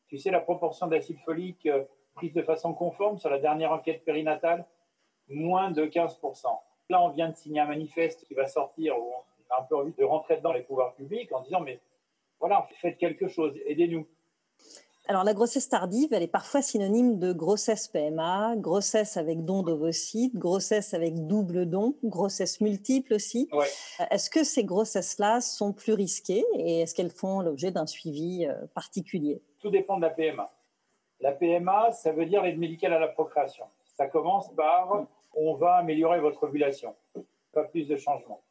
tu 0.07 0.17
sais, 0.17 0.31
la 0.31 0.39
proportion 0.39 0.87
d'acide 0.87 1.19
folique 1.19 1.65
euh, 1.65 1.83
prise 2.15 2.33
de 2.33 2.41
façon 2.41 2.73
conforme 2.73 3.17
sur 3.17 3.29
la 3.29 3.39
dernière 3.39 3.71
enquête 3.71 4.03
périnatale, 4.03 4.65
moins 5.27 5.71
de 5.71 5.85
15%. 5.85 6.45
Là, 6.89 7.01
on 7.01 7.09
vient 7.09 7.29
de 7.29 7.35
signer 7.35 7.59
un 7.59 7.65
manifeste 7.65 8.25
qui 8.25 8.33
va 8.33 8.47
sortir, 8.47 8.97
où 8.97 9.11
on 9.11 9.53
a 9.53 9.61
un 9.61 9.63
peu 9.63 9.75
envie 9.75 9.93
de 9.93 10.03
rentrer 10.03 10.37
dans 10.37 10.53
les 10.53 10.61
pouvoirs 10.61 10.93
publics 10.93 11.31
en 11.33 11.41
disant, 11.41 11.61
mais 11.61 11.79
voilà, 12.39 12.67
faites 12.75 12.97
quelque 12.97 13.27
chose, 13.27 13.57
aidez-nous. 13.65 14.07
Alors 15.07 15.23
la 15.23 15.35
grossesse 15.35 15.69
tardive, 15.69 16.13
elle 16.13 16.23
est 16.23 16.27
parfois 16.27 16.63
synonyme 16.63 17.19
de 17.19 17.31
grossesse 17.31 17.87
PMA, 17.87 18.55
grossesse 18.57 19.17
avec 19.17 19.45
don 19.45 19.61
d'ovocytes, 19.61 20.35
grossesse 20.35 20.95
avec 20.95 21.27
double 21.27 21.67
don, 21.69 21.95
grossesse 22.03 22.59
multiple 22.59 23.13
aussi. 23.13 23.47
Est-ce 24.09 24.31
que 24.31 24.43
ces 24.43 24.63
grossesses-là 24.63 25.41
sont 25.41 25.73
plus 25.73 25.93
risquées 25.93 26.43
et 26.55 26.81
est-ce 26.81 26.95
qu'elles 26.95 27.11
font 27.11 27.41
l'objet 27.41 27.69
d'un 27.69 27.85
suivi 27.85 28.47
euh, 28.47 28.65
particulier? 28.73 29.43
Tout 29.59 29.69
dépend 29.69 29.97
de 29.97 30.01
la 30.01 30.09
PMA. 30.09 30.51
La 31.19 31.33
PMA, 31.33 31.91
ça 31.91 32.11
veut 32.11 32.25
dire 32.25 32.41
l'aide 32.41 32.57
médicale 32.57 32.93
à 32.93 32.99
la 32.99 33.07
procréation. 33.07 33.65
Ça 33.95 34.07
commence 34.07 34.51
par 34.55 35.05
on 35.35 35.53
va 35.53 35.75
améliorer 35.75 36.19
votre 36.19 36.43
ovulation, 36.43 36.95
pas 37.53 37.63
plus 37.63 37.87
de 37.87 37.95
changements. 37.95 38.41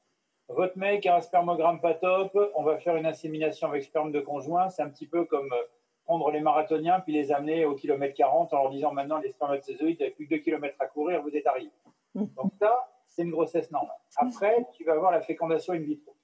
Votre 0.48 0.78
mec 0.78 1.04
a 1.06 1.16
un 1.16 1.20
spermogramme 1.20 1.80
pas 1.80 1.94
top, 1.94 2.38
on 2.54 2.62
va 2.62 2.78
faire 2.78 2.96
une 2.96 3.06
insémination 3.06 3.68
avec 3.68 3.82
sperme 3.82 4.12
de 4.12 4.20
conjoint. 4.20 4.68
C'est 4.68 4.82
un 4.82 4.90
petit 4.90 5.06
peu 5.06 5.24
comme 5.24 5.50
euh, 5.52 5.62
prendre 6.04 6.30
les 6.30 6.40
marathoniens 6.40 7.00
puis 7.00 7.12
les 7.12 7.32
amener 7.32 7.64
au 7.64 7.74
kilomètre 7.74 8.14
40 8.14 8.52
en 8.52 8.62
leur 8.62 8.70
disant 8.70 8.92
maintenant 8.92 9.18
les 9.18 9.30
spermatozoïdes, 9.30 9.96
il 10.00 10.02
n'y 10.02 10.08
a 10.08 10.14
plus 10.14 10.26
que 10.26 10.34
2 10.36 10.40
km 10.40 10.76
à 10.78 10.86
courir, 10.86 11.22
vous 11.22 11.34
êtes 11.36 11.46
arrivé. 11.46 11.70
Mmh. 12.14 12.24
Donc 12.36 12.52
ça, 12.58 12.90
c'est 13.08 13.22
une 13.22 13.30
grossesse 13.30 13.70
normale. 13.70 13.96
Après, 14.16 14.66
tu 14.72 14.84
vas 14.84 14.92
avoir 14.92 15.12
la 15.12 15.22
fécondation 15.22 15.72
in 15.72 15.80
vitro. 15.80 16.14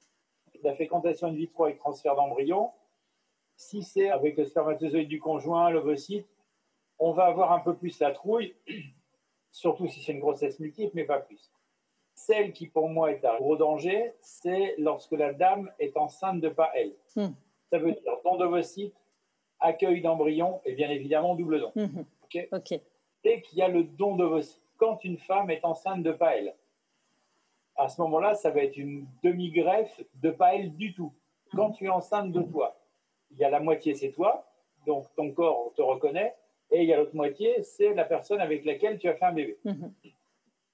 La 0.63 0.75
fécondation 0.75 1.29
in 1.29 1.33
vitro 1.33 1.65
avec 1.65 1.79
transfert 1.79 2.15
d'embryon, 2.15 2.71
si 3.57 3.83
c'est 3.83 4.11
avec 4.11 4.37
le 4.37 4.45
spermatozoïde 4.45 5.09
du 5.09 5.21
conjoint, 5.21 5.71
l'ovocyte, 5.71 6.29
on 6.99 7.13
va 7.13 7.25
avoir 7.25 7.53
un 7.53 7.61
peu 7.61 7.75
plus 7.75 7.99
la 8.01 8.11
trouille, 8.11 8.55
surtout 9.51 9.87
si 9.87 10.03
c'est 10.03 10.13
une 10.13 10.21
grossesse 10.21 10.61
multiple, 10.61 10.93
mais 10.95 11.05
pas 11.05 11.19
plus. 11.19 11.51
Celle 12.15 12.53
qui, 12.53 12.67
pour 12.67 12.89
moi, 12.89 13.13
est 13.13 13.25
à 13.25 13.39
gros 13.39 13.57
danger, 13.57 14.15
c'est 14.21 14.75
lorsque 14.79 15.13
la 15.13 15.33
dame 15.33 15.73
est 15.79 15.97
enceinte 15.97 16.41
de 16.41 16.51
pas 16.51 16.71
elle. 16.75 16.95
Hmm. 17.17 17.33
Ça 17.71 17.79
veut 17.79 17.93
dire 17.93 18.17
don 18.25 18.37
d'ovocyte, 18.37 18.95
accueil 19.61 20.01
d'embryon 20.01 20.61
et 20.65 20.73
bien 20.73 20.91
évidemment 20.91 21.35
double 21.35 21.61
don. 21.61 21.73
Hmm. 21.75 22.03
Dès 23.23 23.43
qu'il 23.43 23.59
y 23.59 23.63
a 23.63 23.69
le 23.69 23.85
don 23.85 24.17
d'ovocyte, 24.17 24.63
quand 24.79 25.05
une 25.05 25.19
femme 25.19 25.51
est 25.51 25.65
enceinte 25.65 26.03
de 26.03 26.13
pas 26.13 26.37
elle, 26.37 26.55
à 27.77 27.89
ce 27.89 28.01
moment-là, 28.03 28.35
ça 28.35 28.51
va 28.51 28.63
être 28.63 28.77
une 28.77 29.07
demi-greffe 29.23 30.01
de 30.23 30.31
pas 30.31 30.55
elle 30.55 30.75
du 30.77 30.95
tout. 30.95 31.13
Quand 31.55 31.71
tu 31.71 31.87
es 31.87 31.89
enceinte 31.89 32.33
de 32.33 32.43
toi, 32.43 32.77
il 33.31 33.39
y 33.39 33.45
a 33.45 33.51
la 33.51 33.61
moitié, 33.61 33.95
c'est 33.95 34.11
toi, 34.11 34.47
donc 34.87 35.07
ton 35.17 35.33
corps 35.33 35.73
te 35.77 35.83
reconnaît, 35.83 36.35
et 36.71 36.83
il 36.83 36.89
y 36.89 36.93
a 36.93 36.97
l'autre 36.97 37.15
moitié, 37.15 37.63
c'est 37.63 37.95
la 37.95 38.05
personne 38.05 38.41
avec 38.41 38.65
laquelle 38.65 38.99
tu 38.99 39.09
as 39.09 39.15
fait 39.15 39.25
un 39.25 39.33
bébé. 39.33 39.59
Mhm. 39.65 39.93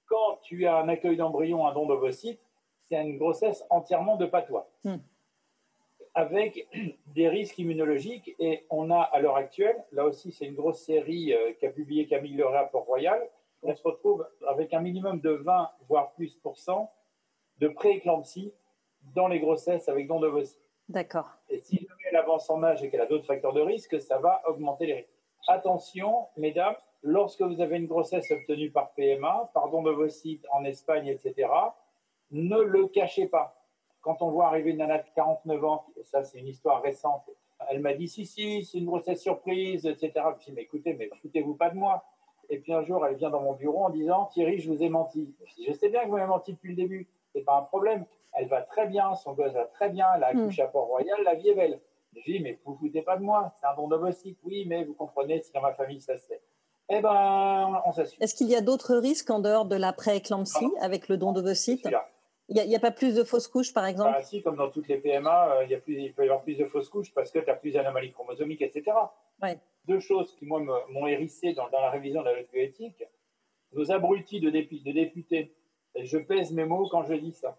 Quand 0.07 0.38
tu 0.42 0.66
as 0.66 0.77
un 0.77 0.88
accueil 0.88 1.16
d'embryon, 1.16 1.66
un 1.66 1.72
don 1.72 1.87
d'ovocyte, 1.87 2.40
c'est 2.88 3.03
une 3.03 3.18
grossesse 3.18 3.64
entièrement 3.70 4.16
de 4.16 4.27
pas 4.27 4.42
toi, 4.42 4.68
mhm. 4.85 5.01
Avec 6.16 6.66
des 7.14 7.29
risques 7.29 7.59
immunologiques. 7.59 8.35
Et 8.40 8.66
on 8.70 8.90
a 8.90 9.00
à 9.00 9.20
l'heure 9.20 9.37
actuelle, 9.37 9.85
là 9.92 10.05
aussi 10.05 10.33
c'est 10.33 10.46
une 10.46 10.57
grosse 10.57 10.81
série 10.81 11.33
euh, 11.33 11.52
qu'a 11.61 11.70
publié 11.70 12.07
Camille 12.07 12.35
Leray 12.35 12.59
à 12.59 12.64
Port-Royal, 12.64 13.29
on 13.62 13.74
se 13.74 13.83
retrouve 13.83 14.26
avec 14.48 14.74
un 14.74 14.81
minimum 14.81 15.20
de 15.20 15.31
20, 15.31 15.70
voire 15.88 16.12
plus 16.12 16.35
pour 16.37 16.57
cent 16.57 16.92
de 17.59 17.68
prééclampsie 17.68 18.52
dans 19.14 19.29
les 19.29 19.40
grossesses 19.40 19.88
avec 19.88 20.09
don 20.09 20.20
d'ovocyte. 20.20 20.61
D'accord. 20.88 21.29
Et 21.48 21.59
si 21.59 21.87
elle 22.09 22.16
avance 22.16 22.48
en 22.48 22.62
âge 22.62 22.83
et 22.83 22.90
qu'elle 22.90 23.00
a 23.00 23.07
d'autres 23.07 23.26
facteurs 23.26 23.52
de 23.52 23.61
risque, 23.61 24.00
ça 24.00 24.18
va 24.18 24.42
augmenter 24.46 24.87
les 24.87 24.94
risques. 24.94 25.11
Attention, 25.48 26.26
mesdames, 26.37 26.76
lorsque 27.02 27.42
vous 27.42 27.61
avez 27.61 27.76
une 27.76 27.87
grossesse 27.87 28.31
obtenue 28.31 28.70
par 28.70 28.92
PMA, 28.92 29.50
par 29.52 29.68
don 29.70 29.83
d'ovocyte 29.83 30.46
en 30.52 30.64
Espagne, 30.64 31.09
etc., 31.09 31.48
ne 32.31 32.61
le 32.61 32.87
cachez 32.88 33.26
pas. 33.26 33.65
Quand 34.06 34.22
on 34.22 34.30
voit 34.30 34.46
arriver 34.46 34.70
une 34.70 34.76
nana 34.76 34.98
de 34.98 35.04
49 35.16 35.64
ans, 35.64 35.84
et 35.98 36.04
ça 36.04 36.22
c'est 36.22 36.38
une 36.38 36.46
histoire 36.46 36.80
récente, 36.80 37.24
elle 37.68 37.80
m'a 37.80 37.92
dit 37.92 38.06
si, 38.06 38.24
si, 38.24 38.64
c'est 38.64 38.78
une 38.78 38.86
grossesse 38.86 39.20
surprise, 39.20 39.84
etc. 39.84 40.12
Je 40.38 40.44
dis 40.44 40.52
mais 40.52 40.62
écoutez, 40.62 40.94
mais 40.94 41.10
foutez-vous 41.20 41.54
pas 41.54 41.70
de 41.70 41.74
moi. 41.74 42.04
Et 42.48 42.60
puis 42.60 42.72
un 42.72 42.84
jour, 42.84 43.04
elle 43.04 43.16
vient 43.16 43.30
dans 43.30 43.42
mon 43.42 43.54
bureau 43.54 43.86
en 43.86 43.90
disant 43.90 44.26
Thierry, 44.26 44.60
je 44.60 44.70
vous 44.70 44.80
ai 44.80 44.88
menti. 44.88 45.34
Je, 45.58 45.72
sais 45.72 45.88
bien 45.88 46.02
que 46.02 46.06
vous 46.06 46.12
m'avez 46.12 46.28
menti 46.28 46.52
depuis 46.52 46.68
le 46.68 46.76
début, 46.76 47.08
c'est 47.32 47.40
pas 47.40 47.58
un 47.58 47.62
problème. 47.62 48.06
Elle 48.34 48.46
va 48.46 48.62
très 48.62 48.86
bien, 48.86 49.12
son 49.16 49.32
gosse 49.32 49.54
va 49.54 49.64
très 49.64 49.88
bien, 49.88 50.06
elle 50.14 50.22
a 50.22 50.32
hmm. 50.32 50.38
accouché 50.38 50.62
à 50.62 50.68
Port-Royal, 50.68 51.24
la 51.24 51.34
vie 51.34 51.48
est 51.48 51.54
belle. 51.56 51.80
Je 52.14 52.22
dis, 52.22 52.38
mais 52.38 52.60
vous 52.64 52.74
vous 52.74 52.78
foutez 52.78 53.02
pas 53.02 53.16
de 53.16 53.24
moi, 53.24 53.52
c'est 53.60 53.66
un 53.66 53.74
don 53.74 53.88
d'ovocyte. 53.88 54.38
Oui, 54.44 54.66
mais 54.68 54.84
vous 54.84 54.94
comprenez, 54.94 55.42
si 55.42 55.50
dans 55.50 55.62
ma 55.62 55.72
famille 55.72 56.00
ça 56.00 56.16
se 56.16 56.28
fait. 56.28 56.42
Eh 56.90 57.00
ben, 57.00 57.82
on 57.84 57.92
s'assure. 57.92 58.22
Est-ce 58.22 58.36
qu'il 58.36 58.46
y 58.46 58.54
a 58.54 58.60
d'autres 58.60 58.94
risques 58.94 59.30
en 59.30 59.40
dehors 59.40 59.64
de 59.64 59.74
la 59.74 59.92
pré-éclampsie 59.92 60.70
avec 60.80 61.08
le 61.08 61.16
don 61.16 61.32
d'ovocyte 61.32 61.88
il 62.48 62.68
n'y 62.68 62.76
a, 62.76 62.80
pas 62.80 62.92
plus 62.92 63.14
de 63.14 63.24
fausses 63.24 63.48
couches, 63.48 63.72
par 63.72 63.87
exemple? 63.87 64.12
Bah, 64.12 64.22
Si, 64.22 64.42
comme 64.42 64.56
dans 64.56 64.70
toutes 64.70 64.87
les 64.88 64.98
PMA, 64.98 65.56
euh, 65.56 65.64
il, 65.64 65.70
y 65.70 65.74
a 65.74 65.78
plus, 65.78 65.94
il 65.94 66.14
peut 66.14 66.22
y 66.22 66.26
avoir 66.26 66.42
plus 66.42 66.56
de 66.56 66.64
fausses 66.66 66.88
couches 66.88 67.12
parce 67.12 67.30
que 67.30 67.40
tu 67.40 67.50
as 67.50 67.54
plus 67.54 67.72
d'anomalies 67.72 68.12
chromosomiques, 68.12 68.62
etc. 68.62 68.96
Deux 69.87 70.00
choses 70.00 70.35
qui, 70.37 70.46
moi, 70.46 70.61
m'ont 70.61 71.06
hérissé 71.06 71.52
dans, 71.54 71.68
la 71.68 71.90
révision 71.90 72.20
de 72.20 72.26
la 72.26 72.35
loi 72.35 72.42
bioéthique. 72.52 73.02
Nos 73.72 73.90
abrutis 73.90 74.40
de, 74.40 74.50
de 74.50 74.92
députés, 74.92 75.52
et 75.96 76.06
je 76.06 76.18
pèse 76.18 76.52
mes 76.52 76.64
mots 76.64 76.88
quand 76.88 77.04
je 77.04 77.14
dis 77.14 77.32
ça. 77.32 77.59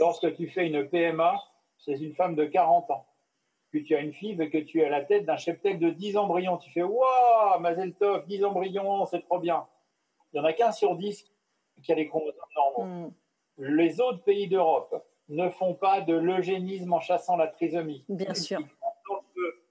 Lorsque 0.00 0.34
tu 0.34 0.48
fais 0.48 0.66
une 0.66 0.88
PMA 0.88 1.34
chez 1.78 2.02
une 2.02 2.14
femme 2.14 2.34
de 2.34 2.44
40 2.44 2.90
ans, 2.90 3.06
que 3.72 3.78
tu 3.78 3.94
as 3.96 4.00
une 4.00 4.12
fille 4.12 4.40
et 4.40 4.50
que 4.50 4.58
tu 4.58 4.80
es 4.80 4.84
à 4.84 4.88
la 4.88 5.02
tête 5.02 5.24
d'un 5.24 5.36
cheptel 5.36 5.78
de 5.78 5.90
10 5.90 6.16
embryons. 6.16 6.58
Tu 6.58 6.70
fais 6.70 6.82
Waouh, 6.82 7.60
Mazel 7.60 7.92
Tov, 7.94 8.24
10 8.26 8.44
embryons, 8.44 9.04
c'est 9.06 9.20
trop 9.22 9.40
bien. 9.40 9.66
Il 10.32 10.40
n'y 10.40 10.40
en 10.40 10.48
a 10.48 10.52
qu'un 10.52 10.72
sur 10.72 10.96
10 10.96 11.28
qui 11.82 11.92
a 11.92 11.94
les 11.96 12.06
chromosomes 12.06 12.34
normaux. 12.54 12.84
Hmm. 12.84 13.12
Les 13.58 14.00
autres 14.00 14.22
pays 14.22 14.48
d'Europe 14.48 15.04
ne 15.28 15.48
font 15.48 15.74
pas 15.74 16.00
de 16.00 16.14
l'eugénisme 16.14 16.92
en 16.92 17.00
chassant 17.00 17.36
la 17.36 17.48
trisomie. 17.48 18.04
Bien 18.08 18.34
sûr. 18.34 18.60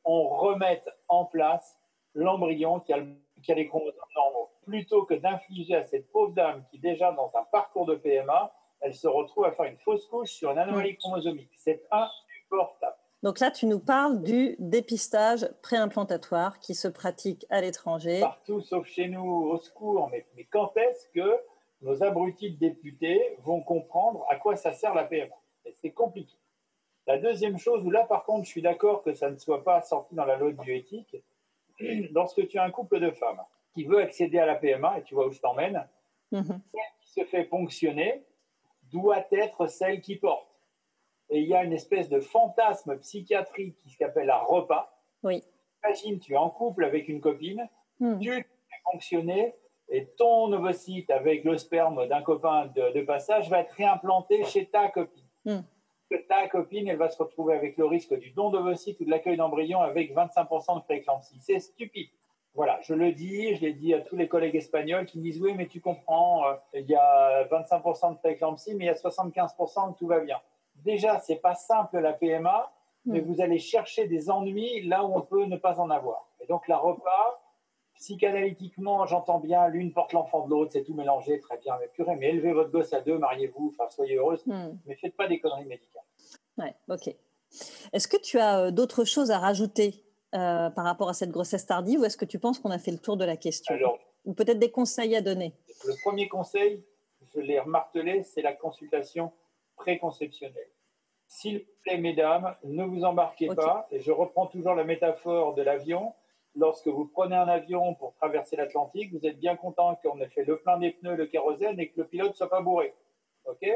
On 0.05 0.27
remette 0.27 0.89
en 1.07 1.25
place 1.25 1.77
l'embryon 2.13 2.79
qui, 2.79 2.93
qui 3.41 3.51
a, 3.51 3.55
les 3.55 3.67
chromosomes 3.67 3.93
normaux. 4.15 4.49
Plutôt 4.65 5.03
que 5.03 5.13
d'infliger 5.13 5.75
à 5.75 5.83
cette 5.83 6.11
pauvre 6.11 6.33
dame 6.33 6.63
qui, 6.71 6.79
déjà 6.79 7.11
dans 7.11 7.31
un 7.35 7.43
parcours 7.51 7.85
de 7.85 7.95
PMA, 7.95 8.53
elle 8.81 8.93
se 8.93 9.07
retrouve 9.07 9.45
à 9.45 9.51
faire 9.51 9.65
une 9.65 9.77
fausse 9.77 10.05
couche 10.07 10.31
sur 10.31 10.51
une 10.51 10.57
anomalie 10.57 10.97
chromosomique. 10.97 11.51
C'est 11.57 11.83
insupportable. 11.91 12.95
Donc 13.23 13.39
là, 13.39 13.51
tu 13.51 13.67
nous 13.67 13.79
parles 13.79 14.21
du 14.21 14.57
dépistage 14.59 15.47
préimplantatoire 15.61 16.59
qui 16.59 16.75
se 16.75 16.89
pratique 16.89 17.45
à 17.49 17.61
l'étranger. 17.61 18.19
Partout 18.19 18.59
sauf 18.59 18.85
chez 18.85 19.07
nous, 19.07 19.23
au 19.23 19.57
secours. 19.57 20.09
Mais, 20.11 20.25
quand 20.51 20.75
est-ce 20.75 21.07
que 21.15 21.39
nos 21.83 22.03
abrutis 22.03 22.51
de 22.51 22.57
députés 22.57 23.37
vont 23.43 23.61
comprendre 23.61 24.25
à 24.29 24.35
quoi 24.35 24.55
ça 24.55 24.73
sert 24.73 24.93
la 24.93 25.03
PMA 25.03 25.35
C'est 25.75 25.91
compliqué. 25.91 26.35
La 27.05 27.17
deuxième 27.17 27.57
chose, 27.57 27.83
où 27.85 27.91
là 27.91 28.05
par 28.05 28.23
contre 28.23 28.45
je 28.45 28.49
suis 28.49 28.61
d'accord 28.61 29.03
que 29.03 29.13
ça 29.13 29.29
ne 29.29 29.37
soit 29.37 29.63
pas 29.63 29.81
sorti 29.81 30.15
dans 30.15 30.25
la 30.25 30.37
loi 30.37 30.51
de 30.51 30.61
bioéthique, 30.61 31.17
lorsque 32.11 32.47
tu 32.47 32.57
as 32.57 32.63
un 32.63 32.71
couple 32.71 32.99
de 32.99 33.11
femmes 33.11 33.41
qui 33.73 33.83
veut 33.83 34.01
accéder 34.01 34.39
à 34.39 34.45
la 34.45 34.55
PMA, 34.55 34.99
et 34.99 35.03
tu 35.03 35.15
vois 35.15 35.27
où 35.27 35.31
je 35.31 35.39
t'emmène, 35.39 35.87
mhm. 36.31 36.43
celle 36.45 36.81
qui 37.01 37.09
se 37.11 37.25
fait 37.25 37.43
ponctionner 37.43 38.23
doit 38.91 39.25
être 39.31 39.67
celle 39.67 40.01
qui 40.01 40.15
porte 40.15 40.53
et 41.29 41.39
il 41.39 41.47
y 41.47 41.55
a 41.55 41.63
une 41.63 41.73
espèce 41.73 42.09
de 42.09 42.19
fantasme 42.19 42.97
psychiatrique 42.99 43.75
qui 43.79 43.89
s'appelle 43.89 44.27
la 44.27 44.37
repas. 44.37 44.95
Oui. 45.23 45.43
Imagine, 45.83 46.19
tu 46.19 46.33
es 46.33 46.37
en 46.37 46.49
couple 46.49 46.85
avec 46.85 47.07
une 47.07 47.21
copine, 47.21 47.67
hmm. 47.99 48.19
tu 48.19 48.29
fais 48.29 48.45
fonctionner 48.91 49.55
et 49.93 50.07
ton 50.17 50.51
ovocyte 50.51 51.09
avec 51.09 51.45
le 51.45 51.57
sperme 51.57 52.07
d'un 52.07 52.21
copain 52.21 52.65
de, 52.75 53.01
passage 53.01 53.49
va 53.49 53.59
être 53.59 53.71
réimplanté 53.71 54.43
chez 54.43 54.65
ta 54.65 54.89
copine. 54.89 55.23
Hmm. 55.45 55.61
Ta 56.27 56.47
copine, 56.47 56.87
elle 56.87 56.97
va 56.97 57.09
se 57.09 57.17
retrouver 57.17 57.55
avec 57.55 57.77
le 57.77 57.85
risque 57.85 58.13
du 58.19 58.31
don 58.31 58.49
d'ovocyte 58.49 58.99
ou 58.99 59.05
de 59.05 59.09
l'accueil 59.09 59.37
d'embryon 59.37 59.81
avec 59.81 60.13
25% 60.13 60.75
de 60.75 60.83
prééclampsie. 60.83 61.39
C'est 61.39 61.59
stupide. 61.59 62.09
Voilà, 62.53 62.79
je 62.81 62.93
le 62.93 63.13
dis, 63.13 63.55
je 63.55 63.61
l'ai 63.61 63.73
dit 63.73 63.95
à 63.95 64.01
tous 64.01 64.15
les 64.15 64.27
collègues 64.27 64.55
espagnols 64.55 65.07
qui 65.07 65.17
me 65.17 65.23
disent 65.23 65.41
oui, 65.41 65.53
mais 65.55 65.65
tu 65.67 65.79
comprends, 65.79 66.45
euh, 66.47 66.53
il 66.73 66.85
y 66.85 66.95
a 66.95 67.45
25% 67.45 68.13
de 68.13 68.17
prééclampsie, 68.17 68.75
mais 68.75 68.85
il 68.85 68.87
y 68.87 68.91
a 68.91 68.93
75% 68.93 69.93
que 69.93 69.97
tout 69.97 70.07
va 70.07 70.19
bien 70.19 70.39
déjà, 70.83 71.19
c'est 71.19 71.37
pas 71.37 71.55
simple 71.55 71.99
la 71.99 72.13
PMA, 72.13 72.71
mais 73.05 73.21
hmm. 73.21 73.25
vous 73.25 73.41
allez 73.41 73.59
chercher 73.59 74.07
des 74.07 74.29
ennuis 74.29 74.87
là 74.87 75.03
où 75.03 75.15
on 75.15 75.21
peut 75.21 75.45
ne 75.45 75.57
pas 75.57 75.79
en 75.79 75.89
avoir. 75.89 76.27
Et 76.39 76.45
donc, 76.45 76.67
la 76.67 76.77
repas, 76.77 77.32
psychanalytiquement, 78.03 79.05
j'entends 79.05 79.39
bien, 79.39 79.69
l'une 79.69 79.93
porte 79.93 80.11
l'enfant 80.11 80.45
de 80.45 80.49
l'autre, 80.49 80.73
c'est 80.73 80.83
tout 80.83 80.93
mélangé, 80.93 81.39
très 81.39 81.57
bien, 81.59 81.77
mais 81.79 81.87
purée, 81.87 82.17
mais 82.17 82.31
élevez 82.31 82.51
votre 82.51 82.69
gosse 82.69 82.91
à 82.91 82.99
deux, 82.99 83.17
mariez-vous, 83.17 83.73
enfin, 83.73 83.89
soyez 83.89 84.17
heureuse, 84.17 84.45
hmm. 84.45 84.77
mais 84.85 84.95
faites 84.95 85.15
pas 85.15 85.25
des 85.25 85.39
conneries 85.39 85.65
médicales. 85.65 86.03
Ouais, 86.57 86.75
ok. 86.89 87.15
Est-ce 87.93 88.09
que 88.09 88.17
tu 88.17 88.39
as 88.39 88.59
euh, 88.59 88.71
d'autres 88.71 89.05
choses 89.05 89.31
à 89.31 89.39
rajouter 89.39 90.03
euh, 90.33 90.69
par 90.69 90.83
rapport 90.83 91.07
à 91.07 91.13
cette 91.13 91.31
grossesse 91.31 91.65
tardive 91.65 92.01
ou 92.01 92.05
est-ce 92.05 92.17
que 92.17 92.25
tu 92.25 92.39
penses 92.39 92.59
qu'on 92.59 92.71
a 92.71 92.77
fait 92.77 92.91
le 92.91 92.97
tour 92.97 93.15
de 93.15 93.23
la 93.23 93.37
question? 93.37 93.73
Ou 94.25 94.33
peut-être 94.33 94.59
des 94.59 94.71
conseils 94.71 95.15
à 95.15 95.21
donner? 95.21 95.53
Le 95.85 95.93
premier 96.01 96.27
conseil, 96.27 96.83
je 97.33 97.39
l'ai 97.39 97.59
remartelé, 97.59 98.23
c'est 98.23 98.41
la 98.41 98.53
consultation 98.53 99.31
préconceptionnelle. 99.77 100.71
S'il 101.29 101.59
vous 101.59 101.65
plaît, 101.83 101.97
mesdames, 101.97 102.53
ne 102.65 102.83
vous 102.83 103.05
embarquez 103.05 103.47
pas. 103.47 103.87
Et 103.91 104.01
je 104.01 104.11
reprends 104.11 104.47
toujours 104.47 104.75
la 104.75 104.83
métaphore 104.83 105.55
de 105.55 105.61
l'avion. 105.61 106.13
Lorsque 106.55 106.87
vous 106.87 107.05
prenez 107.05 107.35
un 107.35 107.47
avion 107.47 107.95
pour 107.95 108.13
traverser 108.15 108.55
l'Atlantique, 108.55 109.11
vous 109.11 109.25
êtes 109.25 109.39
bien 109.39 109.55
content 109.55 109.95
qu'on 110.03 110.19
ait 110.21 110.29
fait 110.29 110.45
le 110.45 110.57
plein 110.59 110.77
des 110.77 110.91
pneus, 110.91 111.15
le 111.15 111.25
kérosène 111.25 111.79
et 111.79 111.89
que 111.89 112.01
le 112.01 112.07
pilote 112.07 112.35
soit 112.35 112.49
pas 112.49 112.61
bourré. 112.61 112.93
OK? 113.45 113.67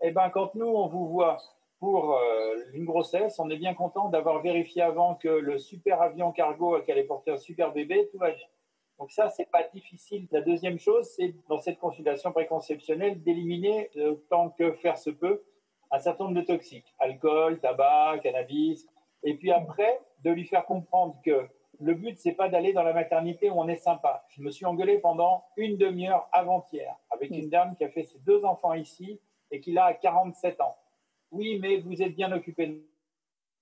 Eh 0.00 0.10
bien, 0.10 0.30
quand 0.30 0.54
nous, 0.54 0.66
on 0.66 0.86
vous 0.86 1.08
voit 1.08 1.38
pour 1.80 2.14
euh, 2.14 2.54
une 2.72 2.84
grossesse, 2.84 3.38
on 3.38 3.50
est 3.50 3.56
bien 3.56 3.74
content 3.74 4.08
d'avoir 4.08 4.42
vérifié 4.42 4.82
avant 4.82 5.16
que 5.16 5.28
le 5.28 5.58
super 5.58 6.00
avion 6.00 6.32
cargo 6.32 6.80
qui 6.82 6.92
allait 6.92 7.04
porter 7.04 7.32
un 7.32 7.36
super 7.36 7.72
bébé, 7.72 8.08
tout 8.12 8.18
va 8.18 8.30
bien. 8.30 8.46
Donc 8.98 9.10
ça, 9.10 9.28
c'est 9.28 9.50
pas 9.50 9.64
difficile. 9.74 10.28
La 10.30 10.40
deuxième 10.40 10.78
chose, 10.78 11.08
c'est 11.16 11.34
dans 11.48 11.58
cette 11.58 11.78
consultation 11.78 12.32
préconceptionnelle 12.32 13.22
d'éliminer, 13.22 13.90
euh, 13.96 14.14
tant 14.30 14.50
que 14.50 14.72
faire 14.74 14.98
se 14.98 15.10
peut, 15.10 15.42
un 15.90 15.98
certain 15.98 16.24
nombre 16.24 16.36
de 16.36 16.46
toxiques, 16.46 16.94
alcool, 16.98 17.58
tabac, 17.60 18.20
cannabis, 18.22 18.86
et 19.24 19.34
puis 19.34 19.50
après, 19.50 20.00
de 20.22 20.30
lui 20.30 20.44
faire 20.44 20.64
comprendre 20.64 21.16
que 21.24 21.48
le 21.80 21.94
but, 21.94 22.18
c'est 22.18 22.32
pas 22.32 22.48
d'aller 22.48 22.72
dans 22.72 22.82
la 22.82 22.92
maternité 22.92 23.50
où 23.50 23.60
on 23.60 23.68
est 23.68 23.76
sympa. 23.76 24.24
Je 24.28 24.42
me 24.42 24.50
suis 24.50 24.66
engueulé 24.66 24.98
pendant 24.98 25.44
une 25.56 25.76
demi-heure 25.76 26.28
avant-hier 26.32 26.96
avec 27.10 27.30
une 27.30 27.48
dame 27.48 27.74
qui 27.76 27.84
a 27.84 27.88
fait 27.88 28.04
ses 28.04 28.18
deux 28.20 28.44
enfants 28.44 28.74
ici 28.74 29.20
et 29.50 29.60
qu'il 29.60 29.78
a 29.78 29.92
47 29.94 30.60
ans. 30.60 30.76
Oui, 31.30 31.58
mais 31.60 31.78
vous 31.78 32.02
êtes 32.02 32.14
bien 32.14 32.32
occupé 32.32 32.66
de 32.66 32.82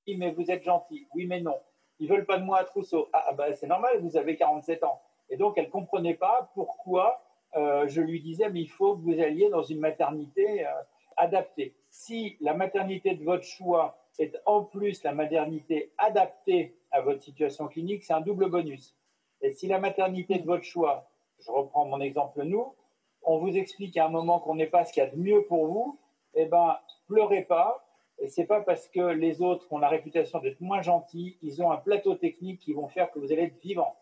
Oui, 0.06 0.16
mais 0.16 0.32
vous 0.32 0.50
êtes 0.50 0.62
gentil. 0.62 1.06
Oui, 1.14 1.26
mais 1.26 1.40
non. 1.40 1.58
Ils 1.98 2.08
veulent 2.08 2.26
pas 2.26 2.38
de 2.38 2.44
moi 2.44 2.58
à 2.58 2.64
trousseau. 2.64 3.08
Ah, 3.12 3.26
ah 3.28 3.32
bah, 3.32 3.54
c'est 3.54 3.66
normal, 3.66 4.00
vous 4.00 4.16
avez 4.16 4.36
47 4.36 4.84
ans. 4.84 5.00
Et 5.30 5.36
donc, 5.36 5.56
elle 5.56 5.66
ne 5.66 5.70
comprenait 5.70 6.14
pas 6.14 6.50
pourquoi 6.54 7.22
euh, 7.56 7.86
je 7.88 8.00
lui 8.00 8.20
disais, 8.20 8.50
mais 8.50 8.60
il 8.60 8.70
faut 8.70 8.96
que 8.96 9.02
vous 9.02 9.20
alliez 9.20 9.48
dans 9.50 9.62
une 9.62 9.80
maternité 9.80 10.66
euh, 10.66 10.70
adaptée. 11.16 11.74
Si 11.90 12.36
la 12.40 12.54
maternité 12.54 13.14
de 13.14 13.24
votre 13.24 13.44
choix 13.44 13.98
est 14.18 14.36
en 14.46 14.62
plus 14.64 15.02
la 15.04 15.12
maternité 15.12 15.92
adaptée 15.98 16.74
à 16.92 17.00
votre 17.00 17.22
situation 17.22 17.66
clinique, 17.68 18.04
c'est 18.04 18.12
un 18.12 18.20
double 18.20 18.48
bonus. 18.48 18.96
Et 19.40 19.52
si 19.52 19.66
la 19.66 19.80
maternité 19.80 20.38
de 20.38 20.46
votre 20.46 20.64
choix, 20.64 21.10
je 21.40 21.50
reprends 21.50 21.86
mon 21.86 22.00
exemple 22.00 22.42
nous, 22.44 22.74
on 23.22 23.38
vous 23.38 23.56
explique 23.56 23.96
à 23.96 24.06
un 24.06 24.08
moment 24.08 24.40
qu'on 24.40 24.54
n'est 24.54 24.66
pas 24.66 24.84
ce 24.84 24.92
qu'il 24.92 25.02
y 25.02 25.06
a 25.06 25.10
de 25.10 25.16
mieux 25.16 25.44
pour 25.46 25.66
vous, 25.66 25.98
eh 26.34 26.46
ben, 26.46 26.78
pleurez 27.06 27.42
pas. 27.42 27.84
Et 28.18 28.28
c'est 28.28 28.44
pas 28.44 28.60
parce 28.60 28.88
que 28.88 29.00
les 29.00 29.42
autres 29.42 29.72
ont 29.72 29.78
la 29.78 29.88
réputation 29.88 30.38
d'être 30.38 30.60
moins 30.60 30.82
gentils, 30.82 31.38
ils 31.42 31.62
ont 31.62 31.72
un 31.72 31.76
plateau 31.76 32.14
technique 32.14 32.60
qui 32.60 32.72
vont 32.72 32.88
faire 32.88 33.10
que 33.10 33.18
vous 33.18 33.32
allez 33.32 33.44
être 33.44 33.60
vivant. 33.60 33.96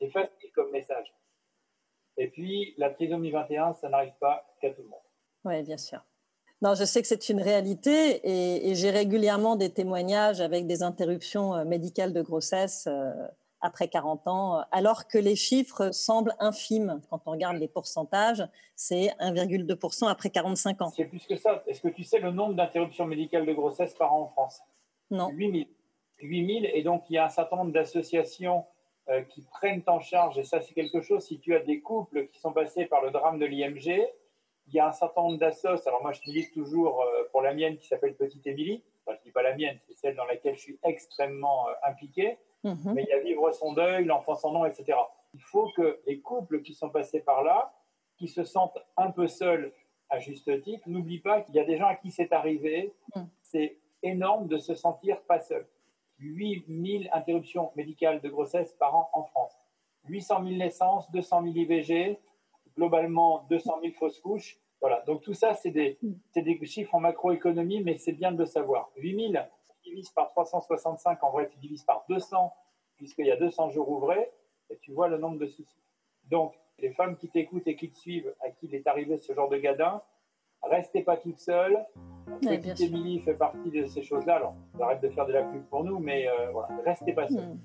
C'est 0.00 0.10
facile 0.10 0.50
comme 0.52 0.70
message. 0.70 1.14
Et 2.16 2.28
puis, 2.28 2.74
la 2.78 2.90
trisomie 2.90 3.30
21, 3.30 3.74
ça 3.74 3.88
n'arrive 3.88 4.14
pas 4.20 4.44
qu'à 4.60 4.70
tout 4.70 4.82
le 4.82 4.88
monde. 4.88 5.00
Oui, 5.44 5.62
bien 5.62 5.76
sûr. 5.76 6.00
Non, 6.62 6.74
je 6.74 6.84
sais 6.84 7.02
que 7.02 7.08
c'est 7.08 7.28
une 7.28 7.42
réalité 7.42 8.20
et, 8.24 8.74
j'ai 8.74 8.90
régulièrement 8.90 9.56
des 9.56 9.70
témoignages 9.70 10.40
avec 10.40 10.66
des 10.66 10.82
interruptions 10.82 11.54
euh, 11.54 11.64
médicales 11.64 12.12
de 12.12 12.22
grossesse 12.22 12.86
euh, 12.86 13.12
après 13.60 13.88
40 13.88 14.28
ans, 14.28 14.64
alors 14.72 15.08
que 15.08 15.18
les 15.18 15.36
chiffres 15.36 15.90
semblent 15.90 16.34
infimes. 16.38 17.00
Quand 17.10 17.22
on 17.26 17.30
regarde 17.30 17.56
les 17.56 17.68
pourcentages, 17.68 18.46
c'est 18.76 19.08
1,2% 19.20 20.08
après 20.08 20.30
45 20.30 20.82
ans. 20.82 20.92
C'est 20.94 21.06
plus 21.06 21.26
que 21.26 21.36
ça. 21.36 21.62
Est-ce 21.66 21.80
que 21.80 21.88
tu 21.88 22.04
sais 22.04 22.18
le 22.18 22.30
nombre 22.30 22.54
d'interruptions 22.54 23.06
médicales 23.06 23.46
de 23.46 23.52
grossesse 23.52 23.94
par 23.94 24.12
an 24.12 24.22
en 24.22 24.28
France? 24.28 24.60
Non. 25.10 25.28
8000. 25.30 25.66
8000, 26.20 26.70
et 26.72 26.82
donc 26.82 27.04
il 27.10 27.14
y 27.14 27.18
a 27.18 27.26
un 27.26 27.30
certain 27.30 27.56
nombre 27.56 27.72
d'associations 27.72 28.64
euh, 29.08 29.22
qui 29.22 29.42
prennent 29.42 29.82
en 29.86 30.00
charge, 30.00 30.38
et 30.38 30.44
ça 30.44 30.60
c'est 30.60 30.74
quelque 30.74 31.00
chose, 31.00 31.24
si 31.24 31.38
tu 31.38 31.54
as 31.54 31.60
des 31.60 31.80
couples 31.80 32.28
qui 32.28 32.40
sont 32.40 32.52
passés 32.52 32.86
par 32.86 33.02
le 33.02 33.10
drame 33.10 33.38
de 33.38 33.46
l'IMG, 33.46 34.06
il 34.66 34.74
y 34.74 34.80
a 34.80 34.88
un 34.88 34.92
certain 34.92 35.22
nombre 35.22 35.38
d'assos. 35.38 35.86
Alors 35.86 36.02
moi, 36.02 36.12
je 36.12 36.20
milite 36.26 36.52
toujours 36.52 37.02
euh, 37.02 37.28
pour 37.32 37.42
la 37.42 37.54
mienne 37.54 37.76
qui 37.76 37.86
s'appelle 37.86 38.14
Petite 38.14 38.46
Émilie. 38.46 38.82
Enfin, 39.04 39.16
je 39.16 39.20
ne 39.20 39.24
dis 39.24 39.32
pas 39.32 39.42
la 39.42 39.54
mienne, 39.54 39.78
c'est 39.86 39.94
celle 39.94 40.16
dans 40.16 40.24
laquelle 40.24 40.56
je 40.56 40.60
suis 40.60 40.78
extrêmement 40.82 41.68
euh, 41.68 41.72
impliqué. 41.86 42.38
Mhm. 42.62 42.92
Mais 42.94 43.02
il 43.02 43.08
y 43.08 43.12
a 43.12 43.20
Vivre 43.20 43.52
son 43.52 43.72
deuil, 43.72 44.04
L'enfant 44.04 44.34
sans 44.34 44.52
nom, 44.52 44.64
etc. 44.64 44.98
Il 45.34 45.42
faut 45.42 45.70
que 45.76 46.00
les 46.06 46.20
couples 46.20 46.62
qui 46.62 46.72
sont 46.72 46.88
passés 46.88 47.20
par 47.20 47.42
là, 47.42 47.74
qui 48.16 48.28
se 48.28 48.44
sentent 48.44 48.78
un 48.96 49.10
peu 49.10 49.26
seuls 49.26 49.72
à 50.08 50.18
juste 50.18 50.62
titre, 50.62 50.88
n'oublient 50.88 51.20
pas 51.20 51.42
qu'il 51.42 51.54
y 51.54 51.60
a 51.60 51.64
des 51.64 51.76
gens 51.76 51.86
à 51.86 51.96
qui 51.96 52.10
c'est 52.10 52.32
arrivé. 52.32 52.94
Mhm. 53.14 53.28
C'est 53.42 53.76
énorme 54.02 54.48
de 54.48 54.58
se 54.58 54.74
sentir 54.74 55.20
pas 55.22 55.40
seul. 55.40 55.66
8000 56.18 57.10
interruptions 57.12 57.72
médicales 57.74 58.20
de 58.20 58.28
grossesse 58.28 58.72
par 58.74 58.94
an 58.94 59.10
en 59.12 59.24
France. 59.24 59.52
800 60.08 60.44
000 60.44 60.56
naissances, 60.56 61.10
200 61.10 61.42
000 61.42 61.54
IVG, 61.56 62.18
globalement 62.76 63.46
200 63.50 63.80
000 63.82 63.94
fausses 63.94 64.20
couches. 64.20 64.58
Voilà, 64.80 65.02
donc 65.06 65.22
tout 65.22 65.32
ça, 65.32 65.54
c'est 65.54 65.70
des, 65.70 65.98
des, 66.34 66.66
chiffres 66.66 66.94
en 66.94 67.00
macroéconomie, 67.00 67.82
mais 67.82 67.96
c'est 67.96 68.12
bien 68.12 68.32
de 68.32 68.38
le 68.38 68.44
savoir. 68.44 68.90
8 68.96 69.32
000, 69.32 69.44
tu 69.82 69.90
divises 69.90 70.10
par 70.10 70.28
365, 70.28 71.22
en 71.24 71.30
vrai, 71.30 71.48
tu 71.48 71.58
divises 71.58 71.84
par 71.84 72.04
200, 72.08 72.52
puisqu'il 72.96 73.26
y 73.26 73.30
a 73.30 73.36
200 73.36 73.70
jours 73.70 73.88
ouvrés, 73.88 74.30
et 74.68 74.76
tu 74.78 74.92
vois 74.92 75.08
le 75.08 75.16
nombre 75.16 75.38
de 75.38 75.46
soucis. 75.46 75.82
Donc, 76.24 76.54
les 76.78 76.90
femmes 76.90 77.16
qui 77.16 77.28
t'écoutent 77.28 77.66
et 77.66 77.76
qui 77.76 77.90
te 77.90 77.96
suivent, 77.96 78.34
à 78.40 78.50
qui 78.50 78.66
il 78.66 78.74
est 78.74 78.86
arrivé 78.86 79.16
ce 79.16 79.32
genre 79.32 79.48
de 79.48 79.56
gadin, 79.56 80.02
restez 80.62 81.02
pas 81.02 81.16
toutes 81.16 81.38
seules. 81.38 81.78
Petite 82.42 82.80
Émilie 82.80 83.20
fait 83.20 83.34
partie 83.34 83.70
de 83.70 83.86
ces 83.86 84.02
choses-là. 84.02 84.36
Alors, 84.36 84.54
arrête 84.80 85.00
de 85.00 85.08
faire 85.08 85.26
de 85.26 85.32
la 85.32 85.44
pub 85.44 85.64
pour 85.66 85.84
nous, 85.84 85.98
mais 85.98 86.28
euh, 86.28 86.50
voilà, 86.50 86.68
restez 86.84 87.12
pas 87.12 87.28
seules. 87.28 87.54
Hmm. 87.54 87.60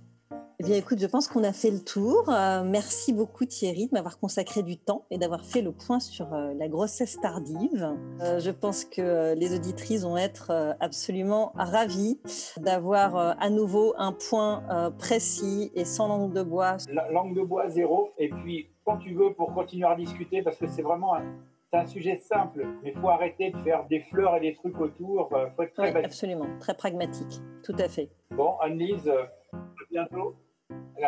Eh 0.62 0.66
bien, 0.66 0.76
écoute, 0.76 1.00
je 1.00 1.08
pense 1.08 1.30
qu'on 1.30 1.46
a 1.46 1.54
fait 1.54 1.72
le 1.72 1.80
tour. 1.80 2.30
Euh, 2.30 2.64
merci 2.66 3.14
beaucoup 3.14 3.46
Thierry 3.46 3.88
de 3.88 3.94
m'avoir 3.94 4.20
consacré 4.20 4.62
du 4.62 4.78
temps 4.78 5.06
et 5.10 5.18
d'avoir 5.18 5.46
fait 5.46 5.62
le 5.62 5.72
point 5.72 6.02
sur 6.02 6.34
euh, 6.34 6.54
la 6.54 6.68
grossesse 6.68 7.18
tardive. 7.22 7.96
Euh, 8.22 8.40
je 8.40 8.52
pense 8.52 8.84
que 8.84 9.36
les 9.36 9.56
auditrices 9.56 10.04
vont 10.04 10.18
être 10.18 10.76
absolument 10.82 11.54
ravies 11.56 12.20
d'avoir 12.58 13.16
à 13.16 13.50
nouveau 13.50 13.94
un 13.98 14.12
point 14.12 14.92
précis 14.98 15.72
et 15.76 15.86
sans 15.86 16.10
langue 16.10 16.34
de 16.34 16.44
bois. 16.44 16.76
langue 17.10 17.36
de 17.36 17.42
bois 17.42 17.70
zéro. 17.70 18.12
Et 18.18 18.28
puis, 18.28 18.70
quand 18.84 18.98
tu 18.98 19.14
veux, 19.14 19.34
pour 19.34 19.54
continuer 19.54 19.88
à 19.88 19.96
discuter, 19.96 20.42
parce 20.42 20.58
que 20.58 20.68
c'est 20.68 20.82
vraiment 20.82 21.16
un, 21.16 21.24
un 21.72 21.86
sujet 21.88 22.18
simple, 22.18 22.68
mais 22.84 22.92
il 22.94 23.00
faut 23.00 23.08
arrêter 23.08 23.52
de 23.52 23.58
faire 23.60 23.86
des 23.88 24.02
fleurs 24.02 24.36
et 24.36 24.42
des 24.42 24.56
trucs 24.56 24.78
autour. 24.80 25.30
Faut 25.56 25.64
être 25.64 25.74
très 25.74 26.04
absolument, 26.04 26.48
très 26.60 26.74
pragmatique, 26.74 27.42
tout 27.64 27.76
à 27.80 27.88
fait. 27.88 28.10
Bon, 28.32 28.58
Annelise, 28.60 29.10
à 29.90 30.06
bientôt 30.08 30.36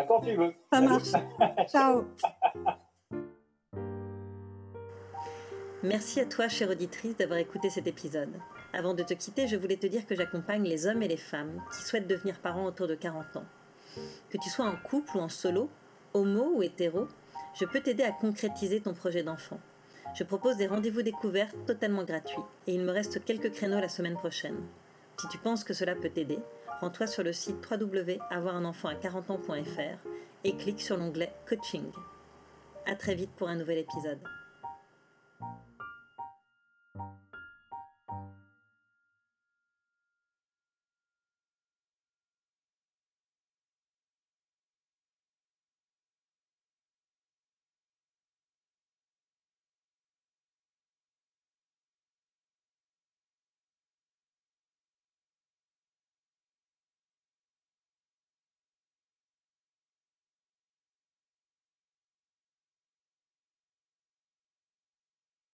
quand 0.08 0.22
tu 0.22 0.36
veux. 0.36 0.54
Ça 0.72 0.82
marche. 0.82 1.12
Ciao. 1.68 2.06
Merci 5.84 6.20
à 6.20 6.26
toi, 6.26 6.48
chère 6.48 6.70
auditrice, 6.70 7.18
d'avoir 7.18 7.40
écouté 7.40 7.70
cet 7.70 7.88
épisode. 7.88 8.34
Avant 8.74 8.94
de 8.94 9.04
te 9.04 9.14
quitter, 9.14 9.48
je 9.48 9.56
voulais 9.56 9.78
te 9.78 9.88
dire 9.88 10.06
que 10.06 10.16
j'accompagne 10.16 10.64
les 10.64 10.86
hommes 10.86 11.02
et 11.02 11.08
les 11.08 11.18
femmes 11.18 11.62
qui 11.74 11.84
souhaitent 11.84 12.08
devenir 12.08 12.40
parents 12.40 12.66
autour 12.66 12.88
de 12.88 12.96
40 12.96 13.38
ans. 13.38 13.46
Que 14.30 14.38
tu 14.38 14.50
sois 14.50 14.66
en 14.66 14.76
couple 14.76 15.18
ou 15.18 15.20
en 15.20 15.30
solo, 15.30 15.70
homo 16.14 16.52
ou 16.56 16.64
hétéro, 16.64 17.08
je 17.56 17.66
peux 17.66 17.82
t'aider 17.82 18.04
à 18.04 18.12
concrétiser 18.12 18.80
ton 18.80 18.94
projet 18.94 19.24
d'enfant. 19.24 19.60
Je 20.14 20.24
propose 20.24 20.58
des 20.58 20.68
rendez-vous 20.68 21.02
découvertes 21.02 21.56
totalement 21.66 22.04
gratuits 22.04 22.44
et 22.68 22.74
il 22.74 22.82
me 22.82 22.92
reste 22.92 23.24
quelques 23.26 23.52
créneaux 23.52 23.80
la 23.80 23.90
semaine 23.90 24.16
prochaine. 24.16 24.62
Si 25.20 25.28
tu 25.28 25.38
penses 25.38 25.64
que 25.64 25.74
cela 25.74 25.96
peut 25.96 26.10
t'aider, 26.10 26.40
rends-toi 26.82 27.06
sur 27.06 27.24
le 27.24 27.32
site 27.32 27.58
www.avoirunenfant40 27.70 29.32
ans.fr 29.32 30.10
et 30.44 30.58
clique 30.58 30.82
sur 30.82 30.98
l'onglet 30.98 31.32
Coaching. 31.48 31.92
À 32.88 32.96
très 32.96 33.14
vite 33.14 33.30
pour 33.38 33.48
un 33.48 33.56
nouvel 33.56 33.78
épisode. 33.78 34.20